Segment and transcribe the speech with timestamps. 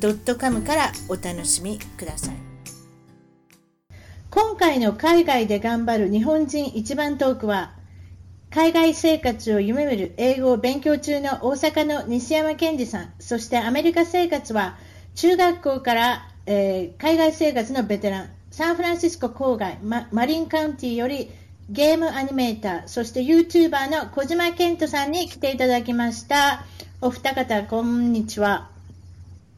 [0.00, 2.34] .com からお楽しみください。
[4.30, 7.72] 今回の海外で頑張る日本人一番トークは
[8.50, 13.12] 海外生活を夢見る英語を勉強中の大阪の西山健二さん。
[13.18, 14.76] そしてアメリカ生活は
[15.14, 21.30] 中学校から、えー海外生活のベテランサンフランシスコ郊外ママリンカウンティーより
[21.68, 26.64] ゲームアニメーターそして YouTuber の小島健人さんに来ていただきました。
[27.00, 28.77] お二方こんにちは。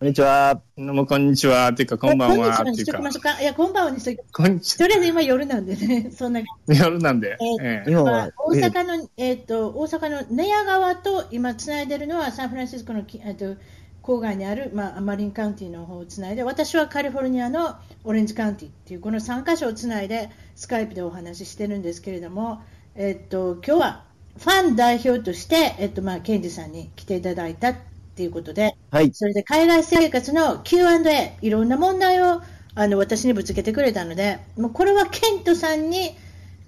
[0.01, 0.63] こんにちは。
[0.79, 1.69] どうもこんにちは。
[1.69, 2.57] っていうか、こんばんは。
[2.57, 2.75] こんにちは。
[2.75, 2.97] にしっていうか。
[2.97, 3.43] ときましょうか。
[3.43, 6.11] いやこんばんはにしときこんにちとりあえず今夜なんでね。
[6.17, 7.37] そんな夜なんで。
[7.39, 7.91] えーええ。
[7.91, 13.61] 日本まあは大阪の、えー、と大阪の寝屋川と今つないでるのはサンフランシスコのき、えー、と
[14.03, 22.63] 郊外にある、まあ、マリンカウンティの方をつないで私はカリフォルニアのオレンジカウンティっていうこの3カ所をつないでスカイプでお話ししてるんですけれども、
[22.95, 24.05] えー、と今日は
[24.39, 27.75] ファン代表として、えーとまあ、ケンジさんに来ていただいた
[28.21, 29.11] っていうことではい。
[29.15, 32.43] それで海外生活の Q&A いろんな問題を
[32.75, 36.15] あの私にぶつけてくれたのでもうこれはケントさんに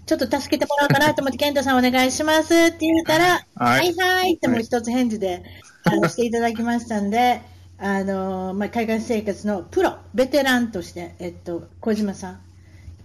[0.06, 5.45] ちょっと助けてもらおうかなと思って、 ケントさんお願いしますって言ったら、ははいいはいってもう一つ返事で、
[5.84, 7.41] あのしていただきましたんで、
[7.78, 12.41] あのまあ、海外生活のプロ、ベテランとして、えっと、小島さん、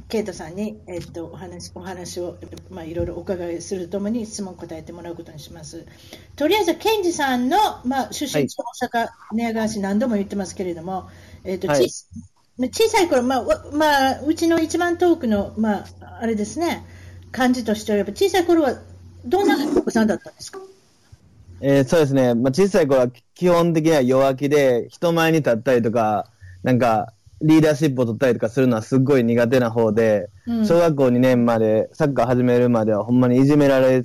[0.09, 2.37] ケイトさんに、えっと、お話お話を、
[2.69, 5.85] まあ、いろいろお伺いするとともに質問答えてもらうことにします。
[6.37, 11.09] とりあえず、ケンジさんの、まあ、出身地大阪、寝屋川市何度も言ってますけれども、
[11.43, 12.05] えっとはい小
[12.59, 15.85] 小さい頃、まあわまあ、うちの一番遠くの、まあ、
[16.21, 16.85] あれですね、
[17.31, 18.75] 感じとしては、やっぱ小さい頃は
[19.25, 20.59] どんなお子さんだったんですか？
[21.59, 22.35] えーそうですね。
[22.35, 26.31] まあ、小さい頃は基本的には弱気で、人前に立ったりとか、
[26.63, 34.03] なんか、リーダーシップを取ったりとかするのはすっごい苦手な方で、うん小学校2年まで、サッカー始めるまではほんまにいじめられ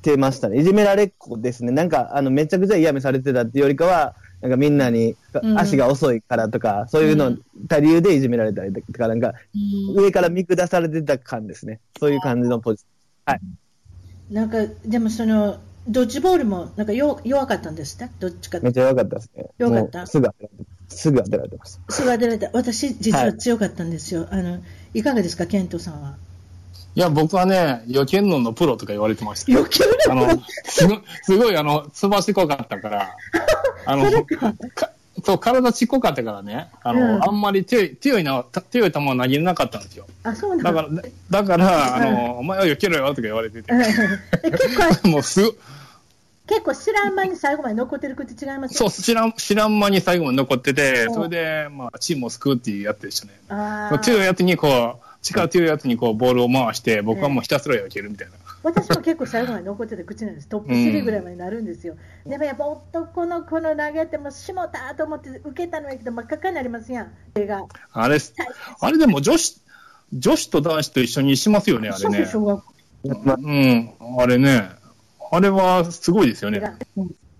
[0.00, 0.58] てましたね。
[0.58, 1.72] いじめられっ子ですね。
[1.72, 7.36] なんか、あの、めちゃくちゃ嫌味されてたっていうよりかは、なんかみんなにうん足が遅いからとか、そういうの、
[7.68, 9.34] た理由でいじめられたりとか、なんか、
[9.94, 11.80] 上から見下されてた感ですね。
[12.00, 13.34] そういう感じのポジション。
[13.34, 13.40] はい。
[14.34, 15.58] なんか、でもその、
[15.88, 18.14] ドッジボールもなんか弱弱かったんですって？
[18.20, 19.46] どっちかめっちゃ弱かったですね。
[19.58, 20.06] 弱かった？
[20.06, 20.28] すぐ
[20.96, 21.92] すぐ当てられてました。
[21.92, 22.50] すぐ当てられた。
[22.52, 24.28] 私、実は強かったんですよ。
[24.30, 24.60] あの、
[24.94, 26.16] いかがですか、ケントさんは？
[26.94, 29.52] いや、僕はね、予見能のプロとか言われてました。
[29.58, 33.16] 余計あの、すごすごい、あの、すばしこかったから、
[33.86, 34.10] あの、
[34.74, 34.90] か
[35.24, 40.06] そう、体ちっこかったからね、あの、うんあんまり強い、強いな、た強い球を投げれなかったんですよ。
[40.22, 43.72] あ、そうなんだから、だだから、あの、お前は避けろよとか言われてて、
[44.42, 45.58] え結構、 もうすぐ、
[46.46, 53.40] 結構知らん間に最後まで残ってること違いますそう、知らん、知らん間に最後まで残っててうん、それで、まあ、チームを救うっていうやつでしたね。
[53.48, 58.34] あー強いやつにこう、力強いやつにこう、ボールを回して、僕はもうひたすら避けるみたいな。
[58.62, 60.48] 私も結構最後まで残ってた口なんです。
[60.48, 61.96] トップ3ぐらいまでなるんですよ。
[62.26, 67.12] でもやっぱ男の子の投げてもしもたと思って受けたのやけど真っ赤っかになりますやん。
[67.34, 67.64] 手が。
[67.92, 68.18] あれ、
[68.80, 69.60] あれでも女子、
[70.12, 72.30] 女子と男子と一緒にしますよね、あれね
[73.04, 74.81] うん、あれね。
[75.32, 76.60] あれはすごいですよね。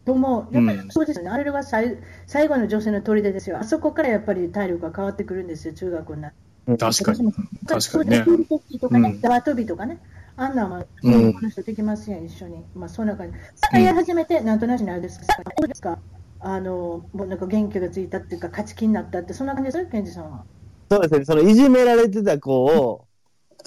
[0.04, 0.54] と思う。
[0.54, 1.30] やっぱりうんそうですよね。
[1.30, 3.58] あれが最最後の女性の砦ですよ。
[3.58, 6.76] あそこからやっぱり体力が変わってくるんですよ、中学校になって。
[6.78, 7.32] 確かに。
[7.66, 9.98] 確かにねそうですフリーとかね、うん縄跳びとかね。
[10.34, 12.64] あんなんは、うん男の人できますやん、一緒に。
[12.74, 13.38] まあ、そんな感じ。
[13.56, 15.26] サッカーやり始めて、なんとなしにあれですか、
[15.58, 15.98] どうですか
[16.40, 19.86] あの、もうなんか元気がついたっていうか、勝ち気になったって、そんな感じです？
[19.90, 20.44] ケンジさんは。
[20.90, 21.24] そうですね。
[21.26, 23.04] そのいじめられてた子を、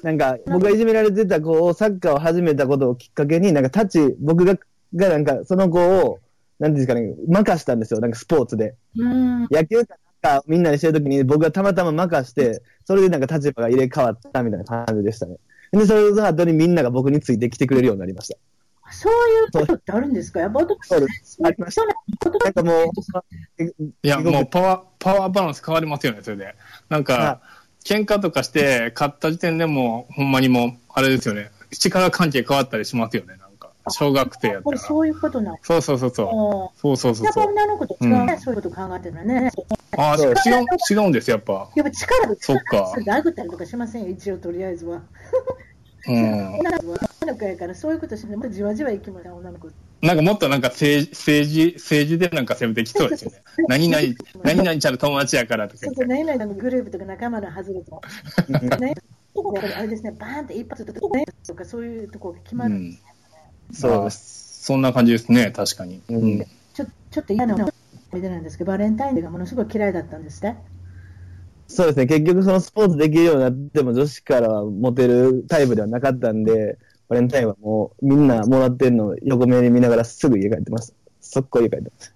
[0.04, 4.56] なんか、僕がいじめられてた子をサッカーを始めたことをきっかけに、なんか、タッチ、僕が、
[4.96, 6.20] がなんか、その子を、
[6.60, 8.00] なんていうんですかね、任したんですよ。
[8.00, 8.76] なんか、スポーツで。
[8.98, 9.42] うん。
[9.52, 15.38] 野球かなんか、みんなでしてるときに、僕がたまたま任して、それでなんか立場が入れ替わったみたいな感じでしたね。
[15.72, 18.38] で、それの後にみんなが僕についてきてくれるようになりました。
[18.92, 20.42] そういうことってあるんですか？
[20.42, 21.88] やっぱ男そうですありましたそ
[22.30, 23.64] うなんかもう、
[24.04, 26.56] いや、もうパワー、パワーバランス変わりますよね、それで。
[26.88, 27.42] なんはか、
[27.86, 31.52] 喧嘩とかして、勝った時点でもう、ほんまにもう、あれですよね。
[31.72, 33.70] 力関係変わったりしますよね、なんか。
[33.90, 34.78] 小学生やったら。
[34.80, 36.28] そういうことなんそうそうそうそう。
[36.28, 37.48] おそうそうそうそう。
[37.48, 39.52] 女の子と違うね、うんそういうこと考えてるのはね。
[39.98, 40.34] ああ、違う、
[40.90, 41.70] 違うんです、やっぱ。
[41.76, 45.04] やっぱ力がそっか殴ったりとかしませんよ、一応とりあえずは。
[46.08, 46.56] うん。
[46.58, 49.70] 女の子やからそういうことしてもじわじわいきますよ、女の子。
[50.02, 53.42] なんかもっとなんか政治、政治、政治でなんか攻めてきそうですよね。
[53.68, 54.04] 何々、
[54.44, 56.26] 何々ちゃんの友達やからとかそうそう、言って。
[56.26, 58.02] 何々のグループとか仲間の外れと。
[58.80, 58.94] ね、
[59.76, 63.14] あれですね、バーンって一発とか、そういうとこが決まるんですね。
[63.72, 64.64] そうです。
[64.66, 66.02] そんな感じですね、確かに。
[66.10, 67.72] うんうんちょちょっと嫌な思
[68.18, 70.58] い出なんですけど、バレンタインデーがものすごい嫌いだったんですね。
[71.68, 72.06] そうですね。
[72.06, 80.94] 結局そのスポーツできるようになっても女子からはモテるタイプではなかったんで、バレンタインはもうみんなもらってるのを横目に見ながらすぐ家帰ってます。
[81.22, 82.14] 速攻家帰ってます。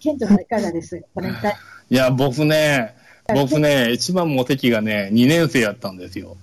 [0.00, 1.02] ケ ケントさんいかがです？
[1.14, 1.54] バレンタイ
[1.90, 1.94] ン。
[1.94, 2.94] いや、僕ね、
[3.32, 6.36] 僕ね、一番モテ期がね、2年生やったんですよ。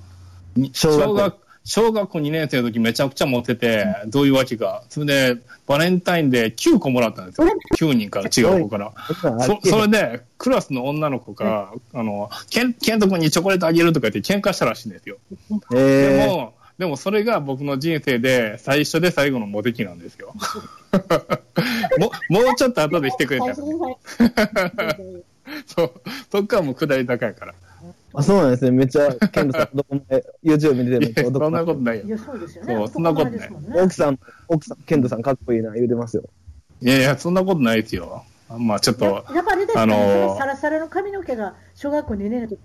[0.55, 4.83] に小学校小学小学校2年生の時めちゃくちゃモテて、どういうわけか。
[4.89, 5.05] それ
[5.35, 7.47] で、バレンタインで9個もらったんですよ。
[7.77, 8.93] 9 人から違う子から。
[9.41, 15.17] そそれで、クラスの女の子が、あの、ケン、ケント君にチョコレートあげるとか言って喧嘩したらしいんですよ。
[15.69, 20.33] でえも、でもそれが僕の人生で最初で最後のモテ期なんですよ。
[21.99, 23.53] ももうちょっと後で来てくれたら。
[25.67, 25.91] そう。
[26.31, 27.53] そっからもう下り高いから。
[27.53, 27.55] ー、
[28.15, 28.71] あそうなんですね。
[28.71, 31.63] めっちゃ、ケントさん、男前、YouTube 見ててめっちゃそんな。
[31.63, 32.09] ことないよい。
[32.09, 32.73] や、そうですよね。
[32.73, 33.49] そうそんなことない
[33.83, 34.17] 奥さん、
[34.47, 36.23] 奥さん、ケントさんかっこいいな言うてますよ。
[36.81, 38.25] いやいや、そんなことないですよ。
[38.57, 42.57] まあちょっと、ややっぱりですね、あのーサラサラの髪の毛が小学校2年の時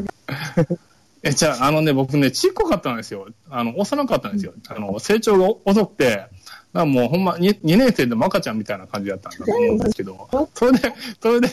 [0.00, 0.78] ね。
[1.22, 3.28] え、じゃあ、あのね、僕ね、ちっこかったんですよ。
[3.50, 4.54] あの、幼かったんですよ。
[4.68, 6.26] あの、成長が遅くて、
[6.72, 11.48] なもうほんま 2, 2年生でも赤ちゃんみたいな感じだったんだと思うんですけど、それで、それで、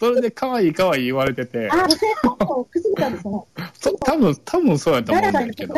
[0.00, 1.86] それで可愛い可愛い言われてて、あ。
[3.74, 5.74] そ多分、多分そうやと思うんだけど、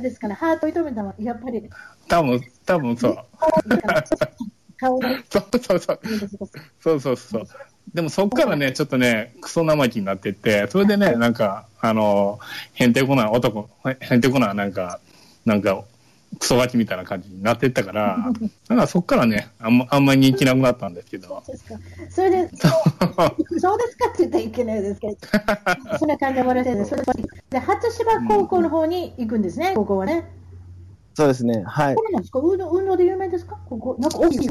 [0.00, 1.62] ですかね、ハート痛めたのは、やっぱり、
[2.08, 3.18] 多分、多分そう。
[4.80, 6.00] そうそうそう。
[6.80, 7.46] そうそうそう。
[7.92, 12.38] でもそっからね、ちょっとね、クソ生意気になってって、それでね、なんか、あの、
[12.74, 15.00] へんてこな男、へんてこな、なんか、
[15.44, 15.84] なんか、
[16.38, 18.18] クソガキみたいな感じになってったから、
[18.68, 21.42] なんかそっからね、あんま、あんまり人気なくなったんですけど。
[22.10, 25.16] それで、 そうですかって言ったらいけないですけど、
[25.98, 27.12] そんな感じで終わらせて、それで、
[27.50, 30.24] で初芝高校の方に行くんですね、高校はね。
[31.14, 31.62] そうですね。
[31.64, 32.02] はいこ。
[32.02, 32.40] れなんですか？
[32.40, 33.56] 運動運動で有名ですか？
[33.66, 34.40] ここ、なんか大きい。
[34.44, 34.48] い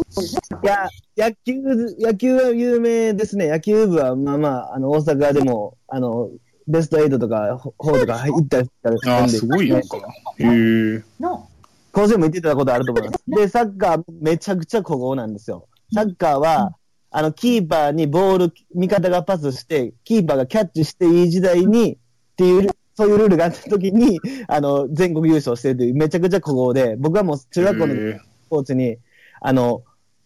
[0.63, 0.87] や、
[1.17, 1.61] 野球、
[1.99, 3.49] 野球は有名ですね。
[3.49, 6.29] 野球部は、まあまあ、あの、大阪でも、あの、
[6.65, 9.97] ベスト8とか、ほ方とか行ったりしたりするんですごいなんか。
[10.39, 11.03] へえ。
[11.19, 11.49] の、
[11.91, 13.23] 甲子園も行ってたことあると思います。
[13.27, 15.67] で、サッカーめちゃくちゃ古豪なんですよ。
[15.93, 16.75] サッカーは、
[17.11, 21.97] あの、キーパーにボール、味方がパスして、キーパーがキャッチしていい時代に、っ
[22.37, 28.97] ていう、そういうルールがあった時に、あの、全国優勝してるという、めちゃくちゃ古豪で、僕はもう中学校のへえスポーツに、
[29.41, 29.83] あの、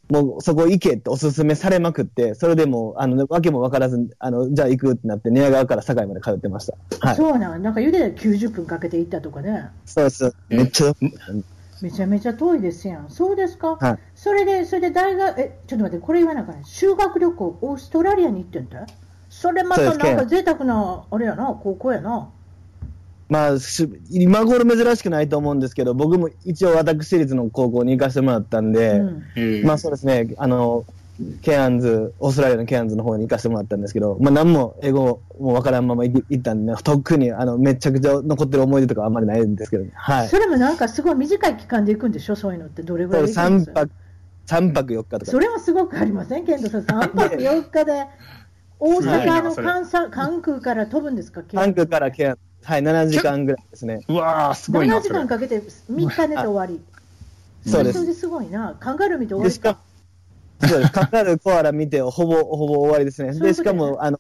[0.10, 7.08] もうそこ行けっておすすめされまくって、それでもう、あの、わけもわからず、あの、じゃあ行くってなって、寝屋川から堺まで通ってました。
[7.08, 7.16] はい。
[7.16, 9.70] そうなん、なんか言うてたら90分かけて行ったとかね。
[9.86, 10.34] そうです。
[10.50, 10.94] めっちゃ、
[11.82, 13.10] めちゃめちゃ遠いですやん。
[13.10, 18.88] そうですか、はいそれで、それで大学、え、ちょっと待って、これ言わなあかんね修学旅行、オーストラリアに行ってんだ
[19.30, 22.32] それまたなんか贅沢な、あれやな、高校やな。
[23.30, 29.02] まあ、し今頃珍しくないと思うんですけど、僕も一応私立の高校に行かせてもらったんで、
[29.36, 29.66] うん。
[29.66, 30.86] まあそうですね、あの、
[31.42, 39.92] ケアンズ、オーストラリアのケアンズの方に行かせてもらったんですけど、まあ何も英語もわからんまま行行ったんで、ね、特にあのめちゃくちゃ残ってる思い出とかあんまりないんですけどね。
[39.96, 40.28] はい。
[40.30, 43.92] それもなんかすごい短い期間で行くんでしょ、そういうのって、どれぐらい行くんです3泊、
[44.46, 45.26] 三泊4日とか。
[45.26, 48.06] それもすごくありません、ケントさん、 3泊4日で、
[48.80, 54.02] 大阪の関西関空から飛ぶんですか、ケア関空からケアンズ、はい、7時間ぐらいですね。
[54.08, 55.28] うわー、すごいな、7時間。
[55.28, 56.82] かけて3日寝て終わり。
[57.66, 60.92] そうですそれですごいな、カンガルー見て終わで、りしかも、そうです。
[60.92, 63.38] かかるコアラ見て、ほぼ、ほぼ終わりですね。
[63.40, 64.20] で、しかも、あの、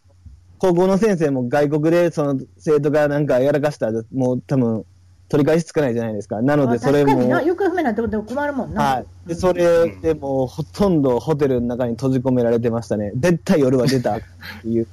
[0.59, 4.85] 高校の先生も外国で、その、生徒がなんかやらかしたら、もう多分、
[5.29, 6.41] 取り返しつかないじゃないですか。
[6.41, 8.81] なので、あそれも、確かにな、行方不明なってことで困るもんな。
[8.81, 9.05] はい。
[9.27, 13.11] で、それでもう、ほとんどホテルの中に閉じ込められてましたね。
[13.15, 14.21] 絶対夜は出たっ
[14.61, 14.87] ていう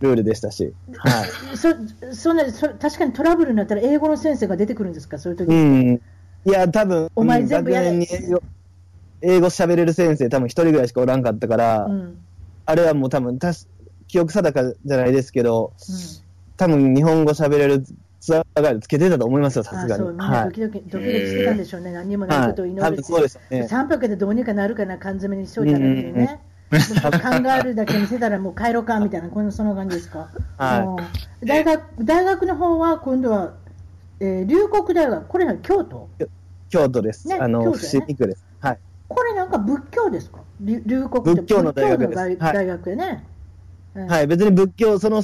[0.00, 0.72] ルールでしたし。
[0.96, 1.56] はい。
[1.56, 1.68] そ
[2.14, 6.00] そんなそ確かにトラブルになったら英語の先生が出てくるんですか、そういう時、うん。
[6.44, 8.42] いや、多分、お前うん全部やれ学年に英語、
[9.22, 12.18] 英語喋れる先生、多分一人ぐらいしかおらんかったから、うん
[12.66, 13.66] あれはもう多分、たし
[14.08, 16.28] 記憶定かじゃないですけど、うん
[16.58, 17.84] 多分日本語喋れる
[18.20, 19.92] ツアーガイドつけてたと思いますよ、さすがに。
[19.94, 20.44] あそうみんなはい。
[20.46, 23.68] ドキドキ、ドキドキしてたんでしょうね、何にもないはいことを祈る多分そうですよね。
[23.70, 26.40] 3泊でどうにかなるかな、缶詰にしといたらにね、
[26.70, 30.28] 考えるだけ見せたらもう帰ろうかみたいな、このその感じですか？
[30.58, 33.54] 大学大学の方は今度は、
[34.20, 36.08] えー龍谷大学、これは京都？
[36.68, 37.28] 京都です。
[37.28, 38.44] ねあの、ね伏見区です。
[38.60, 38.78] はい。
[39.08, 40.40] これなんか仏教ですか？
[40.60, 43.24] 龍龍谷って仏教の大学大はい大学やね。
[43.94, 45.16] うんはい、別に仏教、その、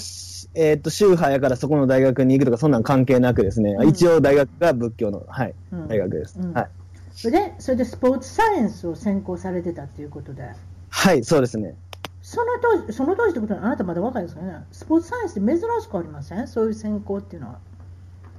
[0.55, 6.39] えーっと、宗派やからそこの大学に行くとか、そんなん関係なくですね、うん一応大学が仏教の、はい、うん大学です。
[6.41, 6.69] うんはい。
[7.13, 10.49] それで、それでスポーツサイエンスを専攻されてたっていうことで。
[10.97, 11.75] はい、そうですね。
[12.23, 14.55] その当時、その当時ってことは、あなたまだ若いですよね。
[14.73, 16.47] スポーツサイエンスって珍しくありません？
[16.49, 17.59] そういう専攻っていうのは。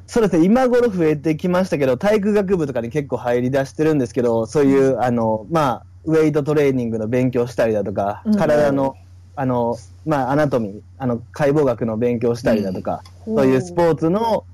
[0.07, 8.95] そうですね、今頃増えてきましたけど、体育学部とかに結構入り出してるんですけど、そういう、あの、まあ、ウェイトトレーニングの勉強したりだとか、うん体の、
[9.35, 14.45] あの、まあ、アナトミー、あの、解剖学の勉強したりだとか、うんそういうスポーツの、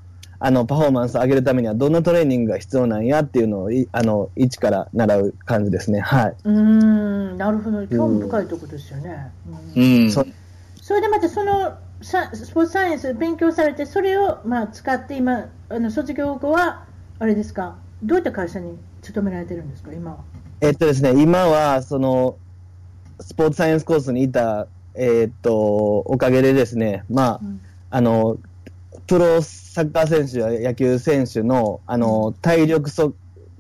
[0.43, 5.99] あの、パフォーマンスを上げるためには、どんなトレーニングが必要なんやっていうのをい、あの、一から習う感じですね。
[5.99, 6.35] はい。
[6.43, 7.85] うーん、なるほど。
[7.87, 9.31] 興味深いところですよね。
[9.75, 10.11] ううんん。
[10.11, 10.23] そ
[10.95, 16.85] れでまたそのさスポーツサイエンス勉強されて、それをまあ使って今、あの卒業後は、
[17.19, 20.17] あれですか、どういった会社に勤められてるんですか、今は。
[20.59, 22.37] えっとですね、今は、その、
[23.19, 27.61] スポーツサイエンスコースにいた、えっと、おかげでですね、まあ、うん
[27.93, 28.37] あの、
[29.11, 33.13] プロサッカー選手や野球選手の、あの、体力測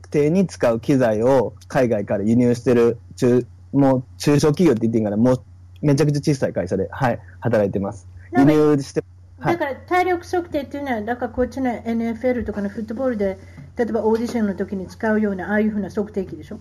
[0.09, 5.43] 定に使う機材を海外から輸入してる中、もう中小企業って言っていいんかな、もう
[5.81, 8.07] めちゃくちゃ小さい会社で、はい、働いてます。
[8.31, 9.03] 輸入して、
[9.41, 13.37] はいだから体力測定っていうのは、だからこっちの NFL とかのフットボールで、
[13.75, 16.59] 例えばオーディションの時に使うような、ああいうふうな測定器でしょ？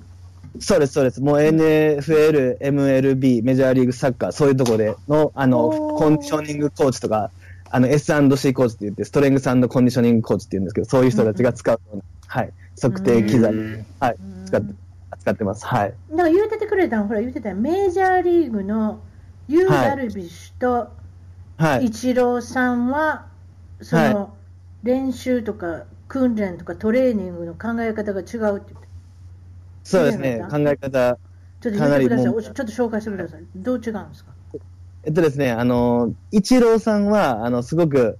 [0.58, 1.20] そうです、そうです。
[1.20, 7.30] もう NFL、MLB、メジャーリーグサッカー、そういうところでの、あの、コンディショニングコーチとか、
[7.70, 14.74] あの、S&C コーチって言って、ストレングスコンディショニングコーチって言うんですけど、そういう人たちが使うような、はい、測定機材、うんはい、うん使って、
[15.20, 15.66] 使ってます。
[15.66, 15.94] はい。
[16.10, 19.00] だから言うててくれたの、ほら言うてたよメジャーリーグの
[19.48, 20.90] ユー・ダルビッシュと
[21.58, 21.86] はい。
[21.86, 23.26] イチローさんは、
[23.82, 24.34] そはの
[24.82, 28.88] 練習とか訓練とかトレーニングの考え方が違うって言って。
[29.84, 31.18] そうですね、考え方。
[31.60, 32.16] ちょっと言ってください。
[32.16, 33.44] かなりもうおちょっと紹介してください。
[33.54, 34.32] どう違うんですか？
[35.04, 38.18] えっとですね、あの、イチローさんは、あの、すごく、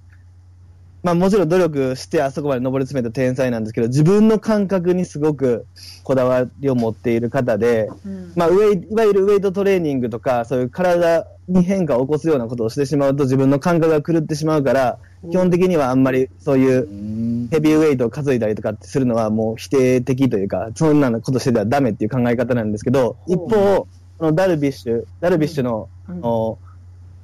[1.03, 5.65] まあもちろん努力してあそこまで上り詰めた天才なんですけど、自分の感覚にすごく
[6.03, 8.33] こだわりを持っている方で、うん。
[8.35, 14.99] まあ、ウェイいわゆるウェイトトレーニングとか、そういう体に変化を起こすようなことをしてしまうと、自分の感覚が狂ってしまうから、
[15.31, 17.47] 基本的にはあんまりそういううん。
[17.51, 23.87] ヘビーウェイトを担いだりとかってするのはもう否定的というか、そんなことしてたらダメっていう考え方なんですけど、一方、
[24.19, 26.15] このダルビッシュ、ダルビッシュの、うん。
[26.15, 26.59] あの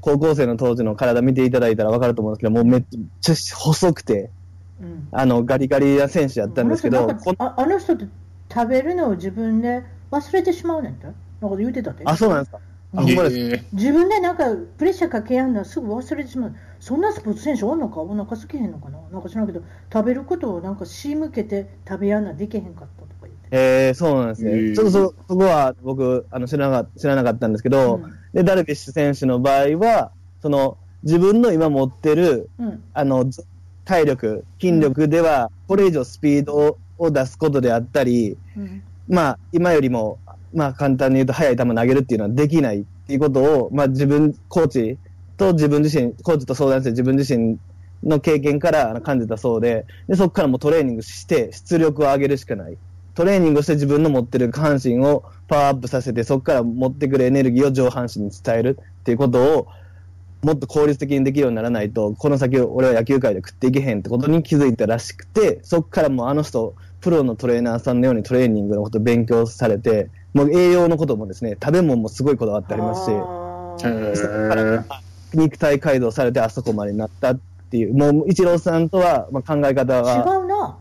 [0.02, 2.84] 高校生の当時の体見ていただいたら分かると思うんですけど、もうめっ
[3.22, 4.32] ちゃ細くて、
[4.82, 8.06] うんあのガリガリな選手やったんですけど、あの人なんかああの人って
[8.54, 11.06] 食べるのを自分で忘れてしまうねんて？
[11.06, 11.12] な
[11.48, 12.04] んか言うてたって？
[12.06, 12.60] あ、そうなんですか？
[12.96, 13.40] あ、ほんまです。
[13.40, 14.46] え自分でなんか
[14.78, 16.56] プレッシャーかけやんのはすぐ忘れてしまう。
[16.80, 18.02] そんなスポーツ選手おんのか？
[18.02, 19.00] お腹空けへんのかな？
[19.12, 23.48] なんか知らんけど、食べることをなんか仕向けて食べやんなできへんかったとか言って。
[23.52, 24.76] えー、そうなんですね。
[24.76, 30.12] ちょっとそ、そこは僕、あの、知らなか知らなかったんですけど、うんで、ダルビッシュ選手の場合は、
[30.44, 32.84] その、自分の今持ってる、うん。
[32.94, 33.44] あの、ず
[33.84, 38.84] 体力、筋力では、これ以上スピードを出すことであったり、うん。
[39.10, 40.20] まあ、今よりも、
[40.54, 45.00] まあ、簡単に言うと、速い球投げるっていうのはできないっていうことを、まあ、自分、コーチ
[45.38, 47.58] と自分自身、コーチと相談して自分自身
[48.04, 52.78] の経験から感じたそうで、で、そこからもうトレーニングして、出力を上げるしかない。
[53.18, 59.68] トレーニングをして自分の持ってる下半身をパワーアップさせて、そこから持ってくるエネルギーを上半身に伝えるっていうことを、
[60.44, 74.84] もっと効率的にできるようにならないと、この先俺は野球界で食っていけへんってことに気づいたらしくて、そこからもうあの人、プロのトレーナーさんのようにトレーニングのことを勉強されて、もう栄養のこともですね、食べ物もすごいこだわってありますし、あーーへー
[75.34, 77.40] 肉体改造されてあそこまでになったっ
[77.72, 80.78] ていう、もうイチローさんとは、まあ、考え方違はうな。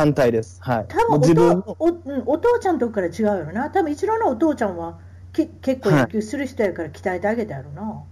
[0.00, 0.58] 反対です。
[0.62, 0.86] はい。
[0.88, 3.70] 多分お自分父お,、うん、お父ちゃんのとこから違うやろな。
[3.70, 4.98] 多分一郎のお父ちゃんは
[5.32, 8.02] け結構野球する人やから鍛えてあげたやろな。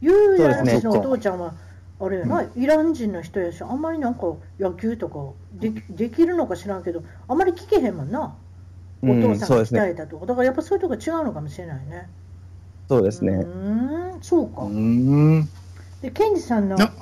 [0.00, 1.54] ゆうやののお父ちゃんは、
[2.00, 5.20] あれやな、イラン人の人やし、あんまりなんか野球とか
[5.54, 8.34] できできるのか知らんけど、あんまり聞けへんもんな。
[9.02, 12.08] おうん父さんが鍛えたとか、だからやっぱそういうとこ違うのかもしれないね。
[12.88, 13.34] そうですね。
[13.34, 14.62] うーん、そうか。
[14.62, 15.48] うん。
[16.02, 16.92] で、ケンジさんのな、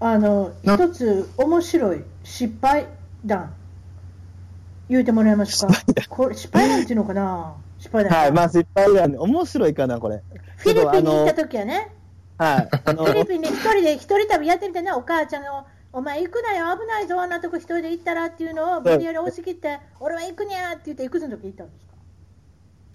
[0.00, 2.86] あの、な一つ面白い失敗
[3.26, 3.54] 談、
[4.88, 5.72] 言うてもらえますか？
[6.08, 7.54] これ、失敗談っていうのかな？
[7.78, 8.18] 失敗談。
[8.18, 8.32] はい。
[8.32, 10.22] まあ、失敗なんで、面白いかな、これ。
[10.56, 11.92] フィリピンに行った時はね、
[12.38, 12.68] はい。
[12.84, 21.94] あのフィリピンで一人で一人旅やってみてね、お母ちゃんが、お前行くなよ、危ないぞ、あんなとこ一人で行ったらっていうのを無理やり押し切って、俺は行くにゃーって言って、いくつの時行ったんですか？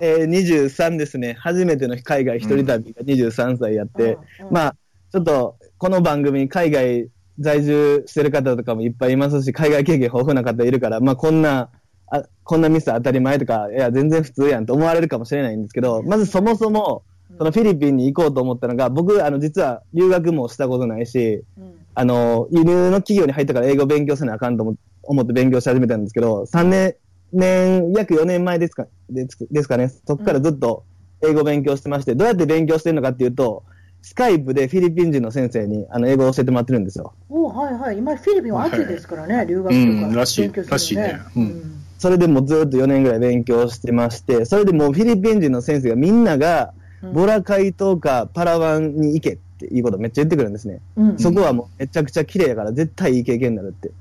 [0.01, 1.35] えー、23ですね。
[1.39, 4.75] 初めての海外一人旅が23歳やって、うんうんまあ、
[5.11, 7.09] ちょっと、この番組、海外
[7.39, 11.69] 在住してる方とかもいっぱいいますし、海外経験豊富な方いるから、まあ、こんな、
[12.11, 17.03] あこんなミス当たり前とか、いや、全然普通やんと思われるかもしれないんですけど、まずそもそも、
[17.37, 21.75] そのフィリピンに行こうと思ったのが、僕、あの、実は留学もしたことないし、うん。
[21.95, 26.95] あの、輸入の企業に入ったから英語勉強せなあかんと思思って勉強し始めたんですけど、3年
[27.31, 30.83] 年、約4年前ですかですですかね、そこからずっと
[31.21, 33.63] 英語勉強してまして、どうやって勉強してるのかっていうと、
[34.01, 37.13] スカイプでフィリピン人の先生にあの英語を教えてもらってるんですよ。
[37.29, 37.97] おはいはい。
[37.97, 50.81] 今、フィリピンは暑いですからね、留学とか、うんらしい勉強するのらしいねうんそれでもうずっと4年ぐらい勉強してまして、それでもうフィリピン人の先生がみんなが、うんボラカイ島かパラワンに行けっていうことをめっちゃ言ってくるんですね。
[50.97, 53.91] うんそこはもうめちゃくちゃ綺麗だから絶対いい経験になるって。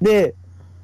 [0.00, 0.34] で、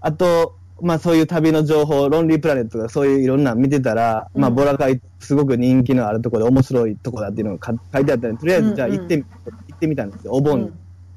[0.00, 10.60] あと、まあそういう旅の情報、ロンリープラネットとかそういういろんなの見てたら、まあうんボラカイすごく人気のあるところで面白いところだっていうのがか書いてあったんで、とりあえずじゃあ行ってみ、行ってみたんですよ、お盆。
[10.60, 10.66] に。
[10.66, 10.72] うん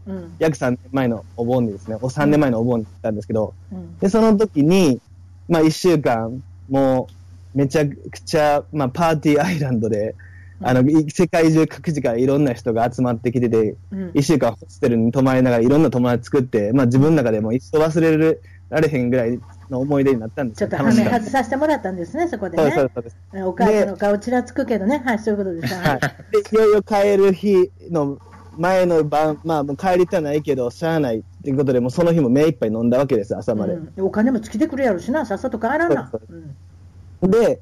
[0.08, 0.36] うん。
[0.40, 3.98] 約3年前のお盆にですね、お3年前のお盆に行ったんですけど、うん。
[4.00, 5.00] で、その時に、
[5.48, 7.08] まあ一週間、も
[7.54, 10.16] うめちゃくちゃ、まあパーティーアイランドで、
[10.62, 14.12] あの、い世界中各地からいろんな人が集まってきてて、うん。
[14.14, 18.40] 一週間ホステルに泊まりながらいろんな友達作って、まあ自分の中でも一生忘れ
[18.70, 19.40] られへんぐらい
[19.74, 23.48] の思い出になったんですよちょっとはめ外させてもらったんですね、そこでたそうそう。
[23.48, 25.74] お母さんの顔ちらつくけどね、はい、そういうことです。
[25.74, 26.00] はい。
[26.00, 28.18] で、いよいよ帰る日の
[28.58, 33.74] 前の晩、まあもう帰りたないけど、しゃあないっていうことで、もうその日も目いっぱい飲んだわけです、朝まで。
[33.74, 36.10] うんお金も尽きてくるやろしな、さっさと帰らな。
[36.12, 36.56] そううん
[37.30, 37.62] で、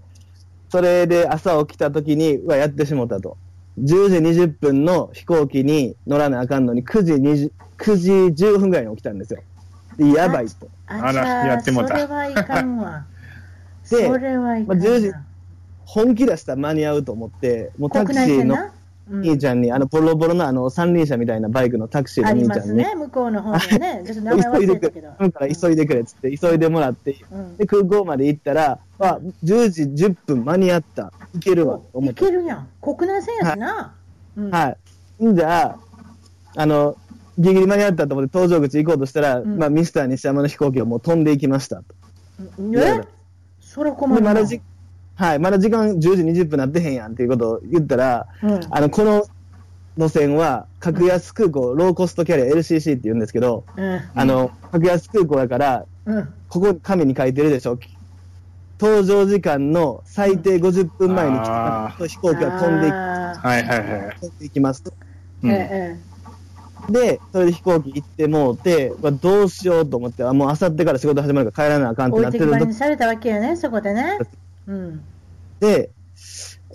[0.70, 3.38] それで朝起きた時に、うわ、やってしもたと。
[3.80, 8.12] 10時20分の飛行機に乗らなあかんのに、9時20、9時
[8.46, 9.41] 15分ぐらいに起きたんですよ。
[9.98, 10.69] で、やばいと。
[10.88, 13.05] あらやってもうたそれはいかんわ。
[13.89, 15.24] でそれはいかんまあ10時な。
[15.86, 18.55] 本気出したら間に合うと思って、もうタク国シーの
[19.10, 24.03] 兄ちゃんに、あの、ボロボロのあの、三輪車みたいなバイクのタクシーの兄ちゃんに、ますね、向こうの方にね。
[24.07, 31.12] ちょっと名前忘急いでくれれたけど。、だから急いでくれっつって、急いでもらって、うんで、空港まで行ったら、あ、10時10分間に合った。
[31.36, 32.25] いけるわ、と思いって。
[32.25, 32.67] けるやん。
[32.81, 33.93] 国内線やしな。
[34.38, 34.77] うんは
[35.19, 35.25] い。
[35.25, 35.77] んじゃあ、
[36.55, 36.95] あの、
[37.41, 39.57] ギリギリ間に合ったと思って搭乗口行こうとしたら、ん。
[39.57, 41.83] まあ、ミスター西山の飛行機がもう飛んでいきましたと。
[42.57, 43.01] うんえ
[43.60, 44.33] それ困で、るな。
[44.33, 44.62] まだじ、
[45.15, 48.60] はい、まだ時間10時20分なってへんやんっていうことを言ったら、うん。
[48.69, 49.25] あの、この
[49.98, 54.01] 路線は、格安空港、ローコストキャリア LCC って言うんですけど、うん。
[54.13, 56.34] あの、格安空港だから、うん。
[56.49, 57.80] ここ紙に書いてるでしょ。
[58.77, 61.38] 搭乗時間の最低50分前に
[62.10, 64.15] 飛行機が飛んでいあはいはいはい。
[64.19, 64.84] 飛んでいきます。
[64.84, 64.91] ー
[65.43, 66.11] うんええ
[66.89, 74.17] で、それで飛行機行ってもうて、まあどうしようと思って、あもうあさってから仕事始まるから帰らなあかんって置ないってるとてきぼりにされたわけやね、そこでね。
[74.67, 75.02] うん。
[75.60, 75.89] で、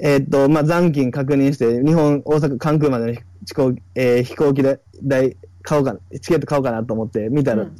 [0.00, 7.76] えーっと、まあ、残金確認して、日本、大阪、関空までの飛行,、えー飛行機代代買おうかな、チケット買おうかなと思って見たら、うん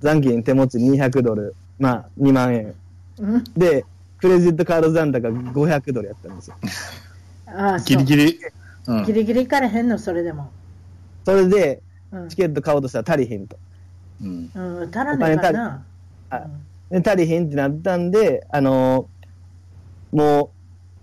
[0.00, 2.74] 残金手持ち200ドル、まあ、2万円。
[3.18, 3.84] うんで、
[4.18, 6.56] クレジットカード残高500ドルやったんですよ。
[7.46, 8.40] ああ、そうギリギリ。
[8.86, 10.50] うんギリギリいかれへんの、それでも。
[11.30, 13.56] それで、うんチケット買おうとしたら足りひんと。
[14.22, 15.84] うんうん、足らないからな。
[16.30, 20.50] はいで、足りひんってなったんで、あのーもう、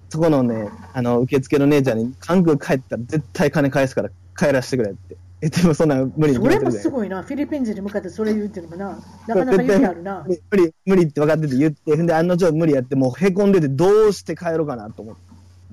[0.10, 5.16] そこのね、あの、受付の姉ちゃんに、関空帰ったら絶対金返すから帰らせてくれって。
[5.40, 10.26] 言ってもそんな無理にそれもすごいな、フィリピン人に向かってそれ言うてるのもな、なかなか勇気あるな。
[10.50, 15.22] 無理、無理って分かってて言って、ほんで、案の定無理やって、もうへこんでて、どうして帰ろうかなと思って、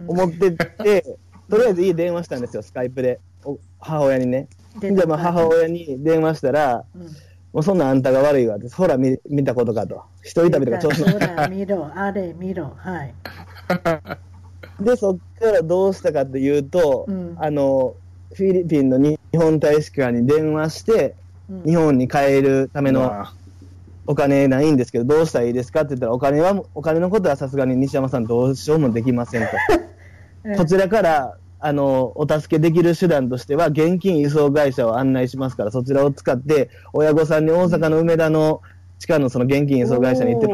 [0.01, 1.17] うん思ってて、
[1.49, 3.21] とりあえず家電話したんですよ、スカイプで。
[3.45, 4.49] お母親にね。
[4.81, 7.03] でじゃあ、まあ、母親に電話したら、うん。
[7.53, 10.03] もうそんなんあんたが悪いわって、ほら見、見たことかと。
[10.23, 13.15] 一人旅とか調子乗ほら、見ろ、あれ、見ろ、はい。
[14.83, 17.37] で、そっからどうしたかというと、うん。
[17.39, 17.95] あの、
[18.35, 21.15] フィリピンの日本大使館に電話して、
[21.49, 21.63] うん。
[21.65, 23.25] 日本に帰るための
[24.07, 29.49] お金ないんですけど、どうしたらいいですかって言ったら、お金は、お金のことはさすがに西山さんどうしようもできませんと。
[30.45, 38.61] う んこちらから、あの、お助けできる手段としては、現金輸送会社を案内しますから、そちらを使って、親御さんに大阪の梅田の
[38.99, 40.47] 地下のその現金輸送会社に行って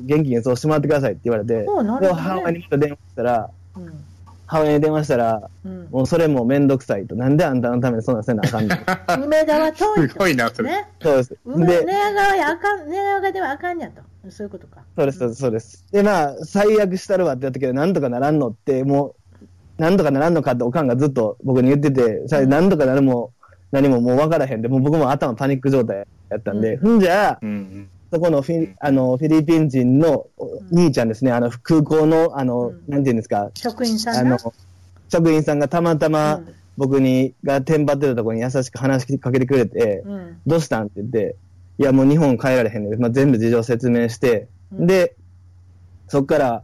[0.00, 1.66] 現金輸送してもらってくださいって言われて、で
[2.12, 4.04] 母親にまた電話したら、ーうん
[4.46, 7.14] 母親に電話したら、うんもうそれもめんどくさいと。
[7.14, 8.76] なんであんたのためにそんなんせなあかんの？
[9.24, 10.12] 梅田は遠いと。
[10.12, 10.70] すごいな、それ。
[10.70, 10.86] ね。
[11.00, 11.36] そうです。
[11.46, 14.02] 梅で寝、屋川やあかん、寝屋川ではあかんやと。
[14.30, 14.82] そういうことか。
[14.96, 15.86] そうです、そうですそうです。
[15.92, 19.14] で、まあ、最悪したるわってやったけど、なんとかならんのって、もう、
[19.78, 22.70] なんとかならんのかっておかんがずっと僕に言ってて、さなん。
[22.70, 23.32] とかなるも
[23.72, 27.00] 何ももう分からへんで、もう僕も頭パニック状態やったんで、ふん。
[27.00, 32.82] じゃあ、うんそこのフィあのフィリピン人のお兄ちゃんですね、あの空港の、あの、うん。
[32.86, 34.38] なんていうんですか、職員さあの
[35.08, 36.54] 職員さんがたまたまうん。
[36.76, 40.40] 僕に、がテンパってたところに優しく話しかけてくれて、うん。
[40.44, 40.86] どうしたん？
[40.86, 41.36] って言って、
[41.78, 43.00] いや、もう日本帰られへんねん。
[43.00, 44.86] まあ、全部事情説明して、うん。
[44.88, 45.14] で、
[46.08, 46.62] そっから、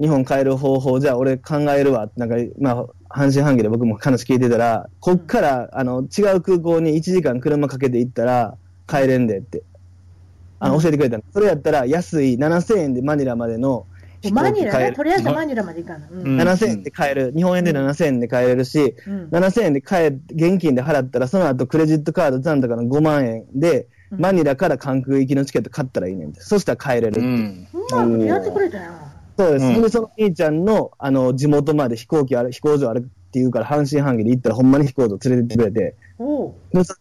[0.00, 2.10] 日本帰る方法、じゃあ俺考えるわ。
[2.16, 9.62] なんか、まあ、半信半疑で僕も話聞いてたら、こっから、あの、違う空港に1時間車かけて行ったら、帰れんでって。
[10.58, 11.24] あの教えてくれたの。
[11.32, 13.84] それやったら安い7000円でマニラまでの
[14.20, 14.92] 飛行マニラね？
[14.92, 16.06] とりあえずマニラまで行かな。
[16.08, 17.32] うんうん7000円で買える。
[17.34, 26.40] 日本円で7000円で買えるし、うん7000円で買え、現金で払ったら、その後クレジットカード残高の5万円で、うんマニラから関空行きのチケット買ったらいいねんて。
[26.42, 27.22] そしたら帰れる。
[27.22, 27.66] うん。
[27.72, 28.92] うまいことやってくれたよ。
[29.36, 29.64] そうです。
[29.64, 35.94] うんで、その兄ちゃんの、あの、地元まで飛行機ある、飛行場あるっていうから、半信半疑で行ったら、ほんまに飛行場連れてってくれて、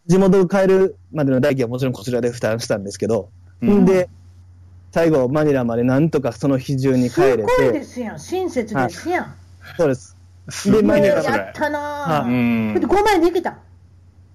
[0.07, 3.29] 地元帰るまでの代金はもちろんこちらで負担したんですけど、
[3.61, 4.09] うんんで、
[4.91, 8.19] 最後、マニラまでなんとかその日中にす帰れごいでて、すやん。
[8.19, 9.35] 親切ですやん。
[9.77, 10.17] そうです。
[10.49, 11.21] すごいマニラ。
[11.23, 12.25] やったなぁ。
[12.25, 12.87] んだって。
[12.87, 13.57] 5万円で行けた。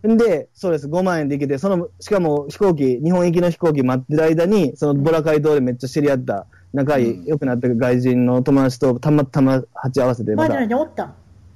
[0.06, 11.12] んで、そうです、5万円で行けて、その、しかも飛行機、日本行きの飛行機待ってる間に、そのボラカイ島でめっちゃ知り合った、仲良くなった外人の友達とたまたま鉢合わせて、またにおった。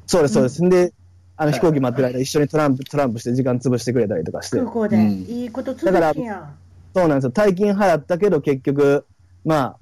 [0.07, 0.65] そうです、そうです。
[0.65, 0.93] んで、
[1.37, 4.97] あの飛行機待ってる間、一緒にトランプ、トランプして時間潰してくれたりとかして空、港で？
[4.97, 6.57] うんいいこと続きやん。
[6.95, 7.31] そうなんですよ。
[7.31, 9.07] 大金払ったけど、結局、
[9.45, 9.77] まあ、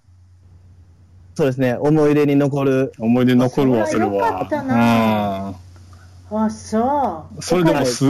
[1.34, 2.92] そうですね、思い出に残る。
[2.98, 4.48] 思い出残るわ、それはよかっ。
[4.50, 5.54] あ、
[6.50, 7.42] そううん。。
[7.42, 8.04] それでもす、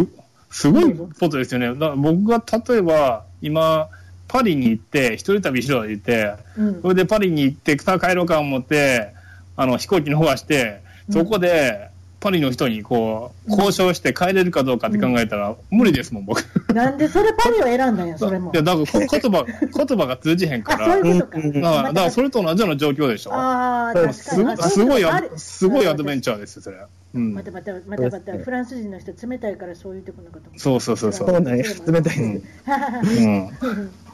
[0.51, 1.69] すごいことですよね。
[1.69, 3.89] だから僕が例えば、今、
[4.29, 9.15] パリに行って、一人旅しろ言って、うんそれでパリに行って、さあ帰ろうか思って、
[9.57, 16.41] あの、飛行機の方がして、そこで、パリの人にこう、交渉して帰れるかどうかって考えたら、無理ですもん、僕。
[16.41, 18.51] いなんでそれパリを選んだんや、 それも。
[18.53, 19.47] や、だからこ言葉、
[19.87, 20.93] 言葉が通じへんかあ、ら。
[20.95, 21.39] そういうことか。
[21.39, 23.33] うんだから、だからそれと同じような状況でしょ。
[23.33, 24.15] ああ、確かに。
[24.15, 26.79] すごすごいアド、すごいアドベンチチャーですよ、それ。
[27.15, 27.43] うんま。
[27.43, 32.19] たまた、またまた、フランス人の人冷たいからそういうとこのことそうそうそうそう冷たい。
[32.19, 32.43] うん。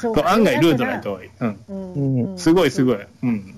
[0.00, 1.30] そう案外ルートないと多い。
[1.40, 2.38] うん。
[2.38, 2.96] すごいすごい。
[2.96, 3.30] ううん。
[3.30, 3.54] ん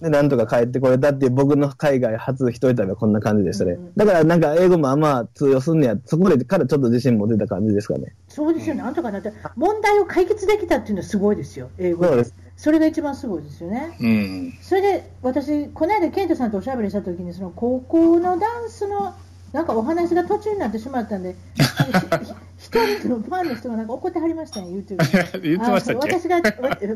[0.00, 3.92] で、なんとか帰ってこれたっていう僕の海外初一人旅はこんな感じでしたねうん。
[3.96, 8.14] だからなんか英語もあんま通用すんねや、そこでからちょっと自信持てた感じですかね。
[8.28, 12.34] そうですよ、なんとかなって、問題を解決できたっていうのはすごいですよ、英語そうです。
[12.56, 13.96] それが一番すごいですよね。
[14.00, 14.52] うん。
[14.60, 19.14] それで私、この間、ケントさんとおしゃべりしたときに、その高校のダンスの
[19.52, 21.34] なんかお話が途中になってしまったんで、
[22.70, 25.40] ひ一人のファンの人がなんか怒ってはりましたね、YouTube で。
[25.48, 26.42] 言ってました私がわ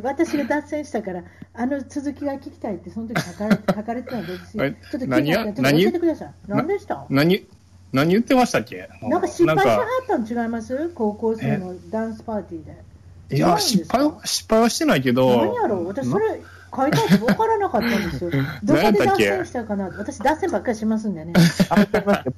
[0.03, 1.23] 私が脱線したから、
[1.55, 4.65] あの続きが聞きたいって、その時書かれ書かれてたんですよ。
[4.67, 6.31] えちょっと聞い何やてちょっと教えてください。
[6.49, 7.07] 何でした？
[7.11, 7.47] 何、
[7.93, 8.89] 何言ってましたっけ？
[9.03, 10.91] なんか失敗しはったん違います？
[10.95, 13.37] 高校生のダンスパーティーで。
[13.37, 15.29] いや、失敗は、失敗はしてないけど。
[15.47, 15.87] 何やろう？
[15.89, 16.41] 私、それ
[16.75, 18.31] 書いてあって分からなかったんですよ。
[18.65, 19.91] どこで脱線したかな？
[19.97, 21.33] 私、脱線ばっかりしますんでね。
[21.69, 21.87] あ、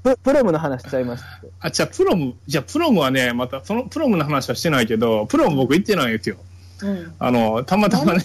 [0.03, 1.29] ププロムの話しちゃいました。
[1.61, 6.37] あ、じゃあ、プロム、じゃあ、プロムはね、また、そのプロムの話はしてないけど、プロム僕行ってないんですよ。
[6.83, 8.23] うんあの、たまたまね、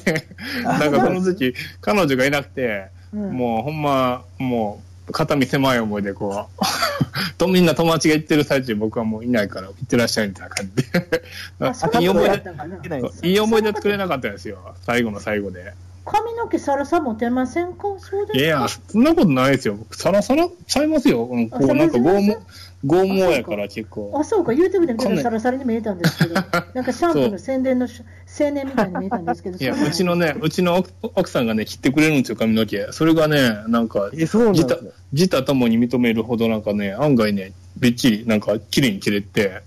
[0.65, 6.63] あ なんかその時、彼女がいなくて、うんもうほんま、もう、肩身狭い思いでこう、
[7.37, 12.01] とみんな友達が行ってる最中僕はもういないから行ってらっしゃいみたいな感じで。
[12.01, 14.75] いい思い出いいい思い出作れなかったですよ。
[14.85, 15.73] 最後の最後で。
[16.11, 17.83] 髪の毛サラサ持てませんか？
[17.99, 18.39] そうですか？
[18.39, 19.75] いや、そんなことないですよ。
[19.75, 21.25] 僕、サラサラちゃいますよ。
[21.25, 22.37] うん、こあう、なんか剛毛、
[22.85, 24.11] 剛毛やから結構。
[24.19, 26.33] あ、そうか、YouTube で見たらサラサラに見えたんですけど、
[26.73, 28.01] なんかシャンプーの宣伝のし
[28.39, 32.87] 青年みたいに見えたんですけど、いや、そううちのね、うちの奥奥さんがね、切ってくれるんですよ、髪の毛。
[32.91, 34.09] それがね、なんか。
[34.13, 39.61] 自他ともに認めるほどなんかね、案外ね、びっちり、なんか、綺麗に切れて、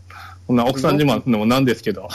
[0.49, 2.09] こんな奥さん自慢のもなんですけど。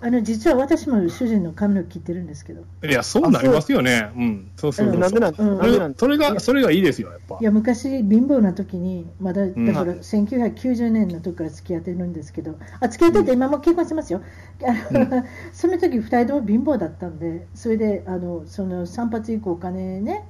[0.00, 4.10] あの実は私も主人の髪の毛切ってるんですけど、いや、そうなりますよね。
[4.16, 4.20] う。
[4.22, 4.50] ん。
[4.56, 4.98] そうそうそう。
[4.98, 7.38] なんでなんでそれが、それがいいですよ、やっぱ。
[7.40, 7.44] い。
[7.44, 9.66] や昔、貧乏な時に、まだだん。
[9.66, 14.22] から1990年の時から付き合ってるんですけど、あ付き合ってて、今も結婚してますよ、
[15.52, 20.24] その時2人とも貧乏だったんで、それであのその散髪以降、お金ね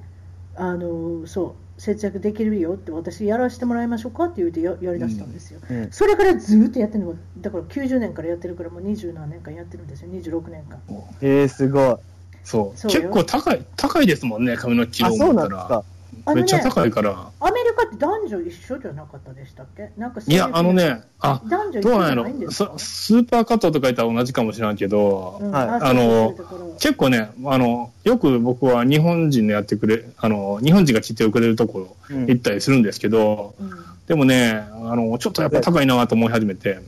[0.55, 10.79] あの、そう、節約できるよって、私、やらせてもらいましょうかって言うてややりだしたんですよ、うんそれからずっとやってるのだから90年からやってるから、もう20何年間やってるんですよ、26年間。
[11.21, 11.95] えー、すごい。
[12.43, 12.77] そう。
[12.77, 15.47] そうよ結構高い、高いですもんね、髪の毛あ、を思ったら。
[15.47, 15.83] なんですか。
[16.27, 17.31] あのねめっちゃ高いから。
[17.39, 19.91] アメリカって男女一緒じゃなかったでしたっけ？
[19.97, 22.71] なんかいや、あのね、あ、男女一どうなんや緒じゃないんでろすか？
[22.73, 25.51] そスーパーカットとか言ったら同じかもしれんけど、うん。
[25.51, 25.69] はい。
[25.69, 26.35] ああの
[26.79, 32.25] 結構ね、あの、よく僕は日本人のやってくれ、あの、日本人が切ってくれるところうん。
[32.27, 33.71] 行ったりするんですけど、うん。
[34.07, 36.79] でもね、あの、ちょっとやっぱ高いなと思い始めて、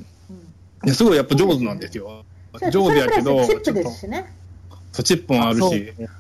[0.85, 0.93] うん。
[0.93, 2.23] すごいやっぱ上手なんですよ。
[2.71, 4.33] 上手やけど、チップですしね。
[4.91, 5.69] そうチップもあるし、そう。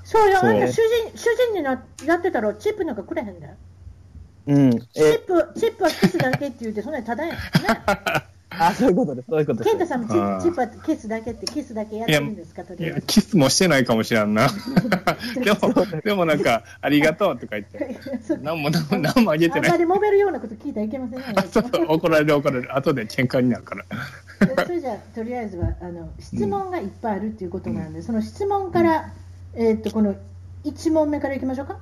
[0.03, 3.53] そうの主人主人になやってたらチップなんかくれへんだよ。
[4.47, 4.71] うん。
[4.71, 7.35] チッえ、プ、チップはキスだけって言うて、そんなにただやん。
[7.35, 7.39] ね。
[8.59, 9.27] あ、そういうことです。
[9.29, 9.69] そういうことです。
[9.69, 14.47] ケンタさんもチップはキスだけって、キスだけやってるんですかとりあえずいやキスもしてないかもしれんな。
[15.43, 19.85] でも、でもなんか、ありがとうとか言って、 そう何も何も何もあげてないあんま。
[19.85, 21.25] り揉めるようなこと聞いたらいけませんね。
[21.35, 22.75] あそうそう怒られる怒られる。
[22.75, 23.85] 後で喧嘩になるから。
[24.65, 29.11] それじゃあとりあえずはあの質問がいっぱいあるっていうことなんで、その質問から、
[29.53, 30.15] えーっとこの
[30.63, 31.77] 1問目からいきましょうか？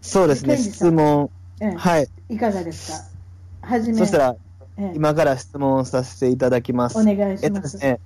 [0.00, 1.28] そうですね、質問。
[1.60, 2.08] ええはい。
[2.28, 2.92] いかがです
[3.60, 3.68] か？
[3.68, 3.98] はじめ。
[3.98, 4.36] そしたら、
[4.78, 6.98] ええ今から質問させていただきます。
[6.98, 7.78] お願いしえっとます。
[7.78, 8.00] ですね、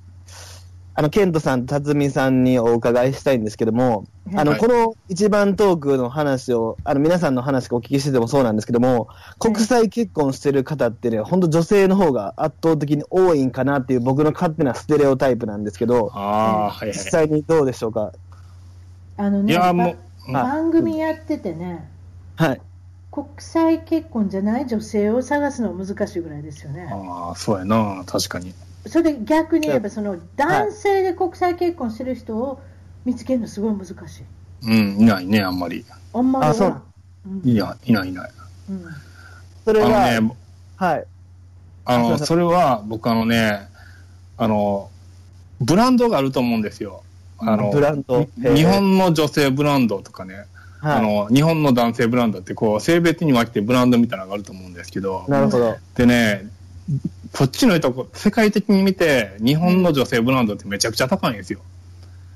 [0.94, 4.04] あの、ケントさんと辰巳さんにお伺いしたいんですけども、
[4.34, 16.88] あの、はいこの一番トークの話を、あの、皆さんの話をお聞きしててもそうなんですけども、国際結婚してる方ってね、本当女性の方が圧倒的に多いんかなっていう僕の勝手なステレオタイプなんですけど、ああ、はいはい。
[16.88, 18.12] 実際にどうでしょうか？
[19.18, 19.96] あのね、いや、も
[20.28, 21.88] う、ば番組やっててね、
[22.34, 22.60] はい。
[23.16, 26.86] 国際結婚じゃない女性を探すのは難しいぐらいですよね。
[26.92, 28.52] ああ、そうやな、確かに。
[28.86, 32.60] それで逆に言えば、その男性で国際結婚してる人を
[33.06, 34.24] 見つけるのすごい難しい。
[34.66, 35.82] うん、いないね、あんまり。
[36.12, 36.68] あんまりあそう
[37.28, 38.30] んいや、いないいない。
[38.68, 38.84] うん
[39.64, 40.36] それあは、のね、
[40.76, 41.06] はい。
[41.86, 43.70] あの、それは、僕あのね、
[44.36, 44.90] あの、
[45.62, 47.02] ブランドがあると思うんですよ。
[47.38, 48.20] あの、ブランド？
[48.20, 50.44] に日本の女性ブランドとかね、
[50.86, 55.76] はい、あの、日本の男性ブランドって、こう、性別に分けてブランドみたいなのがあると思うんですけど、なるほど。
[55.96, 56.48] でね、
[57.32, 61.60] こっちの人、世界的に見て、日本の女性ブランドってめちゃくちゃ高いんですよ。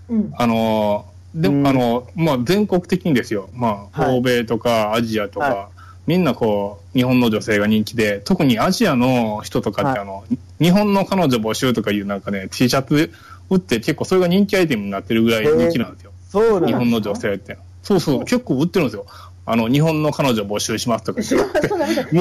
[0.09, 3.49] うんあの、でうんも、あの、まあ、全国的にですよ。
[3.55, 5.69] まあ、はい欧米とかアジアとか、は
[6.07, 10.25] みんなこう、日本の女性が人気で、特にアジアの人とかって、はいあの、
[10.61, 13.13] 日本の彼女募集とかいうなんかね、T シャツ
[13.49, 16.13] 売って結構それが人気アイテムになってるぐらい人気なんですよ。
[16.29, 17.59] そうなんです日本の女性って。
[17.83, 19.07] そうそう、結構売ってるんですよ。
[19.47, 21.21] あの、日本の彼女募集しますとか。
[21.23, 21.67] 言って。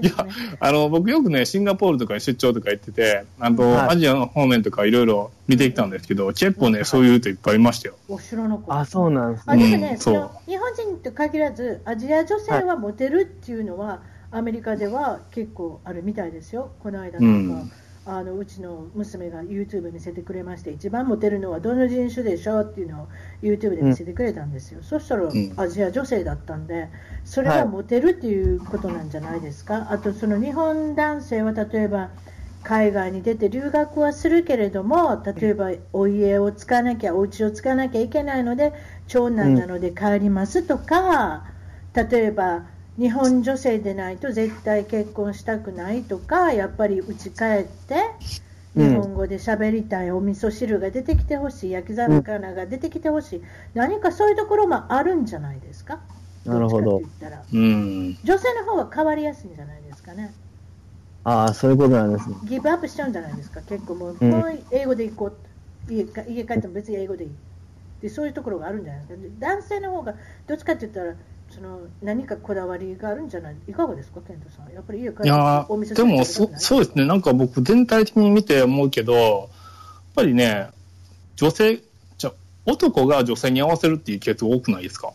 [0.00, 0.12] に。
[0.60, 3.88] あの、僕よくね、シンガポールとかに出張とか行ってて、あと、はい。
[3.88, 7.96] アジアの方面とかいろいろ見てきたんですけど、結構ね、そういう人いっぱいいましたよ。
[8.08, 8.72] お城の子。
[8.72, 9.70] あ、そうなんですあね。
[9.70, 10.22] でもね、そうんそう。
[10.22, 17.72] の日本人と限らず、アジア女性はモテるっていうのは、アメリカでは結構あるみたいですよ、この間なんか、うん
[18.04, 23.08] あのうちの娘が YouTube 見せてくれまして、一番モテるのはどの人種でしょうっていうのを
[23.42, 25.52] YouTube で見せてくれたんですよ、そしたらん。
[25.56, 26.88] アジア女性だったんで、
[27.24, 32.10] それはモテるっていうことなんじゃないですか、あとその日本男性は例えば、
[32.64, 38.72] 海外に出て留学はするけれども、例えばお家を使わなきゃ、お家を使わなきゃいけないので、
[39.08, 41.44] 長男なので帰りますとか、
[41.94, 42.66] 例えば
[42.98, 48.02] 日本女性でないと絶対結婚したくないとか、やっぱり家帰って、うん
[48.74, 53.42] 日本語で喋りたい、お味噌汁が出てきてほしい、焼き魚が出てきてほしい、
[53.74, 56.00] 何かそういうところもあるんじゃないですか、
[56.46, 57.02] なるほど。
[57.52, 58.16] うん。
[58.24, 60.32] 女性の方が変わりやすいんじゃないですかね？
[61.24, 62.36] ああ、そういうことなんですね。
[62.44, 67.30] ギブアップしちゃうんじゃないですか、結構もう、うん英語で行こう家か、家帰っても別に英語でいい
[68.00, 70.14] で、そういうところがあるんじゃないですか、で男性の方が
[70.46, 71.14] どっちかって言ったら、
[71.54, 79.48] その何かこだわりがあるんじゃない、いかがですか、ケントさん、やっぱり家帰っていやお店ーでもそ、そうですね、なんか僕、全体的に見て思うけど、やっ
[80.14, 80.68] ぱりね、
[81.36, 81.80] 女性、
[82.18, 82.32] じゃ
[82.66, 85.12] 男が女性に合わせるっていうケース多くないですか？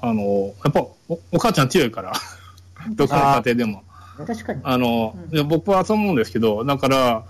[0.00, 2.12] あの、やっぱお、お母ちゃん強いから、
[2.94, 3.82] どこの家庭でも。
[4.26, 5.30] 確かに、あの、うん。
[5.30, 7.24] で僕はそう思うんですけど、だから、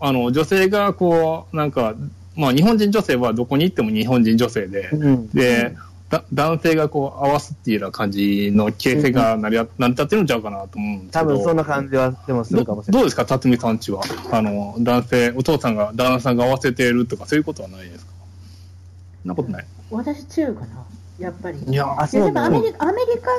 [0.00, 1.94] あの、女性がこう、なんか、
[2.34, 5.28] まあ、日本人女性はどこに行っても日本人女性で、うん。
[5.30, 5.74] で、
[6.08, 11.32] だ男性がこう合わすっていうような感じの形成が成り,、成り立ってるんちゃうかなと思うんですけど。
[11.32, 12.92] 多分そんな感じはでもするかもしれない。
[12.92, 14.02] どどうですか、辰巳さんちは。
[14.30, 18.12] あの、男性、お父さんが、旦那さんが合わせているとか、そういうことはないですか？
[19.22, 19.66] そんなことない。
[19.90, 20.68] 私強いかな、
[21.18, 21.58] やっぱり。
[21.58, 23.30] いや、あ、そうなんだアメリカアメリカ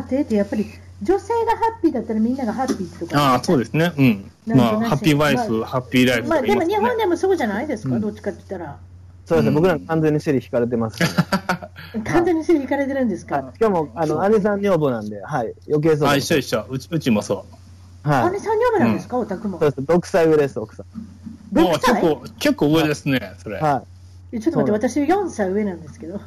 [0.00, 0.66] の家庭ってやっぱり
[1.02, 3.92] 女性がハッピーだったらみんながハッピーとか、ああ、そうですね。
[3.96, 4.30] うん。
[4.46, 6.62] まあ、ハッピーワイフ、ハッピーライフとまあ、でも。
[6.62, 8.78] 日本でもそうじゃないですか、うんどっちかって言ったら、
[9.26, 9.48] そうですね。
[9.48, 11.08] うん僕ら完全にシェリー引かれてますね。
[12.04, 13.36] 完全にすり引かれてるんですか？
[13.36, 15.54] はいしかも、あの、姉さん女房なんで、はい。
[15.68, 16.24] 余計そうあ、です。
[16.26, 16.66] 一緒一緒。
[16.68, 17.46] うちうちもそ
[18.04, 18.08] う。
[18.08, 18.32] はい。
[18.32, 19.70] 姉さん女房なんですか、お宅もそう。
[19.70, 19.80] です。
[19.82, 21.58] 6歳上です、奥さん。
[21.58, 23.56] もう6歳結構、結構上ですね、それ。
[23.58, 23.82] は
[24.32, 26.20] えちょっと待って、私4歳上なんですけど、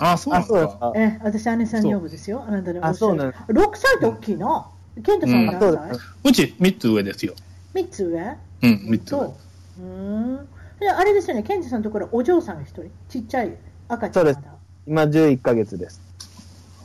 [0.00, 0.58] あ、そうなんですか。
[0.58, 0.92] そうですか。
[0.96, 4.66] え私、姉さん女房ですよ、あなたのおっしゃるあそうなんで6歳って大きいな、
[5.04, 6.00] ケントさんうん何そうで歳、す。
[6.24, 7.34] うち3つ上ですよ。
[7.74, 8.36] ?3 つ上？
[8.62, 9.18] うん、3つ上。
[9.18, 9.36] そ
[9.78, 9.82] う。
[9.82, 10.48] ん。
[10.84, 13.56] であれですよね、ケントさんのところ、お嬢さんが1人、ちっちゃい
[13.88, 14.54] 赤ちゃんまだそうです。
[14.86, 16.00] 今11ヶ月です。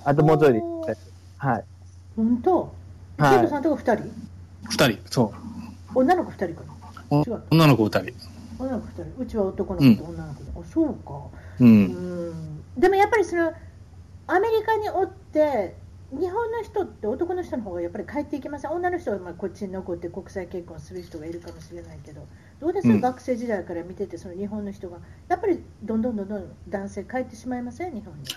[0.05, 0.59] あともうちょいで。
[0.59, 0.95] おー。
[1.37, 1.65] はい。
[2.15, 2.73] 本当、
[3.17, 3.35] はい。
[3.35, 4.03] ケントさんのとこ2人
[4.69, 5.33] ？2人、そ
[5.93, 6.61] 女の子2人か
[7.11, 7.17] な？
[7.17, 7.23] う。
[7.27, 7.43] 違う。
[7.51, 8.13] 女の子2人。
[8.57, 9.21] 女の子2人。
[9.21, 11.13] うちは男の子と女の子で、あそうか。
[11.59, 11.65] う。
[11.65, 11.83] うん
[12.31, 12.63] ん。
[12.77, 13.51] でもやっぱりその
[14.27, 15.75] アメリカにおって
[16.11, 18.71] 日本の人って男の人の方がやっぱり帰っていきません？
[18.71, 22.25] 女の人はまあこっちに残って国際結婚する人がいるかもしれないけど
[22.59, 27.93] どうです、うん学生時代から見ててその日本の人がやっぱりどんどんどんどん男性帰ってしまいません？
[27.93, 28.29] 日本に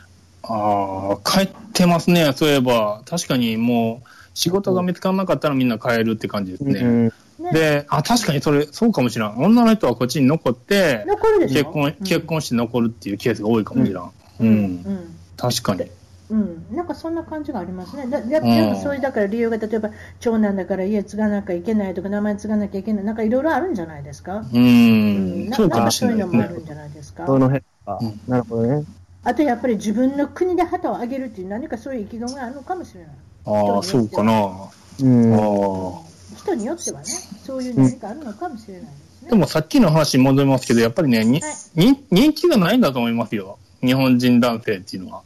[0.45, 3.03] ああ、帰ってますね、そういえば。
[3.07, 6.81] 確かにもう、仕事が見つからなかったらみんな帰るって感じですね。
[6.81, 9.37] うんねで、あ、確かにそれ、そうかもしれん。
[9.37, 14.03] 女の人はこっちに残って、残るでしょ結婚、結婚して残るっていうケースが多いかもしれん。
[14.03, 14.11] う。
[14.41, 15.89] うんん確かに。
[16.33, 18.07] うん、なんかそんな感じがありますね。
[18.07, 24.39] だやうんやっぱそういうだから理由が例えば長男だから家継がなきゃいけないとか名前継がなきゃいけないなんかいろいろあるんじゃないですか？
[24.39, 24.47] う。
[24.53, 26.47] うんなそうかそういうのもあ。
[26.47, 27.27] るんじゃないですか？
[27.27, 28.21] その辺かうん。
[28.27, 28.85] なるほどね。
[29.25, 33.11] あとやっぱり自分の国で旗を上げるっていう何かそういう意気込みがあるのかもしれない。
[33.45, 34.33] ああ、そうかな。
[34.33, 34.71] あ
[35.03, 35.35] うん。
[35.35, 36.01] あ。
[36.37, 37.07] 人によってはね、
[37.45, 38.89] そういう何かあるのかもしれないで
[39.21, 39.31] すね。
[39.31, 43.59] でもさっきの話に戻りますけど、やっぱりね、にはいに人気がないんだと思いますよ。
[43.81, 45.23] 日本人男性っていうのは。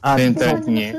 [0.00, 0.92] あ、全体的に。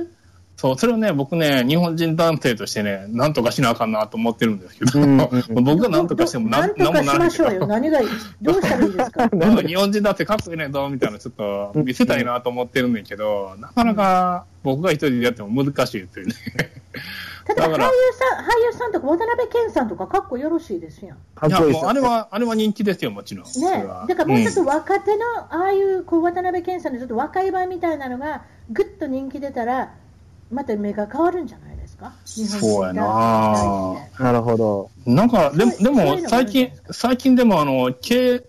[0.58, 5.64] そう、それをね、僕ね、日本人男性としてね、なんとかしなあかんなと思ってるんですけど、うんうんうん。
[5.64, 8.08] 僕がなんとかしてもなんとかしまし何がいい？
[8.42, 9.30] どうしたらいいですか？
[9.34, 16.34] なんか日本人だってかっこいいねんぞ、みたいな、ちょっと見せたいなと思ってるんだけど、なかなか僕が一人でやっても難しいっていうね。
[17.48, 17.90] 例えば俳優さん、俳
[18.66, 21.18] 優さんとか渡辺謙さんとかかっこよろしいですやん。
[21.48, 23.46] いや、もうあれは、あれは人気ですよ、もちろん。
[23.46, 23.86] ね。
[23.88, 24.66] は、だからもうちょっとん。
[24.66, 29.94] 若手の、ああいうこう渡辺謙さんのちょっと若い版みたいなのが、ぐっと人気出たら、
[30.52, 34.90] また目が変わるんじゃないですか、そうやななるほど。
[35.06, 38.44] なんか、でも、でも最近最近でも、あの、経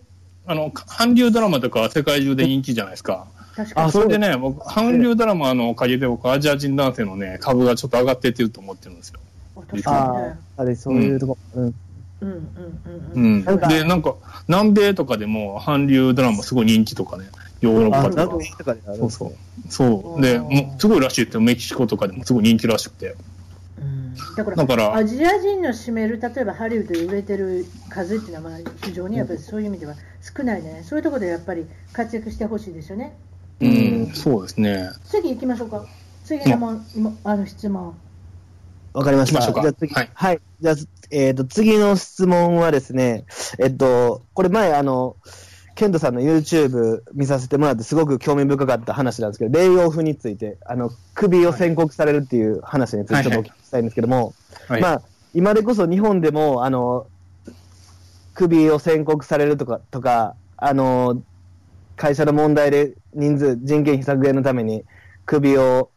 [0.47, 3.29] あの、韓流ドラマとか世界中で人気じゃないですか。
[3.37, 3.93] あ確かに。
[3.93, 9.21] それでね、僕、韓流ドラマのおかげで僕、アジア人男性のね、株がちょっと上がってってると思ってるんですよ。
[9.55, 10.39] 確かにあね。
[10.57, 11.39] あ、あれ、そういうとこ。
[11.55, 11.65] うん。
[11.65, 11.75] うん
[12.23, 13.41] うんうんううん。
[13.43, 13.45] ん。
[13.45, 14.17] なんかで、なんか、
[14.49, 17.27] 南米とかでも韓流ドラマすごい人気とかね、
[17.61, 19.33] ヨーロッあ、パとかかそうそう。
[19.69, 20.23] そう。
[20.23, 23.17] で、もうすごいらしいって、メキシコとかでもすごい人気らしくて。
[23.81, 24.01] うん
[24.37, 33.17] だからだからアジア人の占める、例えばハリウッドで売れてる数っていうのは、まあ非常にやっぱりそういう意味では少ないね、そういうところでやっぱり活躍してほしいですよね。
[33.61, 34.91] うん、そうですね。
[35.05, 35.85] 次行きましょうか。
[36.25, 37.95] 次のもん今あの質問。
[38.93, 39.41] わかりました。
[39.41, 40.41] じゃあ次、ははいい。
[40.61, 40.75] じゃあ、
[41.11, 43.25] えっ、と、次の質問はですね、
[43.59, 45.17] えっと、これ前、あの、
[45.81, 54.35] ケントさんの YouTube 見させてもらって、すごく興味深かった話なんですけど、レイオフについて、あの、首を宣告されるっていう話についてちょっとお聞きしたいんですけども、
[54.69, 54.83] はい。
[54.83, 57.07] まあ、今でこそ日本でも、あの、
[58.35, 61.23] 首を宣告されるとか、とか、あの、
[61.97, 64.85] 会社の問題で人数、人件費削減のために
[65.25, 65.89] 首を、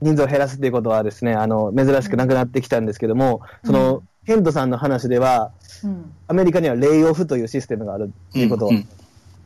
[0.00, 6.12] 人数を減らすっていうことはですね、あの、珍しくなくなってきたんですけども、その、ケントさんの話では、うん。
[6.26, 8.70] アメリカにはレイオフというシステムがあるっていうことを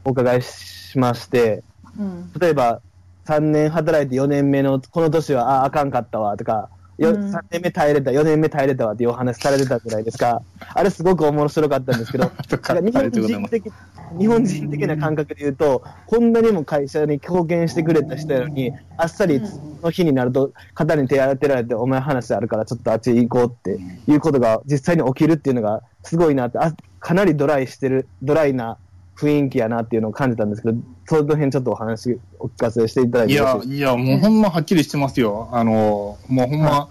[0.04, 1.62] お伺いしまして、
[1.96, 2.32] うん。
[2.32, 2.80] 例えば、
[3.26, 6.68] 3年働いて4年目の、この年は、あ、あかんかったわ、とか、
[6.98, 7.30] ようん。
[7.30, 10.42] 3年目耐えれた、4年目耐えれたわっていうお話されてたじゃないですか。
[10.74, 13.56] あれすごく面白かったんですけど、 とかなんか日本ありがとうございます。
[13.56, 13.72] 人的、
[14.18, 19.40] 日本人的な感覚で言うと、こんなにも会社に貢献してくれた人やのに、あっさり
[19.82, 28.78] の日になると、肩に手当てられて、お前話あるからちょっとあっち行こうっていうことが実際に起きるっていうのがすごいなって、あかなりドライしてる、ドライな
[29.16, 35.48] 雰囲気やなっていうのを感じたんですけど、その辺ちょっとお話お聞かせしていただいいやてよろしい、いや、もうほんまはっきりしてますよ。
[35.52, 36.88] あの、もうほんま、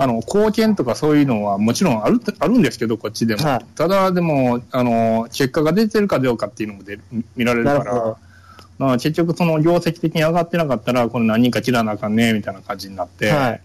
[0.00, 3.44] あの、貢献とかそういうのはもちろんある、あるんですけど、こっちでも。
[3.44, 3.66] はい。
[3.74, 6.98] ただ、でも、あの、結果が出てるかどうかっていうのもで
[7.36, 8.16] 見られるから。
[8.78, 13.60] まあ、結局その業績的に上がってなかったら、これ何人か切らなあかんね、みたいな感じになって、はい。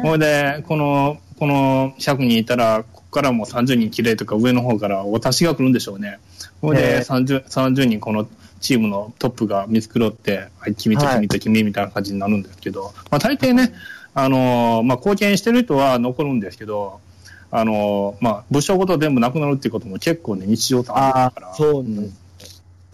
[0.00, 6.20] ほいで、この、この100人いたら、ここからもう30人切れとか上の方からお達しが来るんでしょうね。
[6.60, 8.28] ほいで、30, 30人この
[8.60, 13.72] チームのトップが見繕って、はい、君と君と君みたいな感じになるんですけど、まあ大抵ね、
[14.14, 17.00] あのーまあ貢献してる人は残るんですけど、
[17.50, 21.54] あのーまあ部署ごと全部なくなるっていうことも結構ね、日常茶飯事だから。
[21.54, 22.20] そうなんです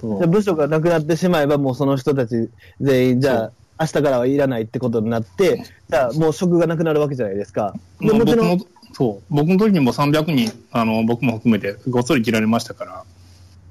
[0.00, 2.50] そうじゃあ部署がなくなってしまえば、もうその人たち
[2.80, 7.74] 全員、じゃあ、明日からはいらないってことになって、じゃあもう職がなくなるわけじゃないですか。
[8.00, 13.04] でまあ、もちろん僕も、そう、僕の時にも300人、あの、僕も含めてごっそり切られましたから、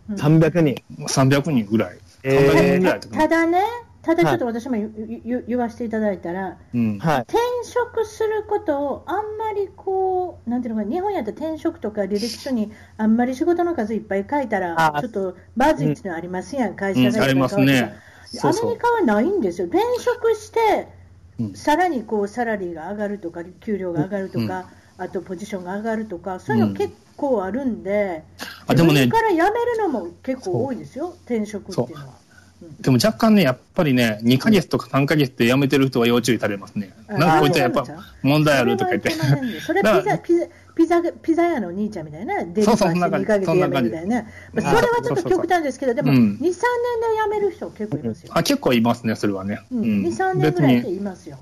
[0.09, 0.83] うん300人。
[0.99, 1.97] 300人ぐらい。
[2.23, 3.59] え300人ーぐらいとかただね、
[4.05, 6.99] ただちょっと私も言,、わせていただいたら、うん。
[6.99, 7.21] はい。
[7.21, 17.23] 転職することをあんまりこう、なんていうのかな、日本やったら転職とか履歴書にあんまり仕事の数いっぱい書いたらあ、ちょっとバズいっていうのはありますやん、会社がうん。
[17.23, 17.99] ありますね。
[18.43, 20.87] アメリカはないんですよ、転職して、
[21.39, 21.53] うん。
[21.55, 28.23] さらにこうサラリーが上がるとか、給料が上がるとか、あとポジションが上がるとか、そういうの結構あるんで、
[28.67, 29.07] あでもね。
[29.07, 32.24] から辞めるのも結構多いですよ、転職っていうのは。
[32.81, 36.93] でも若干ね、やっぱりね、2ヶ月とか3ヶ月で辞めてる人は要注意されますね。
[37.07, 37.85] あなんかこいつはやっぱ
[38.23, 39.11] 問題あるとか言って。
[39.59, 44.21] それはピザピザピザピザ屋の兄ちゃんみたいな、デリバーしてそうそうそんな感じ2ヶ月で辞めるみたいな、
[44.53, 46.55] まあそれはちょっとそうそうそう極端ですけど、でも、うん2、3年で
[47.23, 48.31] 辞める人結構いますよ。
[48.33, 49.61] あ、結構いますね、それはね。
[49.71, 51.37] うんうん2、3年別ぐらいでに、いますよ。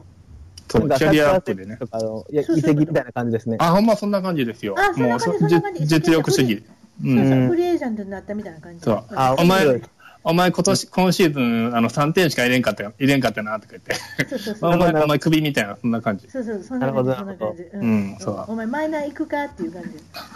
[0.69, 1.77] そうキャリアアップでね。
[1.77, 3.57] とかの、いや、遺跡みたいな感じですね。
[3.59, 4.75] あ、ほんまそんな感じですよ。
[4.77, 6.53] あそんな感じもうそんな感じ実力主義。
[6.53, 6.63] う。
[7.03, 8.83] そうんそうフリーエージェントになったみたいな感じ。
[8.83, 9.81] そうあお前
[10.25, 13.95] お前今年、今シーズン、あの、3点しか入れんかったよ、入れんかったな、とか言って。
[14.29, 14.71] そうそうそう。
[14.71, 16.29] お前、お前首みたいな、そんな感じ。
[16.29, 17.63] そうそう、そんな感じ、なるほどそんな感じ。
[17.63, 19.89] うんそうお前、マイナー行くかっていう感じ。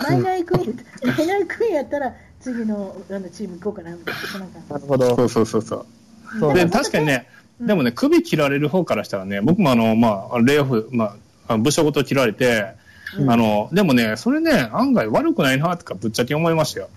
[0.03, 4.39] マイナー行くんやったら、マイナー行くんやったら、次のあのチーム行こうかな、みたいな。
[4.39, 5.15] な感じなるほど。
[5.15, 6.53] そうそうそうそう。
[6.53, 7.29] で、確かにね、
[7.61, 11.15] でもね、首切られる方からしたらね、僕もあの、まあ、レイオフ、ま
[11.47, 12.75] あ、あ部署ごと切られて、
[13.17, 16.89] うんあの、でもね、それね、案外悪くないな、とか、ぶっちゃけ思いましたよ。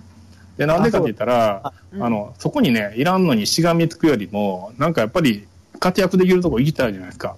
[0.60, 2.12] で、なんでかって言ったら、あそううん。
[2.12, 5.46] の、そこにね、いらんのにしがみつくよりも、なんかやっぱり、
[5.78, 7.36] 活躍できるとこ行きたいじゃないですか。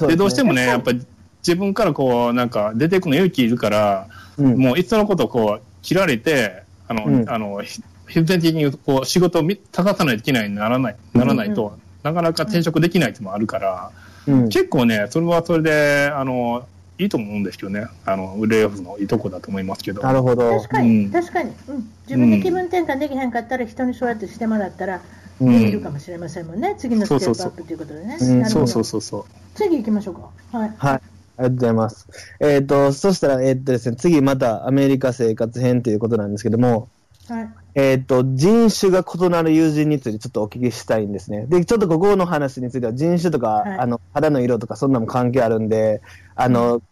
[0.00, 0.16] で、ね。
[0.16, 1.04] どうしてもね、やっぱり、
[1.46, 4.06] 自分からこう、なんか、出てくの勇気いるから、
[4.38, 4.56] うん。
[4.56, 7.28] もういっそのことこう、切られて、あの、うん。
[7.28, 11.82] あの、ひ必然的にこう、仕事をみ高さないといけないにならない、ならないと、うん。
[12.04, 13.90] なかなか転職できないっていうのもあるから、
[14.26, 14.48] うん。
[14.48, 16.64] 結構ね、それはそれで、あの、
[16.98, 17.86] いいと思うんですけどね。
[18.04, 20.02] あの、レイオフのいいとこだと思いますけど。
[20.02, 20.68] なるほど確。
[20.68, 25.02] かに、うん確かに、うん、自分で気分転換できへんかったら、人にそうやってしてもらったら、うん
[25.40, 28.18] できるかもしれませんもんね、次のステップアップということでね。
[28.18, 29.24] そうそうそうそうそうそうそう。
[29.54, 30.58] 次行きましょうか。
[30.58, 30.72] はい。
[30.76, 30.94] はい。
[30.94, 31.02] あり
[31.38, 32.08] がとうございます。
[32.40, 36.88] えっ、と、そしたら、えっ、とですね、次またアメリカ生活編ということなんですけども、
[37.28, 37.50] はい。
[37.74, 41.46] えっ、と、人種が異なる友人についてちょっとお聞きしたいんですね。
[41.46, 43.78] で、ちょっとここの話については人種とか、はい。
[43.78, 46.02] あの、肌の色とかそんなのも関係あるんで、
[46.34, 46.82] あの、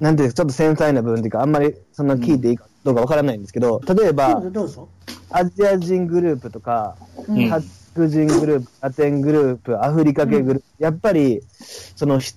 [0.00, 4.42] なんていうか、ちょっと繊細な部分っていうか、あんまりそんな聞いていいかどうかわからないんですけど、例えば。
[5.30, 6.96] アジア人グループとか、
[7.28, 7.48] うん。
[7.48, 11.42] 白人グループ、ラテングループ、アフリカ系グループ、やっぱり、
[11.96, 12.32] その、ひ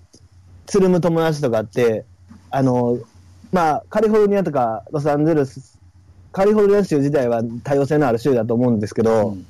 [0.68, 2.06] つるむ友達とかって、
[2.50, 3.00] あの、
[3.52, 5.71] まあ、カリフォルニアとかロサンゼルス、
[6.32, 9.46] カリフォルニア州自体は多様性のある州だと思うんですけど、うん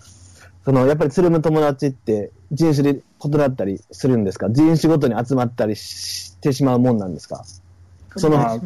[0.64, 4.48] その、やっぱりつるむ友達って人種で異なったりするんですか？
[4.52, 7.44] 人種ごとに集まったりしてしまうもんなんですか？
[8.16, 8.60] その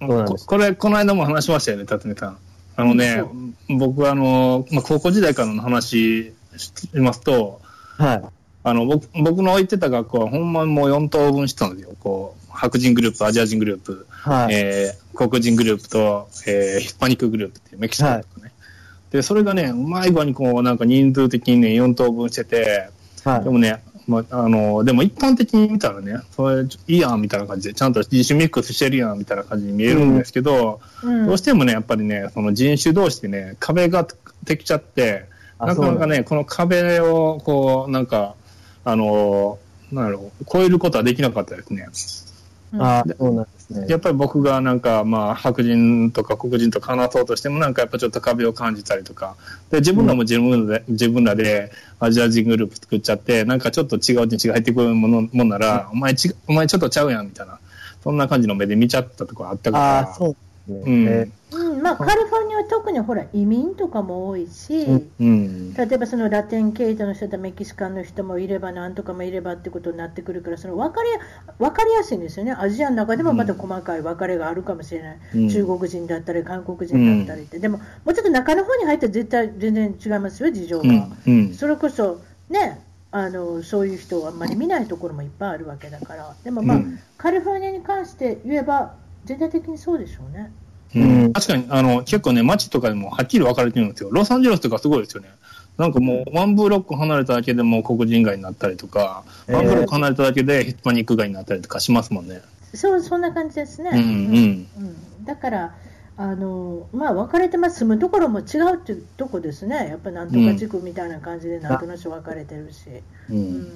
[0.00, 2.38] ここれ、この間も話しましたよね、辰巳さん。
[2.74, 3.22] あのね、
[3.68, 7.60] 僕はあの、まあ、高校時代からの話しますと、
[7.98, 8.22] はい。
[8.64, 11.94] あの、僕、僕の行ってた学校はほんまにもう4等分してたんですよ。
[12.00, 14.54] こう、白人グループ、アジア人グループ、はい。
[14.56, 18.52] えー黒人グループと、えーヒスパニックグループっていうメキシコとかね。
[19.10, 22.90] で、それがね、うまい具合にこう、なんか人数的にね、4等分してて、
[23.24, 23.50] はいで。
[23.50, 34.06] もね、まあ、あの、でも一般的に見たらね、それいいやんみたいな感じで、ちゃんと人種ミックスしてるやんみたいな感じに見えるんですけど、うんどうしてもね、やっぱりね、その人種同士でね、壁が
[34.44, 35.26] できちゃって、
[35.58, 38.34] あなかなかね、この壁を、こう、なんか、
[38.84, 39.58] あの、
[39.90, 41.88] なんだろう、超えることはできなかったですね。
[42.72, 43.86] うんあーそうなんですね。
[43.88, 49.36] やっぱり僕がなんか、まあ、白人とか黒人と話そうとしても、なんかやっぱちょっと壁を感じたりとか、
[49.70, 57.58] で、自分らも自分らで、自分らでアジア人グループ作っちゃって、なんかちょっと違う人種が入ってくるものもんなら、お前ち、お前ちょっとちゃうやん、みたいな。
[58.02, 59.98] そんな感じの目で見ちゃったとこあったから。
[59.98, 60.36] ああ、そう
[60.68, 60.82] ね。
[60.84, 65.74] うんえうん、まあ、カリフォルニアは特にほら、移民とかも多いし、うんうん。
[65.74, 71.18] 例えばそのラテン系統の人とメキシカンの人もいれば、なんとかもいればってことになってくるから、その分かりや
[71.58, 80.84] 分かりやすいんですよね、アジアの中でもまた細かい分かれがあるかもしれない、うん中国人だったり、韓国人だったりって、でも、もうちょっと中の方に入ったら絶対全然違いますよ、事情が。
[80.84, 81.16] うん。
[81.26, 81.54] うん。
[81.54, 82.80] それこそね
[83.12, 88.94] あのそういう人をあんまり見ないところもいっぱいあるわけだから、でもまあ、うんカリフォルニアに関して言えば、
[89.26, 90.50] 全体的にそうでしょうね。
[90.94, 94.08] うん確かに、あの、結構ね、街とかでもはっきり分かれてるんですよ。
[94.10, 95.28] ロサンゼルスとかすごいですよね。
[95.76, 102.40] なんかもう、ワンブロック離れただけでもう黒人街になったりとか、えーワンブロック離れただけでヒスパニック街になったりとかしますもんね。
[102.72, 103.90] そうそんな感じですね。
[103.92, 105.74] うんうんうんだから
[106.18, 112.88] あの、まあ、分かれてます、住むところも違うっていうとこですね、やっぱなんとか地区みたいな感じで、なんとなく分かれてるし。
[113.28, 113.34] う。
[113.34, 113.68] うんん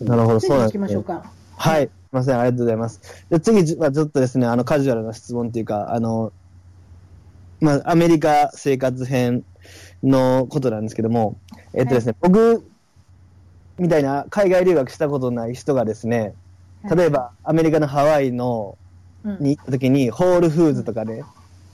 [0.00, 1.30] なるほど、次行きそうなんですねましょうか。
[1.56, 1.88] はい。
[2.14, 3.26] ません、ありがとうございます。
[3.30, 6.32] で次はちょっとですね、あの、カジュアルな質問っていうか、あの、
[7.60, 9.44] まあ、アメリカ生活編
[10.02, 11.36] のことなんですけども、
[11.72, 12.64] えっとですね、僕
[13.78, 16.34] みたいな海外留学したことない人がですね、
[16.94, 18.76] 例えばアメリカのハワイの
[19.24, 21.24] うんに行った時に、ホールフーズとかね、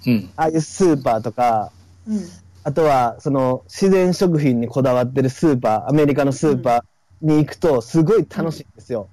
[0.06, 0.30] うん。
[0.36, 1.72] ああいうスーパーとか、
[2.08, 2.20] うん
[2.62, 9.00] あとは、その、自然食品にこだわってるスーパー、アメリカのスーパーに行くと、すごい楽しいんですよ。
[9.00, 9.08] うん、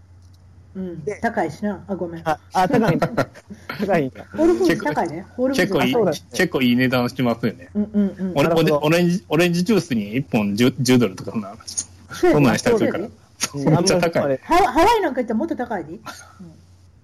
[1.22, 2.22] 高いしな、あ、ごめん。
[2.28, 3.10] あ、あ高いんだ。
[3.80, 4.26] 高いんだ。
[4.36, 5.26] ホールフーズ高いね。
[5.36, 7.70] ホールフーズ結構ね、結構いい値段しますよね。
[7.74, 8.32] うんうんうん。
[8.36, 11.56] オレなるほどオレンジ、オレンジジュースに1本 10, 10ドルとかそんな、
[12.10, 13.08] そんなんしたりするから
[13.40, 13.62] そう。
[13.62, 14.38] うんめっちゃ高い。
[14.44, 16.00] ハワハワイなんか行ったらもっと高いで。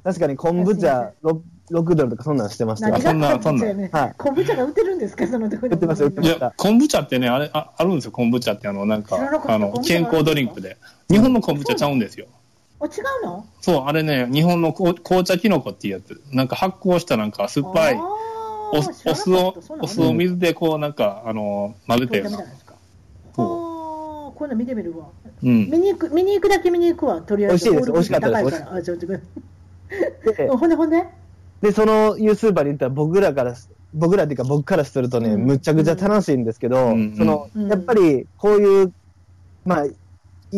[0.04, 1.40] 確かに昆布茶 6,
[1.72, 3.00] 6ドルとかそんなんしてました。
[3.00, 5.74] そんなが昆布茶やねはい昆布茶が売ってるんですか、そのところに。
[5.76, 10.78] 売ってます売ってますいや、昆布茶ってね、あれ、ああるんですよ、昆布茶って、あの、なんかあの、健康ドリンクで。
[11.10, 12.28] 日本の昆布茶ちゃうんですよ。
[12.30, 12.43] あ
[12.84, 12.90] お違
[13.24, 13.46] うの？
[13.62, 16.22] そう、あれね、日本のこう紅茶キノコっていうやつ。
[16.34, 22.38] なんか発酵したなんか酸っぱいあおーお酢を、お酢を見水でこうなんか、あの、混ぜたような。
[22.40, 22.74] ですか？
[23.36, 25.06] そはあ、今度見てみるわ。
[25.44, 25.48] う。
[25.48, 25.70] うん。
[25.70, 27.70] 見に行く、見に行くだけ見に行くわ、とりあえず。
[27.70, 29.08] 美味しいです美味しかったですあ、ちょっと。
[29.08, 29.20] で
[30.50, 31.06] ほんでほんで？
[31.62, 38.94] で、そのいうスーパーに行ったら僕らからす、僕らっていうか僕からするとね、うんむちゃくちゃ楽しいんですけど、うんその、うんやっぱりこういう、
[39.66, 39.86] まあ、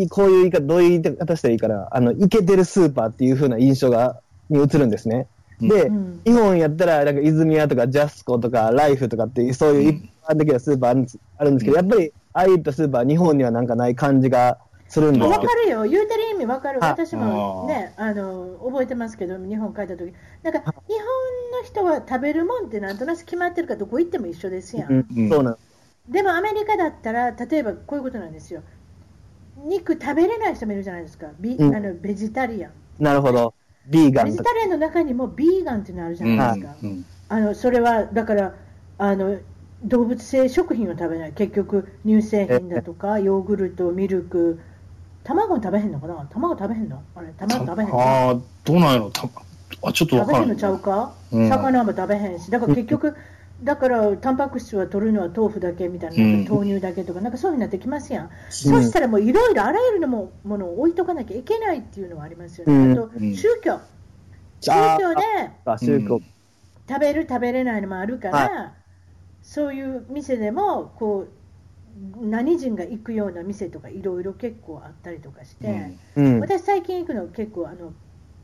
[0.09, 5.27] こういう言い方、どういう言い方したらいいかな、あの、イケてるスーパーっていう風な印象が、に映るんですね。
[5.61, 6.21] で、うん。
[6.25, 14.57] 日本やったら、なんか泉屋とかジャスコとかライフとかっていう、そういう一般的なスーパーあるんですけど、やっぱり、ああいったスーパーは日本にはなんかない感じが
[14.89, 15.21] するんで。
[15.21, 16.83] すわけかるよ、言うてる意味わかる。
[16.83, 16.87] あ。
[16.89, 20.13] 私もね、あの、覚えてますけど、日本帰った時。
[20.43, 20.73] なんか、日本
[21.61, 24.89] の人は食べるもんってなんとなく決まってるからどこ行っても一緒ですやん。
[24.89, 25.07] ど、うん。
[25.17, 25.29] うん。
[25.29, 25.57] そうなん。
[26.09, 28.61] でもアメリカだったら、例えばこういうことなんですよ。
[29.63, 31.27] 肉食べれない人もいるじゃないですか。
[31.39, 31.75] ビうん。
[31.75, 32.71] あのベジタリアン。
[32.99, 33.53] なるほど。
[33.87, 34.31] ビーガンとか。
[34.31, 36.75] ベジタリアンの中にもビーガンっていうのあるじゃないですか。
[36.83, 37.05] うん。
[37.29, 38.55] あのそれはだから
[38.97, 39.37] あの
[39.83, 41.31] 動物性食品を食べない。
[41.31, 44.59] 結局乳製品だとかヨーグルトミルク。
[45.23, 46.27] 卵食べへんのかな？
[46.29, 47.01] 卵食べへんの？
[47.15, 47.99] あれ卵食べへんの？
[47.99, 49.09] ああ、どうなんやろ。
[49.09, 49.27] た
[49.81, 50.41] あ、ちょっとわからん。
[50.43, 51.49] 食べへんのちゃうか、うん。
[51.49, 52.51] 魚も食べへんし。
[52.51, 53.15] だから結局
[53.63, 56.43] だからタンパク質は取るのは豆腐だけみたいな、うん。
[56.45, 62.91] 豆乳だけとかなんかそういうふうになってきますやん、そしたらもういろいろあらゆるのもものを置いとかなきゃいけないっていうのはありますよね、うん。
[62.91, 63.35] あとうん。
[63.35, 63.79] 宗教。
[64.61, 65.21] 宗あ教で
[65.65, 66.21] あ、宗教。
[66.87, 68.73] 食べる食べれないのもあるから、は
[69.41, 71.27] そういう店でもこ
[72.21, 76.39] う何人が行くような店とかいろいろ結構あったりとかして、うん。
[76.41, 77.93] 私最近行くの結構あの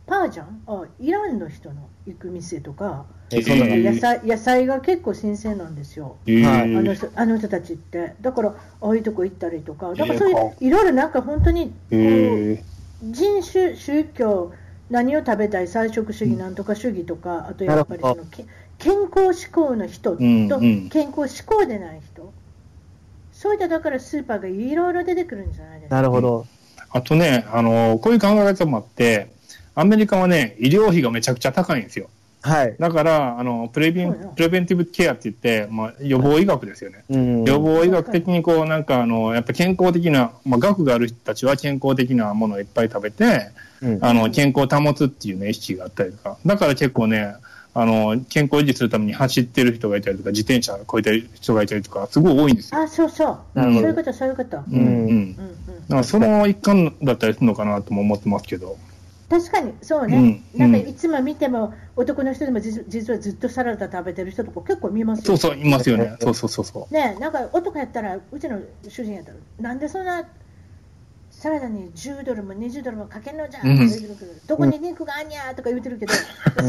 [0.06, 0.64] パージャン？
[0.68, 3.93] あイランの人の行く店とか、えー。
[3.93, 6.18] 野菜野菜が結構新鮮なんですよ。
[6.26, 6.43] えー。
[6.45, 6.76] はい。
[6.76, 8.16] あの人あの人たちって。
[8.22, 8.49] だから
[8.82, 9.93] ああいうとこ行ったりとか。
[9.93, 12.64] だからえーそういういろいろなんか本当にえ
[13.04, 14.54] 人種、宗教、
[14.89, 18.45] 何を食べたい、菜食主義なんとか主義とか、あとやっぱりそのけ
[18.78, 22.34] 健康志向の人とうんうん健康志向でない人、
[23.32, 25.95] そういっただからスーパーがいろいろ出てくるんじゃないですか。
[25.95, 26.45] なるほど。
[26.91, 29.32] あとね、あの、こういう考え方もあって、
[29.76, 32.09] アメリカはね、医療費がめちゃくちゃ高いんですよ。
[32.43, 32.76] はい。
[32.80, 37.03] だから、あの、プレビンプレベンティブケアって言って、まあ、予防医学ですよね。
[37.09, 37.43] うん。
[37.43, 43.51] 予防医学的にこう、なんかあの、やっぱ健康的な、まあ、学がある人たちは健康的なものをいっぱい食べて、
[43.82, 46.38] うんあの、健康を保つっていうね、意識があったりとか。
[46.45, 47.36] だから結構ね、
[47.74, 52.82] あの、健康維持するために走ってる人がいたりとか、自転車こいてる人がいたりとか、すごい多いんですよ。
[52.82, 53.38] あ、そうそう。
[53.53, 54.57] なるほどそういうこと、そういうこと。
[54.57, 54.88] ううんん、うん。
[54.88, 58.78] うんだからその一環だったりするのかなとも思ってますけど。
[59.32, 60.43] 確かに、そうね。
[60.53, 65.38] うんなんかいつも見ても、男の人でも実実はずっとサラダ食べてる人とか結構見ますよ。
[65.38, 66.17] そうそう、いますよね。
[66.19, 66.93] そうそうそうそう。
[66.93, 68.59] ねなんか男やったら、うちの
[68.89, 70.25] 主人やったら、なんでそんな
[71.41, 73.89] サラダに10ドルも20ドルもかけんのじゃん、うん。
[73.89, 76.13] とか言うてるけどどこに肉があんにゃーとか言うてるけど、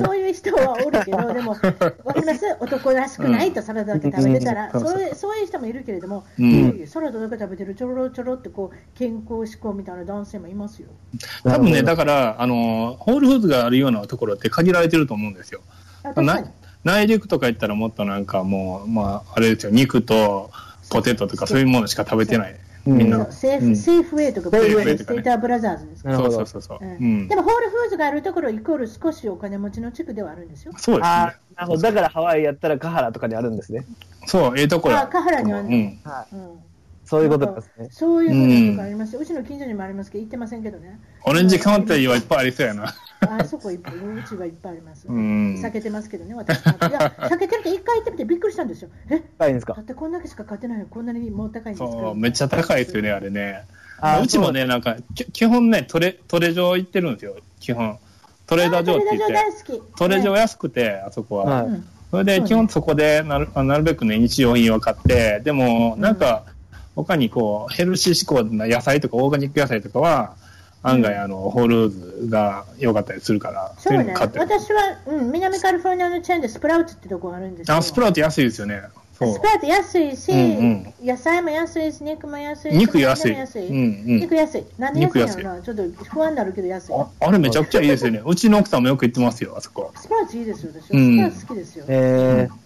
[0.03, 1.75] そういう人はおるけど、でも、わか
[2.19, 4.81] ります男らしくないとサラダだけ食べてたら、うん。
[4.81, 6.87] そういうそういう人もいるけれども、うん。
[6.87, 10.89] サラダだけ食べてるちょろちょろってこう健康志向みたいな男性もいますよ。
[11.45, 15.61] 多分ね、だかから、あの、ホールフーズがあるようなところって限られてると思うんですよ。
[16.83, 20.51] 内陸とか行ったらもっとなんかもう、まあ、あれですよ、肉と
[20.89, 22.57] ポテトとかそういうものしか食べてない。
[22.87, 23.31] うんみんな。
[23.31, 26.17] セーフ、うんセーフウェイとか、セーフウェイステーターブラザーズですか？
[26.17, 26.79] そうそうそうそう。
[26.81, 26.87] で。
[27.37, 30.73] もホールフーズがあるところイコール少しお金持ちの地区ではあるんですよ。
[30.77, 31.37] そうですあね。
[31.55, 31.83] ーなるほど。
[31.83, 33.85] だからハワイやったらカハラとかにあるんですね。
[34.27, 35.03] そう、ええところや。
[35.03, 36.01] あカハラにはうん。
[36.05, 36.35] はい。
[36.35, 36.59] うん
[37.13, 37.89] そういうことですね。
[37.91, 40.99] そういうふうなとこありますよ、うちの近所にもありますけど、行ってませんけどね。
[41.25, 42.95] オレンジカウンティーはいっぱいありそうやな。
[43.21, 45.07] あそこいっぱい、うちはいっぱいあります。
[45.07, 46.73] うん避けてますけどね、私も。
[46.89, 48.89] いや、避けてるけど、一回行ってみてびっくりしたんですよ。
[49.11, 49.23] え？
[49.39, 49.75] 高いんですか？
[49.75, 53.65] だってこんだけしか買ってないのにこんなにもう高いんですかそう、めっちゃ高いですよね、あれね。
[54.01, 57.99] あーうちもね、なんか、き基本ね、トレ、トレ場行ってるんですよ、基本。
[58.47, 59.25] トレーダー場って言って。
[59.27, 59.99] トレーダー場大好き。
[59.99, 61.45] トレ場ね安くて、あそこは。
[61.45, 66.45] はいうんそれで、基本そこでなる、あなるべくね、日用品を買って、でも、なんか、
[66.95, 70.37] 他にこう、ヘルシー志向な野菜とか、オーガニック野菜とかは、
[70.83, 74.43] 案外、あの、ホールーズが良かったりするから、そうね、の買ってる。
[74.43, 77.77] 私は、うん、南カリフォルニアのチェーンでスプラウトってとこがあるんですよ。
[77.77, 78.83] あ、スプラウト安いですよね。
[79.17, 79.47] そうスプ。
[79.47, 83.33] ラウト安いし、うん野菜も安いし、肉も安いし、肉安い。
[83.33, 84.21] 何でも安いうんうん。
[84.21, 84.65] 肉安い。
[84.79, 86.93] なんで安いんやろな、ちょっと不安になるけど安い。
[86.95, 88.23] ああれめちゃくちゃいいですよね。
[88.27, 89.93] うちの奥さんもよく行ってますよ、あそこ。
[89.95, 90.87] スプラウトいいですよ、私は。
[90.89, 91.85] スうんプラウト好きですよ。
[91.89, 92.63] えー、うん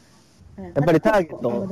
[0.58, 1.68] やっぱりターゲット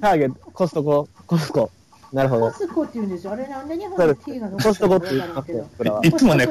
[0.00, 1.70] ターゲット、コストコ、コスコ。
[2.14, 2.50] なるほど。
[2.52, 3.32] コスコって言うんですよ。
[3.32, 6.06] あれなんで日本で T が残コストコってる言いますよ、僕らは。
[6.06, 6.48] いつもね。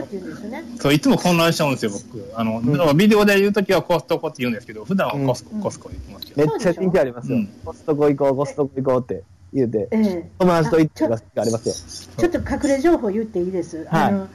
[0.79, 2.31] そう、いつも混乱しちゃうんですよ、僕。
[2.35, 6.55] あの、ビデオで言うときはコストコって言うんですけど、普段はコスコ、うんコスコ言ってますけめど。
[6.55, 7.47] っちゃ人気ありますようん。
[7.65, 12.29] コストコ行こう、コストコ行こうって言うて、ええ友達と行ってあちょがありますよ。
[12.29, 13.85] ちょっと隠れ情報言っていいです？
[13.85, 14.27] はいあの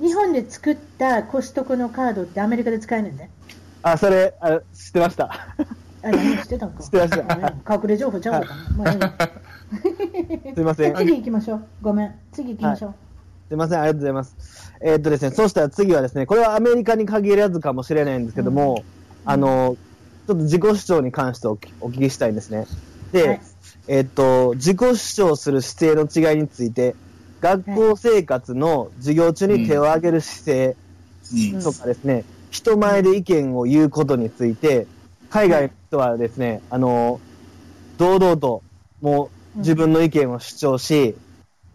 [0.00, 3.30] 日本で作ったコストコのカードってアメリカで使えるんね。
[3.82, 5.26] あ、それ、あ知ってました。
[5.26, 5.56] あ、
[6.02, 6.82] 何知ってたんか。
[6.82, 7.10] 知ってまし
[7.64, 9.16] た隠れ情報ちゃうのかな。
[10.54, 10.94] すいません。
[10.94, 11.64] 次行きましょう。
[11.82, 12.14] ごめん。
[12.32, 12.94] 次行きましょう。
[13.48, 14.36] すいません、ありがとうございます。
[14.80, 18.84] えーっとですね、そうしたら次はですね、これはアメリカに限るやつかもしれないんですけども、
[19.24, 19.76] あの、
[20.26, 22.66] ちょっと自己主張に関してお聞きしたいんですね。
[23.12, 23.40] で、はい
[23.88, 26.96] えーっと、自己主張する姿勢の違いについて、
[27.40, 30.76] 学校生活の授業中に手を挙げる姿勢
[31.54, 34.86] うんとかですね、人前で意見を言うことについて、
[35.30, 37.20] 海外の人はですね、あの、
[37.98, 38.62] 堂々と
[39.00, 41.14] もう自分の意見を主張し、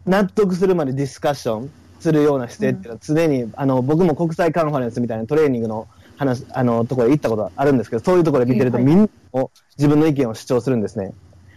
[0.05, 11.13] 納得するまでディスカッションするような姿勢っていうのは常に、あの、僕も国際カンファレンスみたいなトレーニングの話、あの、ところへ行ったことがあるんですけど、そういうところで見てるとはいみんなも自分の意見を主張するんですね。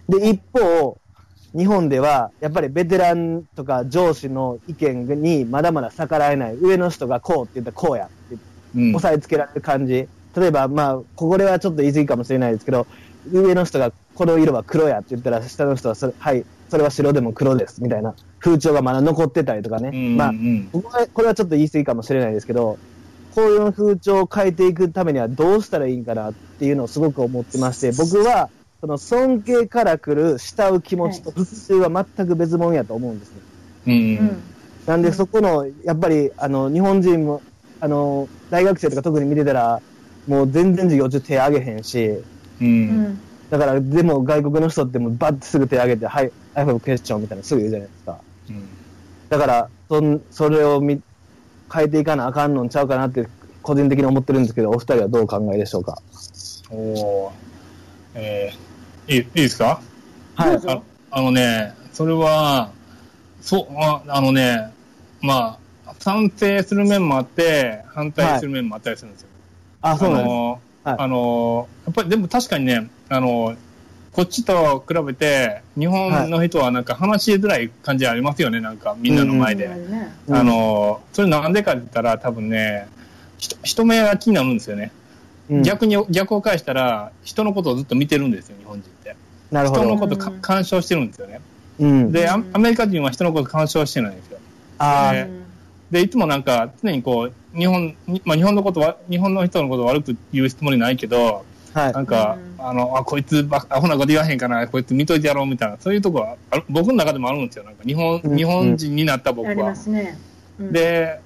[0.09, 0.99] で、一方、
[1.57, 6.57] 日本では、やっぱりベテランとか上司の意見にまだまだ逆らえない。
[6.57, 8.37] 上の人がこうって言ったらこうやって
[8.75, 10.09] うん押さえつけられる感じ。
[10.37, 12.89] 例えば、まあ、これはちょっと言い過ぎかもしれないですけど、
[13.31, 19.91] 上の人がこの色は黒やって言ったら、下の人はそれ、はい、それは白でも黒です、みたいな風潮がまだ残ってたりとかね。
[19.93, 22.79] うんまあう、んここはこれはちょっと言い過ぎかもしれないですけど、
[23.35, 28.49] こういう風潮を変えていくためにはどうしたらいいんかなっていうのをすごく思ってまして、僕は、
[28.81, 33.37] その尊敬から来る慕う気持ちと復讐は全く別物やと思うんですね。
[33.87, 33.97] うんう
[34.33, 34.43] ん。
[34.87, 37.43] なんでそこの、やっぱり、あの、日本人も、
[37.81, 39.81] あの、大学生とか特に見てたら、
[40.29, 42.25] もう全然授業中手挙げへんし、う
[42.61, 43.19] うんん。
[43.59, 48.19] だから、でも外国の人ってもうバッてすぐ手挙げて、はい、I have a question みたいなすぐ言うじゃないですか。
[48.51, 48.69] うん
[49.31, 51.01] だから、そんそれをみ
[51.73, 53.27] 変えていかなあかんのんちゃうかなって、
[53.63, 55.99] 個人的に思ってるんですけど、お二人はどうお考えでしょうか？
[56.71, 57.31] おー
[58.15, 59.81] えーいいいいですか？
[60.37, 60.61] はい。
[60.67, 62.71] ああのね、それは、
[63.41, 64.73] そう、ああのね、
[65.21, 69.29] まあ、賛成する面もあって、反対する面もあったりするんですよ。
[69.81, 70.31] あ、そうなんです。
[70.85, 73.57] あの、はいあの、やっぱりでも確かにね、あの、
[74.13, 79.69] こっちと比べて、日本の人はなんか話しづらい感じありますよね、なんかみんなの前で。
[79.69, 82.87] ねうんあの、それなんでかって言ったら多分ね、
[83.39, 84.93] 人人目が気になるんですよね。
[85.51, 89.17] うん逆に、逆を返したら、人のことをずっと見てるんですよ、日本人って。
[89.51, 89.81] なるほど。
[89.83, 91.41] 人のこと干渉してるんですよね。
[91.81, 92.13] うん。
[92.13, 94.39] で、アうんアメリカ人は人のこと干渉してないんですよ。
[94.79, 95.44] あね
[95.95, 102.01] で、いつもなんか、常にこう、日本、にまあ、日本のことは、日本の人のことを悪く言うつもりないけど、あ、はいな。
[102.01, 107.65] んか、うんあの、あ、こいつば、アホなこと言わへんかな、こいつ見といてやろうみたいな、そういうとこはある、僕の中でもあるんですよ。
[107.65, 109.77] なんか、日本、うん日本人になった僕ありまは。
[109.77, 110.19] すね。
[110.59, 111.21] うん、で、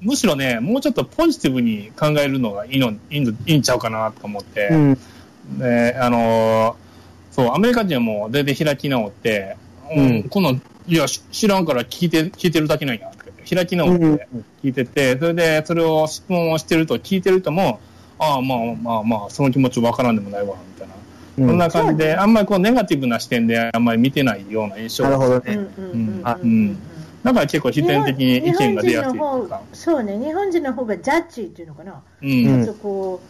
[0.00, 4.98] むしろね、もうちょっとポジティブに考えるのがいいの、いいの、いいんちゃうかなと思って、うん。
[5.58, 6.74] で、あのー
[7.30, 9.56] そう、アメリカ人はもう全然開き直って、
[9.94, 13.12] うんうん、この、いや、し知らんから聞いて、聞いてるだけなんや、
[13.54, 14.28] 開き直って
[14.62, 17.80] 聞いてて、それで、それを質問をしてると聞いてる人も、
[18.18, 20.94] ああ、まあまあまあ、その気持ちわからんでもないわ、みたいな。
[20.94, 25.54] うんそんな感じで、あんまりこう、ネガティブな視点であんまり見てないような印象なるほどうんね。
[25.54, 26.78] うんうんうんあうん
[27.22, 29.62] だから結構自然的に意見が出やすい日本人のとか方。
[29.72, 32.30] そうね、日本人の方がジャッジっていうのかな、うん。
[32.30, 33.28] うんちょっとこう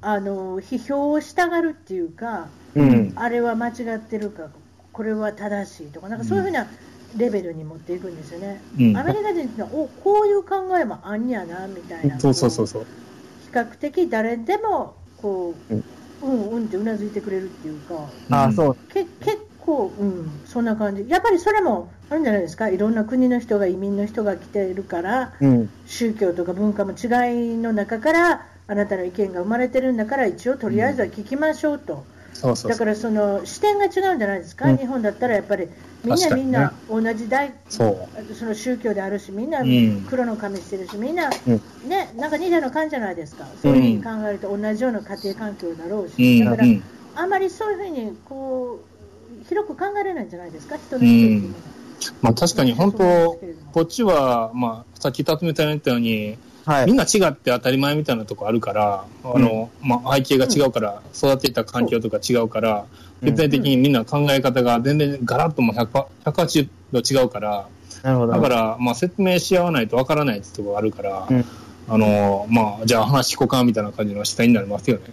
[0.00, 3.12] あの批評をしたがるっていうか、うん。
[3.16, 4.48] あれは間違ってるか、
[4.92, 6.66] これは正しいとか、なんかそういうふうな
[7.16, 8.60] レベルに持っていくんですよね。
[8.78, 12.82] うんアメリカ人ってのは、おこういう考えもあんやなみたいな、そうそうそうこそう。
[12.82, 15.84] う比較的誰でもこう、うん
[16.22, 17.94] うんうんってうなずいてくれるっていうか。
[18.30, 18.76] あ、そう。
[18.92, 25.70] け結構、うん、そんな感じ、やっぱりそれもあるんじゃないですか、いろんな国の人が、移民の人が来ているから、うん。
[25.86, 32.04] 宗教とか文化も違いの中から、あなたの意見が生まれてるんだから、一応とりあえずは聞きましょうと、
[32.36, 32.70] そうそう。
[32.70, 34.76] だからその視点が違うんじゃないですか、うん。
[34.76, 35.68] 日本だったらやっぱり
[36.04, 37.84] みんなねみんな同じ大、そ
[38.30, 38.34] う。
[38.34, 40.04] その宗教であるし、みんなうん。
[40.06, 41.88] 黒の髪してるし、みんな、うん。
[41.88, 46.44] ね、なんか似たような感じじゃないですか、そういうふうに考えると同じような家庭環境だろうし、うん。
[46.44, 46.82] だから、うん。
[47.14, 48.80] あまりそういうふうにこ
[49.40, 51.06] う広く考えれないんじゃないですか、人の
[52.22, 52.98] まあ確かに本当
[53.72, 56.86] こっちは、まあ、さっき辰巳さんが言ったように、はい。
[56.86, 56.96] みん。
[56.96, 62.86] な違って当たり前みたいなとこあるから、あの、まあ、背景が違うから、育っていた環境とか違うから、
[63.22, 63.26] うん。
[63.28, 67.68] 絶対的にみんな考え方が全然ガラッともう100 180度違うから、
[68.02, 68.32] なるほど。
[68.32, 71.44] だから、まあ、説明し合わないとわからないってとこがあるから、うん。
[71.88, 75.04] あの、まあ、じゃあ話聞こうかみたいな感じの視点になりますよね。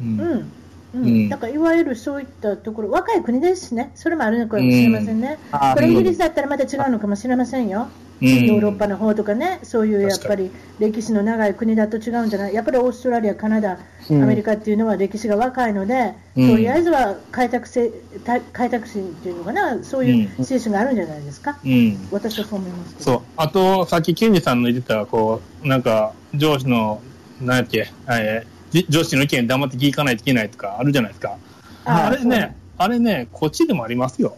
[0.00, 0.20] うん。
[0.20, 0.52] うん。
[0.94, 1.04] うん。
[1.04, 1.28] うん。
[1.28, 5.74] だからいわゆるそういったところ、若い国ですしね、それもあるのかもしれませんね、あー。
[5.74, 13.78] これ、イギリスだったらまた違うのかもしれませんよ、うんヨーロッパの方とかね、そういうやっぱり歴史の長い国だと違うんじゃない、やっぱりオーストラリア、カナダ、ア
[14.10, 17.90] うんメリカっていうのは歴史が若いので、うんとりあえずは開拓せ
[18.24, 22.08] た開拓心っていうのかな、そういう精神があるんじゃないですか、うん。
[22.10, 23.04] 私はそう思います。
[23.04, 23.20] そう。
[23.36, 27.00] あと、さっき、ケンジさんの言ってた、こう、なんか、上司の、
[27.40, 31.36] なんやっけ、えーじ上司の意見黙って聞かないといけないとかあるじゃないですか。
[31.84, 34.36] ああれね、あれね、こっちでもありますよ。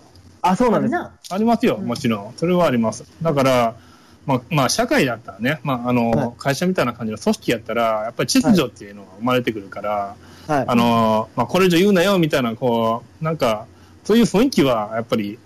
[0.49, 0.93] あ、そうなんです。
[0.93, 2.35] なありますよ、うんもちろん。
[2.37, 3.05] それはあります。
[3.23, 3.75] だから、
[4.27, 10.17] まあ、まあ、社会だったらね、まあ、あの、はい会社みたいな感じの組織やったら、やっぱり秩序っていうのが生まれてくるから、
[10.47, 10.65] はい。
[10.67, 13.67] あの、まあ、これ以上言うなよ、みたいな、こう、なんか、
[14.05, 15.39] そういう雰囲気は、やっぱり、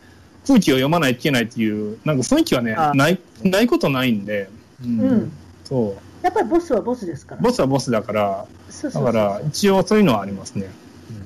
[0.47, 4.49] 空気を読まないといけないっていう、なんか雰囲気はねあ、ない、ないことないんで、
[4.85, 5.33] うんうん
[5.65, 6.25] そう。
[6.25, 7.41] やっぱりボスはボスですから。
[7.41, 10.69] ボスはボスだから、そうそうそうだから、一応そういうのはありますね。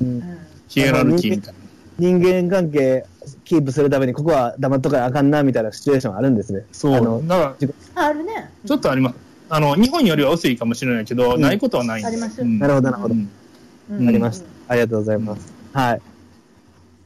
[0.00, 1.63] ううんんヒエラルキーみたいな。
[1.98, 3.04] 人間関係
[3.44, 6.64] キープするために、ここは黙っとかなあかんな、みたいなシチュエーションあるんですね。
[6.72, 6.94] そう。
[6.94, 7.56] あのだか
[7.96, 8.50] ら、ああるね。
[8.66, 9.16] ちょっとあります。
[9.48, 12.08] あの、日本よりは薄いかもしれないけど、うんないことはないんで。
[12.08, 14.46] ありますうんなるほど、なるほどありました。
[14.68, 15.52] ありがとうございます。
[15.72, 16.02] はい。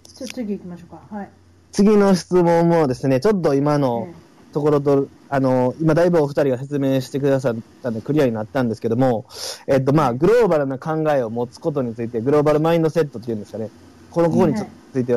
[0.05, 1.17] じゃあ次行きましょうか。
[1.17, 1.31] はい。
[1.73, 4.09] 次の質問もですね、ちょっと今の
[4.53, 9.27] ところと、あの、今だいぶお二人が説明してくださったんでクリアになったんですけども、
[9.67, 13.69] えっと、まあ、グローバルな考えを持つことについて、グローバルマインドセットっていうんですかね、
[14.11, 15.17] このここについて、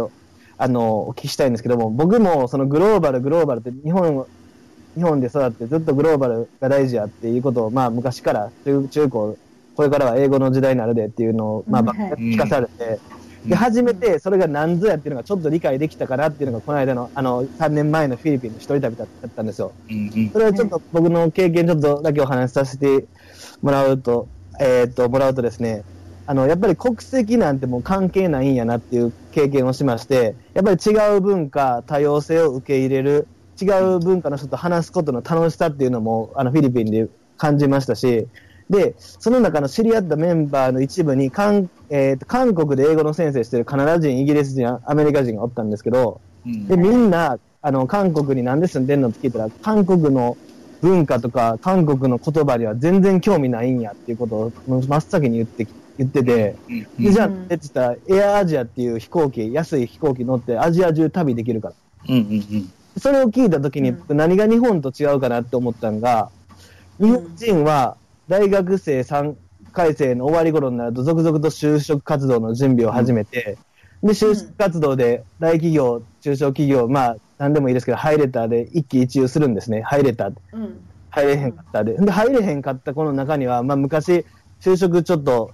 [0.58, 4.26] あの、お聞きしたいんですけども、僕もそのグローバル、グローバルって日本、
[4.96, 9.38] 日本で育ってずっとグローバルが大事やっていうことを、まあ、昔から中中高、
[9.76, 13.00] これからは英語の時代になるでっていうのを、まあ、聞かされて、
[13.44, 13.50] うん。
[13.50, 19.72] で、初めてそれが何ぞやっていうのがちょっと理解できたかなっていうのが、この間の、あの、3年前のフィリピンの一人旅だったんですよ。
[20.34, 23.06] それをちょっと僕の経験ちょっとだけお話しさせて
[23.62, 24.28] もらうと、
[24.60, 25.84] えーっと、もらうとですね、
[26.32, 33.28] あの、やっぱり国籍なんてもう関係ないんやなっていう経験をしまして、やっぱり違う文化、多様性を受け入れる、
[33.62, 33.66] 違
[33.96, 38.30] う文化の人と話すことの楽しさっていうのも、あの、フィリピンで感じましたし、
[38.70, 46.66] で、その中の知り合ったメンバーの一部に、韓えーと韓国で英語の先生してるカナダ人、イギリス人、アメリカ人がおったんですけど、うん。
[46.70, 50.38] で、みんな、あの、韓国になんで住んでんのって聞いたら、韓国の
[50.82, 55.70] 文化とか、韓国の言葉には全然興味ないんやっていうことを真っ先に言ってき、
[56.02, 61.74] 言ってて、うんで、じゃあ、うんえって言ったら、エアアジアっていう飛行機、安い飛行機乗ってアジア中旅できるから。
[62.10, 66.30] うんうんうんそれを聞いたときに、うん僕何が日本と違うかなって思ったのが、
[67.00, 67.96] 日本人は
[68.28, 69.36] 大学生3
[69.72, 73.58] 回生の終わり頃になると続々と就職活動の準備を始めて、
[74.04, 79.82] で、就職活動で大企業、中小企業、まあ、何でもいいですけど、入れたで一喜一憂するんですね。
[79.82, 80.28] 入れた。
[80.28, 80.80] うん。
[81.10, 81.94] 入れへんかったで。
[81.94, 84.26] で、入れへんかった子の中には、まあ、昔、
[84.60, 85.52] 就職ちょっと、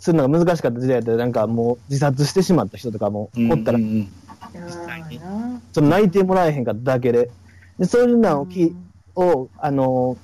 [0.00, 4.12] するのが難しかった時代だったら、なんかもう自殺してしまった人とかもうんおったらうんうん
[4.52, 5.60] いやーな。
[5.72, 7.30] その泣いてもらえへんかっただけで。
[7.78, 8.90] で、そういうのをき、うん。
[9.14, 10.16] を、あの、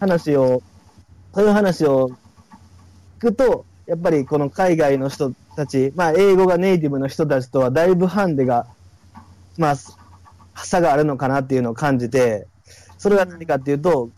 [0.00, 0.62] 話を、
[1.34, 2.10] そういう話を
[3.20, 8.66] 聞くと、やっぱりこの海外の人たち、まあ、英語がネイティブの人たちとはだいぶハンデが、
[9.58, 9.76] まあ、
[10.56, 12.46] 差があるのかなっていうのを感じて、
[12.98, 14.10] それは何かっていうと、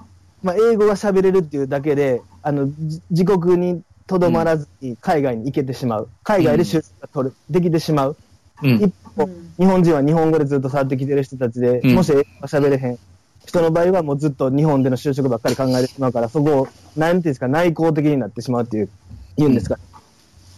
[0.42, 6.08] まあ、英語が喋れるっていうだけで、あの、じ自国にとどまらずに海外に行けてしまう。
[6.22, 8.16] 海外で就職が取る、できてしまう。
[8.62, 12.98] うん一歩、うん日本人は日本語でずっと触ってきてる人たちで、うんもし英語が喋れへん
[13.46, 18.88] 人の場合はもうずっと日本での就職ばっかり考えてしまうから、そこを、なんていうんですか、内向的になってしまうっていう、
[19.36, 19.78] 言うんですか。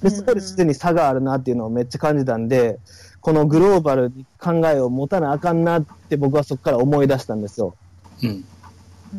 [0.03, 2.79] で、そこですでに差があるなっていうのをめっちゃ感じたんで、
[3.21, 7.75] このグローバルに考えを持たなあかんなって僕はそこから思い出したんですよ。
[8.23, 8.45] うん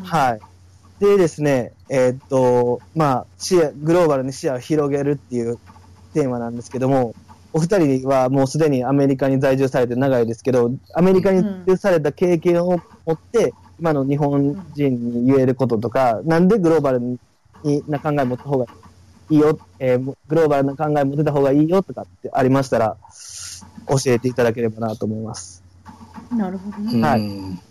[0.03, 0.39] はい。
[1.00, 5.60] でですね、えーっと、まあ、視野、グローバルに視野を広げるっていう
[6.14, 7.14] テーマなんですけども、
[7.54, 17.20] お二人はもうすでにアメリカに在住されて長いですけど、アメリカに在住された経験を持って、今の日本人に言えることとか、なんでグローバルに
[17.88, 18.66] な考えを持った方が
[19.30, 22.98] いいよ、えーグローバルな考えを持てた方がいいよとかってありましたら、
[23.88, 25.64] 教えていただければなと思います。
[26.32, 26.93] なるほどね。
[26.93, 27.68] うんはい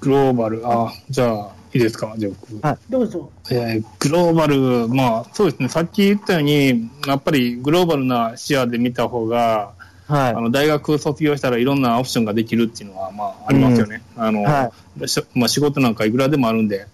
[0.00, 2.66] グローバル、あ、じゃあ、いいですか、じゃあ僕。
[2.66, 3.30] はいどうぞ。
[3.50, 9.72] えーグローバル、まあ、そうですね、さっき言ったように、やっぱりグローバルな視野で見た方が、
[10.06, 10.40] はいあ。
[10.40, 14.02] の大学卒業したらいろんなオプションができるっていうのは、まあ、ありますよね。
[14.16, 14.72] あの、は
[15.06, 16.86] しまあ、仕事なんかいくらでもあるんで、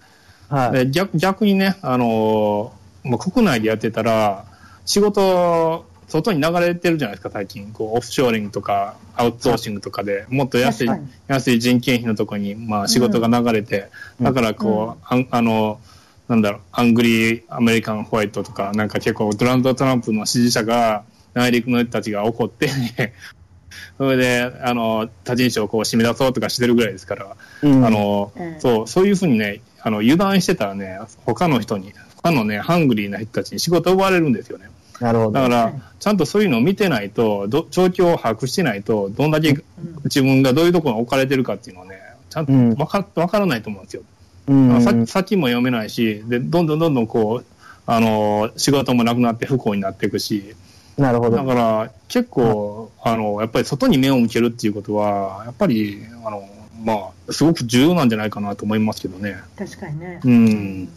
[0.47, 0.71] はい。
[0.85, 2.73] で逆逆にね、あの
[3.03, 4.45] まあ、国内でやってたら、
[4.85, 7.71] 仕事、外に流れてるじゃないですか、最近。
[7.71, 10.89] こう、オフショーリングとか、アウトソーシングとかで、もっと安い
[11.27, 13.89] 安い人件費のところに、まあ、仕事が流れて、
[14.19, 14.25] うん。
[14.25, 15.79] だから、こう、あんあの、
[16.27, 21.03] なんだろう、アングリー・アメリカン・ホワイトとか、なんか結構、ドナルド・トランプの支持者が、
[21.33, 22.69] 内陸の人たちが怒って、
[23.97, 27.85] それで、あの、他人種をこう締め出そうとかしてるぐらいですから、うん。
[27.85, 28.59] あの、うん。
[28.59, 31.93] そう、そういうふうにね、あの、油断してたらね、他の人に、
[32.23, 34.69] 他のね、ハングリーな人たちに仕事を奪われるんですよね。
[34.99, 35.31] なるほど。
[35.31, 39.63] だからはい、ちゃんとそういうのを見てないと、ど状況を把握してないと、どんだけ
[40.05, 44.03] 自分がどういうところに置かれてるかっていうのをね、ちゃんとうん分か,、わからないと思うんですよ。
[44.47, 47.45] うんさ先も読めないし、で、どんどんどんどんこう、
[47.85, 50.55] あの、仕事もなくなって不幸になっていくし、
[50.97, 51.37] なるほど。
[51.37, 56.47] だから結構、あの、やっぱり外に目を向けるっていうことは、やっぱり、あの、
[56.83, 59.37] まあ、すごく重要なんじゃないかなと思いますけどね。
[59.57, 60.19] 確かにね。
[60.23, 60.89] うん。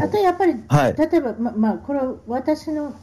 [0.00, 0.96] あとやっぱり、はい。
[0.96, 2.94] 例えば、ままあ、これは私の、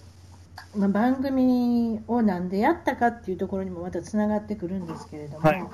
[0.76, 5.68] まあ、番組をなんでやったかっていうところにもまたつながってくるんですけれども、はい。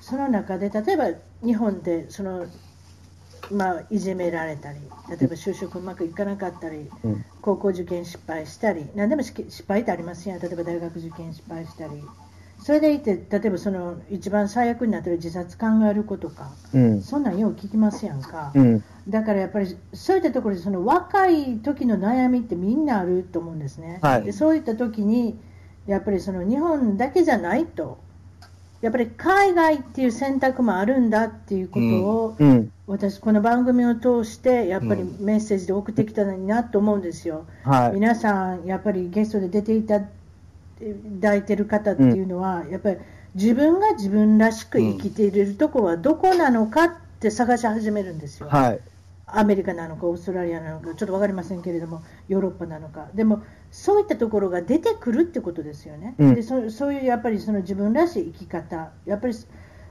[0.00, 1.04] その中で例えば
[1.44, 2.46] 日本でその、
[3.50, 7.24] まあ、いじめられたり例えば就職うまくいかなかったり、うん。
[7.40, 10.40] 高校受験失敗したり何でもし失敗ってありますやん。
[10.40, 12.10] 例えば大学受験失敗したり
[12.68, 17.00] それでいて例えばその一番最悪になってる自殺考える子とかうん。
[17.00, 18.52] そんなんよう聞きますやんか？
[18.54, 18.84] うん。
[19.08, 24.00] だからやっぱりそういったところでその若い時の悩みってみんなあると思うんですね。
[24.02, 25.38] はいでそういった時に
[25.86, 28.06] やっぱりその日本だけじゃないと。
[28.82, 32.70] やっぱり海外っていう選択もあるんだっていうことを、うん。
[32.86, 37.46] 私、この番組を通してやっぱりうんメッセージで送ってきたのになと思うんですよ。
[37.64, 37.94] はい。
[37.94, 40.00] 皆さん、やっぱりゲストで出ていた
[41.20, 42.96] だいてる方っていうのは、やっぱり
[43.34, 48.48] 自分が自分らしく生きているところはどこなのかって探し始めるんですよ。
[48.48, 48.80] はい。
[49.30, 56.34] アメリカなのか、オーストラリアなのか、ちょっと分かりませんけれども、ヨーロッパなのか、でも、そういったところが出てくるってことですよね、うん。
[56.34, 59.34] でそそういうやっぱりその自分らしい生き方、やっぱり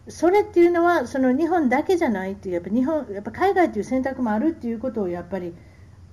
[0.08, 5.54] それっていうのは、その日本だけじゃないっていう、やっぱ日本やっぱ海外という選択もあるっていうことをやっぱり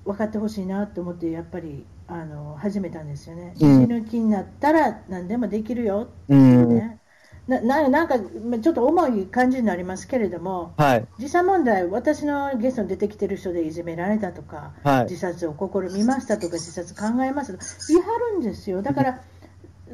[0.04, 6.36] 分かってほしいなと思って、やっぱりあの始めたんですよね、うん死ぬ気になったら何でもできるよってう。
[6.36, 6.98] いうんね。
[7.46, 8.16] なななんか
[8.48, 11.06] まあちょっと重い感じになりますけれども、はい。
[11.18, 18.82] 実際問題、私のゲストに出てきてる人でいじめられたとか、はい自殺を試みましたとか、自殺考えましたとか、言い張るんですよ。
[18.82, 19.20] だから、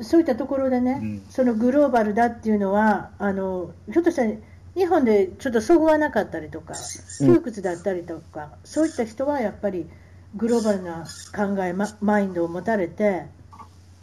[0.02, 4.30] そういったところでね、うんそのグローバルだっていうのは、あのひょっとしたら
[4.76, 6.74] 日本でちょっとそぐわなかったりとか、
[7.18, 9.86] 窮屈だったりとか、そういった人はやっぱり
[10.36, 11.04] グローバルな
[11.34, 13.26] 考え、まマインドを持たれて、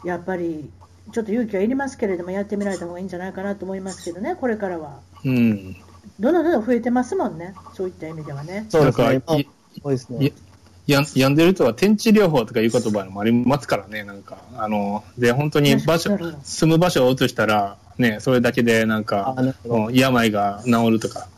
[0.02, 0.70] やっぱり
[1.10, 5.00] ちょっと勇気はいりますけれども、やってみられた方がいいんじゃないかなと思いますけどね、これからは。
[5.24, 5.76] うん。
[6.20, 8.66] どんどんどんどん増えてますもんね、そういった意味ではね。
[8.68, 8.80] そ
[9.88, 10.32] うですね。
[10.92, 14.38] や病んでる人は天地療法とかいう言葉もありますからね、なんか。
[14.56, 19.36] あの、で、本当に場所住む場所を移したら、ね、それだけでなんか
[19.92, 21.28] 病が治るとか、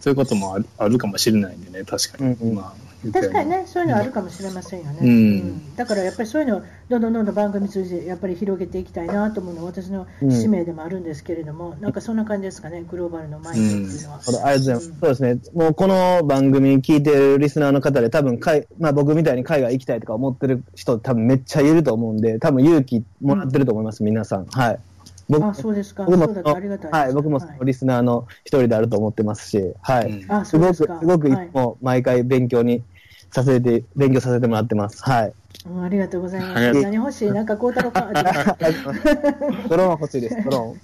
[0.00, 2.32] そういうこともあるかもしれないんでね、確かに。
[2.32, 4.98] うんうんまあ確かにね、そういうのあるかもしれませんよね。
[5.02, 14.18] うんだからやっぱりそういうのをどんどんどんどん番組通じてやっぱり広げていきたいなと思うのは私の使命でもあるんですけれども、なんかそんな感じですかね、グローバルのマインドっていうのは。
[14.18, 14.92] うございます。
[15.00, 15.38] そうですね。
[15.54, 24.46] もうこの番組聞いてるリスナーの方で多分海、まあ僕みたいに海外行きたいとか思ってる人多分めっちゃいると思うんで、多分勇気もらってると思います、皆さん。
[24.46, 24.78] はい。
[25.28, 26.04] 僕あ、そうですか。
[26.04, 27.00] 僕もそうだとありがたいです。
[27.02, 30.10] はい、僕もそのリスナーの一人であると思ってますし、はい。
[30.10, 31.06] うんあ、すごく、すそうですか。
[31.06, 32.82] ごくも毎回勉強に
[33.30, 35.02] させて、勉強させてもらってます。
[35.02, 35.26] はい。
[35.26, 35.34] うん
[35.82, 36.56] ありがとうございます。
[36.56, 37.30] ありがとう何欲しい？
[37.30, 38.10] なんか孝太郎か？
[38.14, 38.22] あ
[39.68, 40.76] ドローン欲しいです、ドロ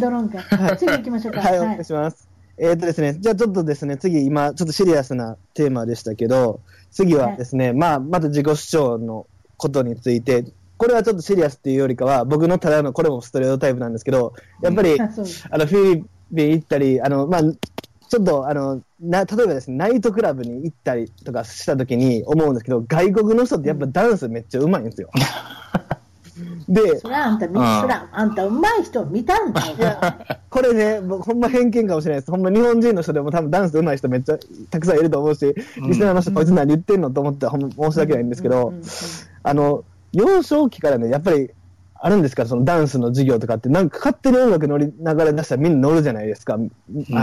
[0.00, 0.76] ドローンか。
[0.76, 1.40] 次行きましょうか。
[1.40, 1.46] ーン。
[1.46, 2.28] はい、お願いします。
[2.58, 9.26] えっ、とですね、じゃあちょっとですね、次、今、ちょっとシリアスなテーマでしたけど、次はですね、まあ、まず自己主張の
[9.58, 10.44] ことについて、
[10.78, 16.04] これはちょっとシリアスっていうよりかは、僕のただの、これもストレートタイプなんですけど、やっぱり、あの、フィリ
[16.34, 25.10] ピン行ったり、あの、まあ、ちょっと、あの、な、例えばですね、ナイトクラブに行ったりとかしたときに思うんですけど、外国の人ってやっぱダンスめっちゃうまいんですよ。
[26.68, 29.76] で、 それはあんた、うんはあんた、うまい人見たんだよ。
[30.50, 32.30] これね、僕ほんま偏見かもしれないです。
[32.30, 34.38] ほんま日本人の人でも多分ダンス上手い人めっちゃ
[34.70, 35.46] たくさんいると思うし、
[35.78, 38.72] うんリスナーの人こいつ何言ってんのと思ってほんま申し訳ないんですけど、
[39.42, 39.84] あの、
[40.16, 41.50] 幼少期からね、やっぱり
[41.94, 46.54] あるんですか、そのダンスの授業とかって、なんか勝手に音楽乗り流れ出したらみんな乗るじゃないですか。
[46.54, 46.58] あ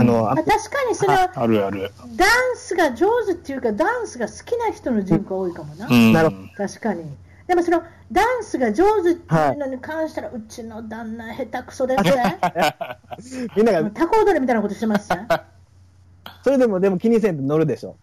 [0.04, 1.90] の、あまあ、確かにそのあるある。
[2.16, 6.12] ダンスが上手っていうか、ダンスが好きな人の人口多いかもな、うん。
[6.12, 7.04] なるほ確かに。
[7.48, 12.38] でもそのダンスが上手っていうのに関したら、うちの旦那、下手くそですね。
[13.56, 15.26] みんなが、タコ踊りみたいなことしてますね。
[16.42, 17.96] それでもでも気にせんと乗るでしょ。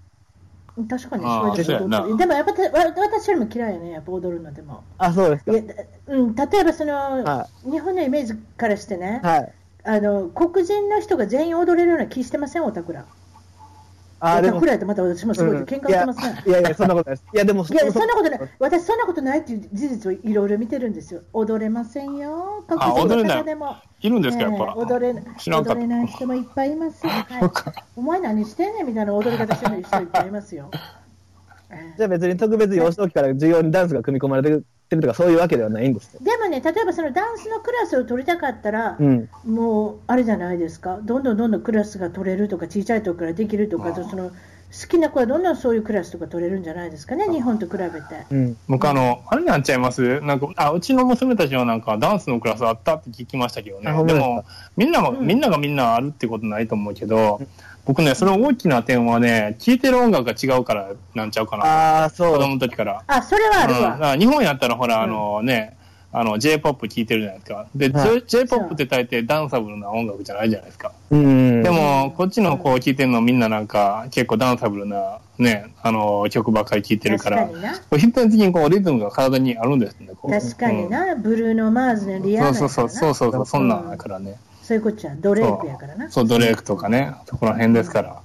[0.87, 4.83] 確かにでもそうやなでもやっぱ私よりも嫌いやね、やっぱ踊るのでも。
[4.97, 9.53] あ、そうですかうん、例えばその、は日本のイメージからしてね、はい。
[9.83, 13.05] あの黒人の人が全員踊れるような気してません、オタクら。
[14.23, 16.43] あーでもくらいとまた私もすごい喧嘩売ってますね。
[16.45, 17.25] いやいや、そんなことないです。
[17.33, 18.39] いや、でも、いや、そんなことない。
[18.59, 21.21] 私、そんなことないっていう事実をいろいろ見てるんですよ。
[21.33, 22.63] 踊れませんよ。
[22.67, 23.75] あ踊れない方でも。
[23.99, 24.57] いるんですか、やっぱ。
[24.57, 25.13] ええ踊れ
[25.57, 27.05] 踊れない人もいっぱいいます。
[27.07, 27.25] はい、
[27.95, 30.69] お前何してんねんみたいな踊り方してる人いっぱいいますよ。
[31.97, 34.65] じゃあ別に特別幼少期から授業にダンスが組み込まれてる
[34.99, 36.19] とか、そういうわけではないんですよ。
[36.21, 39.29] でもね、例えばそのダンスのクラスを取りたかったら、うん。
[39.45, 44.31] もうあれじゃないですか、どんどんどんどんクラスが取れるとか、小さい時からできるとか、その
[44.71, 48.25] 好きな子はどんどんそういうクラスとか取れるんじゃないですかね、日本と比べて。
[48.31, 48.57] うん。
[48.69, 50.21] 僕あの、あれになっちゃいます？
[50.21, 54.45] なんか、あ、うちの娘たちはなんかダンスのクラスあったって聞きましたけどねでも、
[54.77, 57.41] みんなが、うんみんながみんなあるってことないと思うけど、
[57.85, 61.65] 僕ね、その大きな点はね、聴いてる音楽が違うからなんちゃうかな。
[61.65, 62.39] ああ、子そう。
[62.39, 63.03] 供の時から。
[63.07, 63.93] あ、それはあるうん、だわ。
[63.97, 65.77] から日本やったらほら、うんあのね、
[66.13, 67.65] あの、J-POP 聴いてるじゃないですか。
[67.73, 70.91] で、は J- J-POP って大抵ダンサブルな音楽じゃないじゃないですか。
[71.09, 71.63] うん。
[71.63, 77.73] でも、こっちの子を聴いてるのみんななんか、結構ダンサブルな、ね、あの、曲ばっかり聴いてるから、確かにな。
[77.77, 80.09] こう必然的にこうリズムが体にあるんですね。
[80.21, 83.31] こう確かにな、ブルーノ・マーズのリアーナそうそうそう、そうう。
[83.31, 84.35] そうそう、そんなんだからね。
[84.71, 86.09] そういうこっちゃ、ドレークやからな。
[86.09, 88.21] そう、ドレークとかね、そこら辺ですから。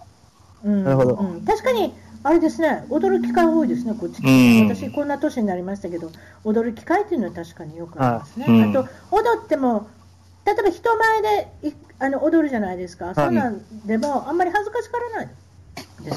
[0.65, 0.85] うん。
[0.85, 1.15] なるほど。
[1.17, 1.93] うん確かに、
[2.23, 4.69] あれですね、踊る機会多いですね、こっち、うん。
[4.69, 6.13] 私、こんな年になりましたけど、
[6.45, 8.45] 踊る機会っていうのは確かによくありますね。
[8.47, 8.71] はいうん。
[8.71, 9.89] あと、踊っても、
[10.45, 15.27] 例えば人前でいあの踊るじゃないですか、そんなんでも、あんまり恥ずかしがらない。
[15.27, 15.46] です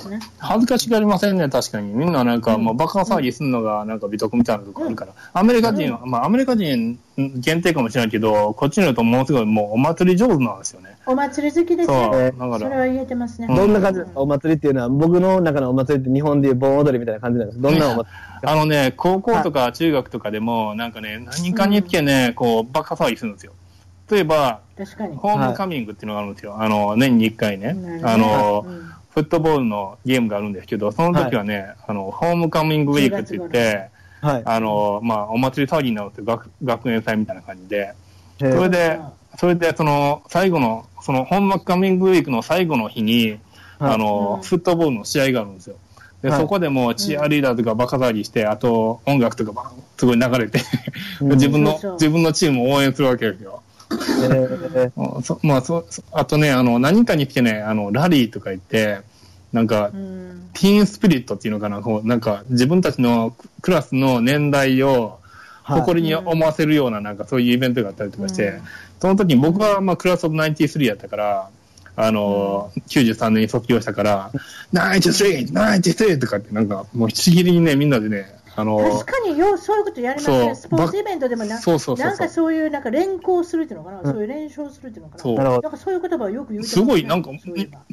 [0.09, 0.19] ね。
[0.37, 1.93] 恥ずかしがりませんね、確かに。
[1.93, 5.13] みんななんか、うんもうバカ騒ぎするのがなんか美徳みたいなとこあるから。
[5.33, 10.97] アメリカ人は、まあアメリカ人限定かもしれないけど、こっちにいるとものすごいもうお祭り上手なんですよね。
[11.05, 12.59] お祭り好きですよ、だから。
[12.59, 13.47] それは言えてますね。
[13.47, 17.61] どんな感じですかお祭りっていうのは、僕の中のお祭りって日本でいう盆踊りみたいな感じなんです。
[17.61, 18.05] どんなお祭
[18.41, 23.53] あのね、高校とか中学とかでも、なんかね、何かにつけね、こう、バカ騒ぎするんですよ。
[24.09, 25.15] 例えば、確かに。
[25.17, 26.55] ホームカミングっていうのがあるんですよ。
[26.57, 28.89] あの、年に1回ねあの、うん
[29.19, 33.89] フットボールのゲームがあるんですけど、その時はね、あの、ホームカミングウィークって言って、
[34.23, 34.41] りはい。
[34.45, 36.25] あの、まあ、お祭り騒ぎになるんですよ。
[36.25, 37.93] 学学園祭みたいな感じで。
[38.41, 38.99] えーそれで、
[39.37, 43.39] それで、その、最後の、その、ホームカミングウィークの最後の日に、
[43.77, 45.75] はいあの、うんフットボールの試合があるんですよ。
[46.21, 50.61] で、はいそこでもうチアリーダーとかバカ騒ぎして、あと音楽とかバンすごい流れて、
[51.21, 53.61] うん自分のそうそう、自分のチームを応援するわけですよ。
[53.91, 59.01] えー うんそまあ、そ、そあとね、あの、何かに来てね、あの、ラリーとか言って、
[59.53, 60.49] なんかう、ん。
[60.53, 65.19] ティーンスピリットっていうのかな、こう、なんか、自分たちのクラスの年代を、
[65.63, 65.79] はい。
[65.81, 68.61] 誇りに思わせるような、なんかそういうイベントがあったりとかして、うん。
[68.99, 71.49] その時に僕は、まあ、クラスオブ93やったから、
[71.95, 74.31] あの、93年に卒業したから、
[74.73, 82.07] 93、93とかってなんか、もうしぎりにね、みんなでね、あの、確かにようそういうことやりますね、スポーツイベントでもなそうそうそうそう。
[82.07, 85.35] なんかそういうなんか連行するっていうのかな、そういう連勝するっていうのかな、そう。
[85.35, 87.31] なんかそういう言葉をよく言うすすごい、なんか、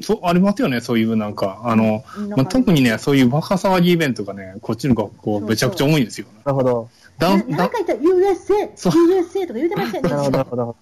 [0.03, 2.31] そうありますよね、そういうなんか、あの、うん。
[2.31, 6.27] まあ、特にね、そういうバカ騒ぎイベントがね、こっちの学校、めちゃくちゃ多いんですよ。
[6.45, 6.89] なるほど。
[7.19, 10.77] だん、だななんか言ったら USA、USA とか言うてませんでなるほど、なるしほど。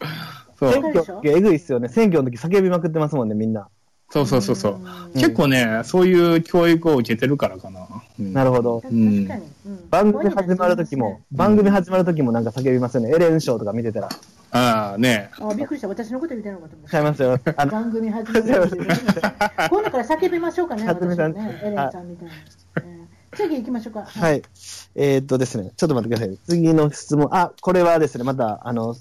[0.59, 0.73] そう。
[0.73, 1.89] 選挙の時えぐいっすよね。
[1.89, 3.69] 選挙の時叫びまくってますもんね、みんな。
[4.11, 4.75] そうそうそうそう。
[4.75, 7.87] うん結構ね、そういう教育を受けてるからかな。
[8.19, 8.81] うんなるほど。
[8.81, 9.27] 確かに、
[9.67, 13.13] うん番組始まる時も、番組始まる時もなんか叫びますよね。
[13.15, 14.09] エレンショーとか見てたら。
[14.51, 15.31] ああ、ね。
[15.41, 17.39] あびっくりした、私のこと言ってるのかと思っちゃいますよ。
[17.71, 18.69] 番組始める
[19.71, 22.33] 今度から叫びましょうかね、私もね、エレンさんみたいな。
[22.85, 22.95] うん
[23.37, 24.05] 次行きましょうか。
[24.05, 24.43] はい。
[24.95, 26.39] えーっとですね、ちょっと待ってください。
[26.47, 27.29] 次の質問。
[27.33, 28.95] あ、これはですね、また、あの、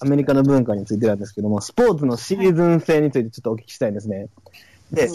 [0.00, 4.28] アメリカの文化についてなんですけども、スポーツのシーズン制についてちょっとお聞きしたいんですね。
[4.92, 5.08] で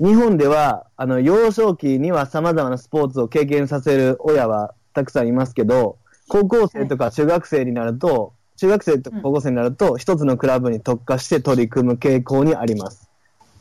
[0.00, 13.08] 日本では、あの、幼少期には様々なスポーツを経験させる親はたくさんいますけど、高校生とか中学生になると、中学生とか高校生になると、一つのクラブに特化して取り組む傾向にあります。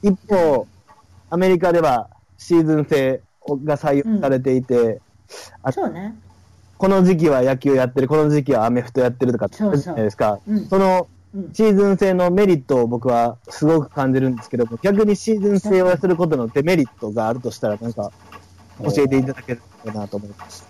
[0.03, 0.67] 一方、
[1.29, 3.21] アメリカではシーズン制
[3.65, 5.01] が採用されていて、
[5.63, 6.15] あそうね。
[6.77, 10.39] この時期は野球やってる、この時期はアメフトやってるとかってじゃないですか。
[10.47, 18.11] うんそのうんシーズン制のメリットを僕はすごく感じるんですけども、逆にシーズン制をすることのデメリットがあるとしたら、なんか
[18.81, 20.65] 教えていただけるかなと思います。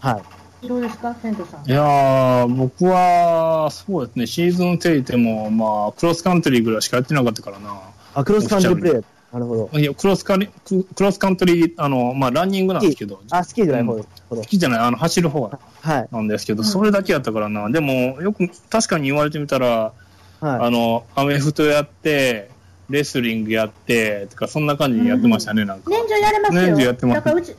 [0.00, 0.22] は
[0.62, 0.66] い。
[0.66, 1.68] どうですか、ケントさん。
[1.68, 7.80] いやー、僕は、そうですね、シーズン制ても、まあ、クロスカントリーぐらいしかやってなかったからな。
[8.14, 9.04] あ、クロスカントリープレー。
[9.32, 9.78] なるほど。
[9.78, 16.08] いや、クロスカリククロスカントリー、あの、まあ、ランニングなんですけど、あ、スキーじゃない方好きじゃない、あの、走る方はい。
[16.10, 17.68] なんですけど、うんそれだけやったからな。
[17.70, 19.92] でも、よく、確かに言われてみたら、
[20.40, 20.58] はい。
[20.62, 22.50] あの、アメフトやって、
[22.88, 25.90] レスリングやって、とか、そんな感じにやってましたね、なんか。
[25.90, 26.62] 年中やれますよ。
[26.62, 27.54] 年中やってますだからうち、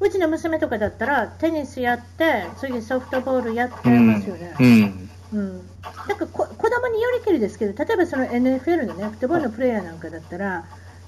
[0.00, 4.54] うちの娘とかだったら、テニスやって、次ソフトボールやってますよね。
[4.58, 5.10] うん。
[5.32, 5.60] うん。
[5.82, 10.64] だからこ子供によりけりですけど、例えばその NFL のね、フットボールのプレイヤーなんかだったら、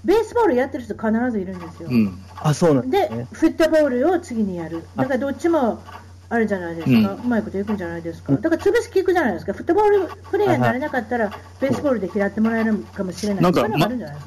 [0.06, 1.88] ベースボールやってる人必ずいるんですよ。
[1.90, 2.18] うん。
[2.36, 3.26] あ、そうなんでね。
[3.32, 4.84] フットボールを次にやる。
[4.96, 5.82] だからどっちも
[6.28, 8.32] あれじゃないですか、うまいこといくんじゃないですか。
[8.32, 9.52] だから潰し効くじゃないですか。
[9.52, 11.30] フットボールプレイヤーになれなかったら、
[11.60, 13.42] ベースボールで拾ってもらえるかもしれない。
[13.42, 13.66] なんか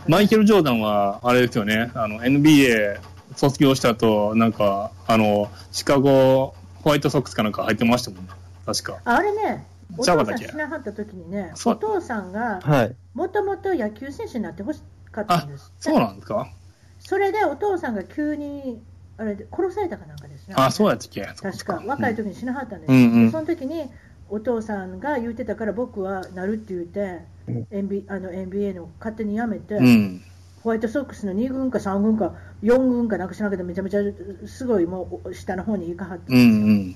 [0.07, 2.99] マイケル・ジョーダンは、あれですよね、あの、NBA
[3.35, 6.53] 卒業した後、なんか、あの、シカゴ
[6.83, 8.29] ホワイトソックスかなんか入ってましたもんね。
[8.65, 8.97] 確か。
[9.03, 9.65] あれね、
[9.97, 12.95] お父さん死なはった時にね、お父さんがはい。
[13.13, 14.81] もともと野球選手になってほし
[15.11, 15.71] かったあんです。
[15.79, 16.51] そうなんですか？
[16.99, 18.81] それでお父さんが急に
[19.17, 20.55] あれで殺されたかなんかですね。
[20.57, 21.21] あ、そうやっけ？
[21.41, 23.89] 確か若い時に死なはったんです、うんうんでその時に
[24.31, 30.21] お父さんが言ってたから僕はなるって言って、うん NBA, あの NBA の勝手に辞めて、うん。
[30.61, 34.01] ホワイトソックスの2軍か3軍か4軍かなんかしなくてめちゃめちゃ
[34.45, 36.95] すごいもう下の方に行かはったんうんうですよ、ん。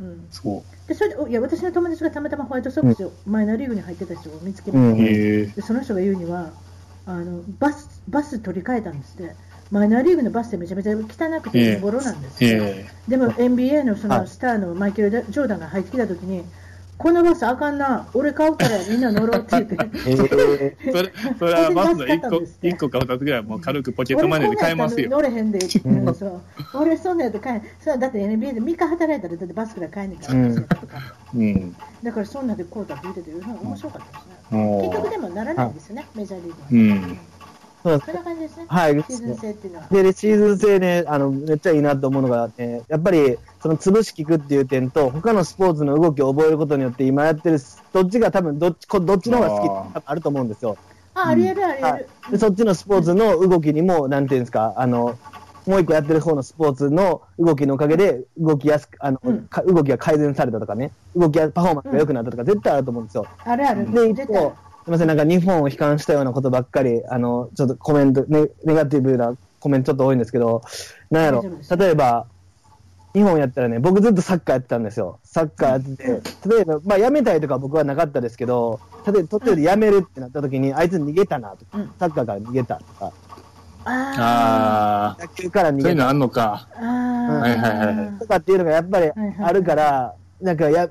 [0.00, 0.88] うんそう。
[0.88, 4.96] でそれでおいや私の友達がたまたまホワイトソックス、マイナーリーグに入ってた人を見つけまうん。
[4.96, 6.50] でその人が言うには
[7.06, 9.34] あのバスバス取り替えたんですって。
[9.70, 14.20] マイナーリーグのバスってめちゃめちゃ汚くてボロなんですよ、えでも NBA のそはい。
[14.20, 16.44] のスターのマイケル・ジョーダンが入ってきたときに、
[16.96, 19.74] このバスあかんな、俺買うからみんな乗ろうって言って、
[20.06, 20.92] えー、え。
[20.92, 25.10] それ、それはバスの1個一個か2つぐらいもう軽くポケットマネーで買えますよ。
[25.10, 25.58] 乗れへんで、
[26.72, 30.56] 俺そんなんやったら買えん、そうだって NBA で3日働いたらだってバスくらい買えんねんから、うん
[31.34, 31.76] うん。
[32.02, 34.58] だからそんなんでこうだって言ってて、うん面白かったですね。
[34.58, 36.68] お結局ーでもならないんですよね、メジャーリーグは。
[36.70, 37.18] うん。
[37.84, 39.86] そうそんな感じですね、はいシーズン制っていうのは。
[39.90, 47.58] で、でシーズン制ね、あの、めっちゃいいなと思うのが、ね、やっぱり、その潰し効くっていう点と、他のスポーツの動きを覚えることによって、今やってる、
[47.92, 50.78] どっちが多分、どっち、こどっちの方が好きあると思うんですよ。
[51.12, 52.08] あ、ありえるありえはいる。
[52.30, 55.18] でそっちのスポーツの動きにも、なんていうんですか、あの、
[55.66, 63.26] もう一個やってる方のスポーツの動きのおかげで、動きやすく、あの、うんか動きが改善されたとかね、動きや、パフォーマンスが良くなったとか、絶対あると思うんですよ。
[63.44, 63.90] あるある。
[63.90, 64.54] で、一絶対方、
[64.84, 70.60] すみません、なんか日本を悲観したようなことばっかり、あの、ちょっとコメント、ネネガティブなコメントちょっと多いんですけど、
[71.10, 72.26] なんやろ例えば、
[73.14, 75.20] 日本やったらね、僕ずっとサッカーやってたんですよ。
[75.24, 76.04] サッカーやってて、
[76.50, 83.12] 例えば、まあ辞めたいとか僕はなかったですけど、例えば途中で辞めるってなった時に、あいつ逃げたなとか、うんサッカーから逃げたとか、
[83.86, 86.68] ああ野球から逃あ、そういうのげたあんのか。
[86.74, 86.78] あ。
[86.78, 87.40] ああ。
[87.40, 89.10] はいはいはいはいとかっていうのがやっぱり
[89.42, 90.90] あるから、なんかや、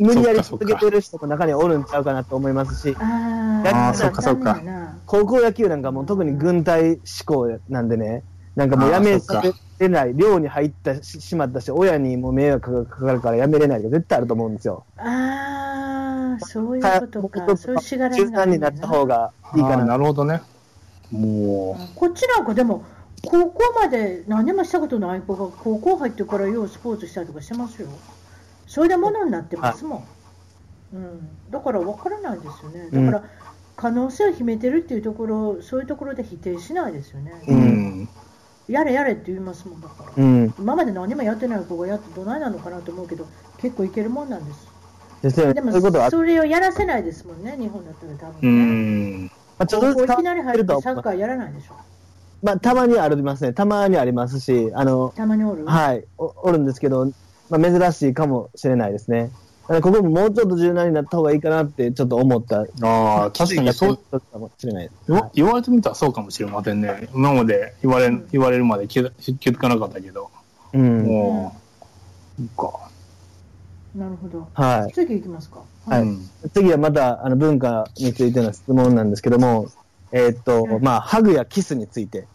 [0.00, 3.92] 無理やり続けてる人も中にはおるんちゃうかなと思いますし、あ
[5.06, 8.22] 高校野球なんかもう特に軍隊志向なんでね、
[8.56, 9.42] なんかもうやめさ
[9.78, 14.84] せない、寮に入ったししまったし、親にも迷惑がかかるからやめれないとか絶対あると思うんですよ。
[14.96, 17.40] ああ、そういうことか。
[17.40, 19.84] もうちょっとそういうしがら中みになった方がいいかな。
[19.84, 20.40] なるほどね。
[21.10, 22.84] もこっちなんかでも、
[23.26, 27.88] 高校まで何もしたことない子が高校入ってからようスポーツしたりとかしてますよ。
[28.70, 30.04] それでものになってますもん。
[30.94, 32.88] うん、だから分からないですよね。
[32.88, 33.24] だから、
[33.74, 37.32] 可能性を秘めてるっていうところ、そういうところで否定しないですよね。
[37.48, 38.08] う、うん。
[38.68, 40.12] やれやれって言いますもんだから。
[40.16, 40.54] うん。
[40.56, 43.26] 今まで何もやってない子がやってどないなのかなと思うけど、
[43.58, 45.34] 結構いけるもんなんです。
[45.36, 45.54] でね。
[45.54, 45.72] でも
[46.08, 49.24] それをやらせないですもんね、日本だったら多う分ね。
[49.24, 49.24] ん。
[49.24, 51.74] まあ、ちょっといきなり入るとサッカーやらないでしょ。
[52.40, 53.52] まあ、たまにありますね。
[53.52, 55.66] たまにありますし、あの、たまにおる？
[55.66, 57.10] はい、おおるんですけど、
[57.50, 59.30] まあ、珍しいかもしれないですね。
[59.68, 62.62] ここももうちょっと柔軟になった方がいいかなってちょっと思った。
[62.82, 64.90] ああ、確かにそう、かもしれない。
[65.08, 67.08] 言言われてみたらそうかもしれませんね。
[67.14, 70.28] 今まで言われん言われるまで気づ気づかなかったけど。
[70.72, 71.04] うん。
[71.04, 71.56] も
[72.40, 72.90] う、か。
[73.94, 74.48] なるほど。
[74.54, 74.92] はい。
[74.92, 75.60] 次行きますか。
[75.86, 79.68] はいうん次はまたあの文化についての質問なんですけども、
[80.10, 82.26] えーっと、うんまあ、ハグやキスについて。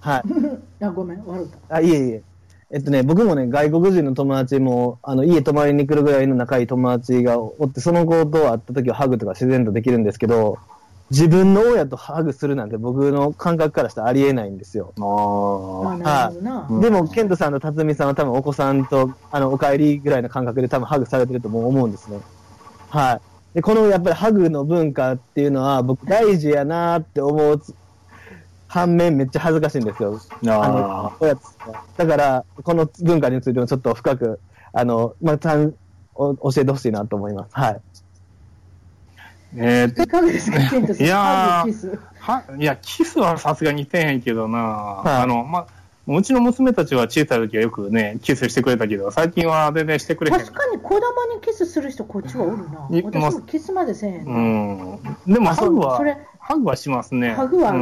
[0.00, 0.22] はい。
[0.84, 1.76] あ、ごめん、悪かった。
[1.76, 2.22] あ、いえいえ。
[2.70, 10.58] えっとね、僕もね、外国人の友達も、あの、家泊まりに来るぐらいの仲いい友達がおって、その子と会った時はハグとか自然とできるんですけど、
[11.10, 14.92] 自分の親とハグするなんて僕の感覚からしたらありえないんですよ。
[14.98, 15.96] あああ。
[15.96, 16.66] なるほどな。
[16.68, 22.20] うんでも、ケントさんと辰巳さんは多分お子さんと、あの、お帰りぐらいの感覚で多分ハグされてるとも思うんですね。
[22.90, 23.20] はい。
[23.54, 27.74] で、このやっぱりハグの文化っていうのは僕大事やなーって思うつ
[28.68, 30.20] 反面めっちゃ恥ずかしいんですよ。
[30.42, 31.42] あのあ、親と
[31.96, 34.40] だから、この文化についてもちょっと深く、
[34.72, 35.56] あの、また、
[36.14, 37.50] お教えてほしいなと思います。
[37.52, 37.80] はい。
[39.56, 39.94] えー
[41.00, 41.04] い。
[41.04, 41.98] いやーハグキス。
[42.18, 45.66] は、いや、キスはさすがにせえへんけどな、いあの、ま、
[46.16, 50.38] うちの娘たちは小さい時はよくね、キスしてくれたけど、最近は全然してくれへん。
[50.38, 51.00] 確かに子供
[51.34, 52.88] にキスする人、こっちはおるな。
[52.90, 55.32] い私もキスまでせえへんうな。
[55.32, 55.34] ん。
[55.34, 56.00] でも、ハグは
[56.38, 57.34] ハグはしますね。
[57.34, 57.78] ハグはある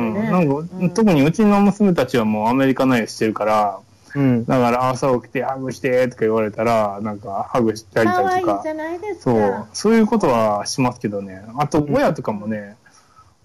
[0.81, 3.78] ね特にうちの娘たちはもうアメリカナイズしてるから、
[4.16, 4.44] うん。
[4.44, 8.69] だから朝起きてハグしてとか言われたら、なんかハグしたりとか可愛いじ。
[8.70, 11.44] ゃないですそうか。、そういうことはしますけどね。
[11.59, 12.77] あと、親とかもね、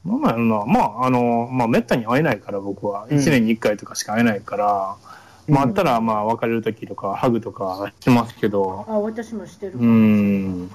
[0.04, 3.08] まあまあ、まあ、あの、まあ、めったに会えないから、僕は。
[3.10, 4.96] うん1年に1回とかしか会えないから、
[5.48, 9.74] うんまあ、あったら、まあ、別れる時とか、ハグとかしますけど、あ、私もしてる。
[9.74, 10.72] うーん、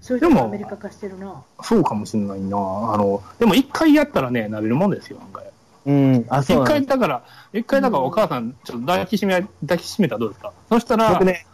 [0.00, 1.42] そういうアメリカ化してるな。
[1.62, 2.56] そうかもしれないな。
[2.56, 5.44] あの、でも1回やったらね、慣れるもんですよ、案外。
[5.86, 6.66] うん、あ、そう一。
[6.66, 10.52] 回だから、一回だからお母さん、ちょっと抱きしめ、抱きしめたらどうですか？
[10.70, 11.46] そしたら、僕ね、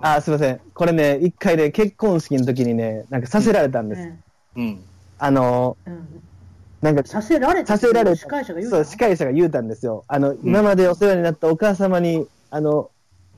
[0.00, 0.60] あ、すいません。
[0.74, 4.02] これね、一回ね、結婚式の時にね、なんかさせられたんです。
[4.02, 4.20] ね
[4.56, 4.80] うん。
[5.18, 6.22] あの、うん。
[6.80, 8.16] なんか、させられたさせられた。
[8.16, 10.04] 司会者が言うそう、の司会者が言うたんですよ。
[10.06, 12.90] あの、今までお世話になったお母様に、あの、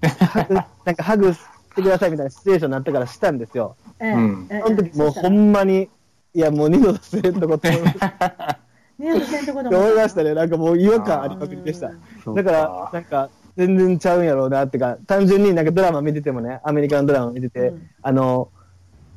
[0.02, 0.54] ハグ
[0.84, 1.40] なんかハグし
[1.74, 3.76] てくださいみたいなシチュエーションになったからしたんですよ。
[3.98, 5.88] ええうんええその時もうほんまに、
[6.34, 8.58] いや、もう二度とせんとこって思いました
[9.00, 10.34] せんとこだ思いましたね。
[10.34, 11.90] なんかもう違和感ありまくりでした。
[12.34, 18.48] だから、なんか、全然ちゃうんやろうなってか、単純になんかドラマ見ててもね、アメリカのドラマ見てて、うんあの、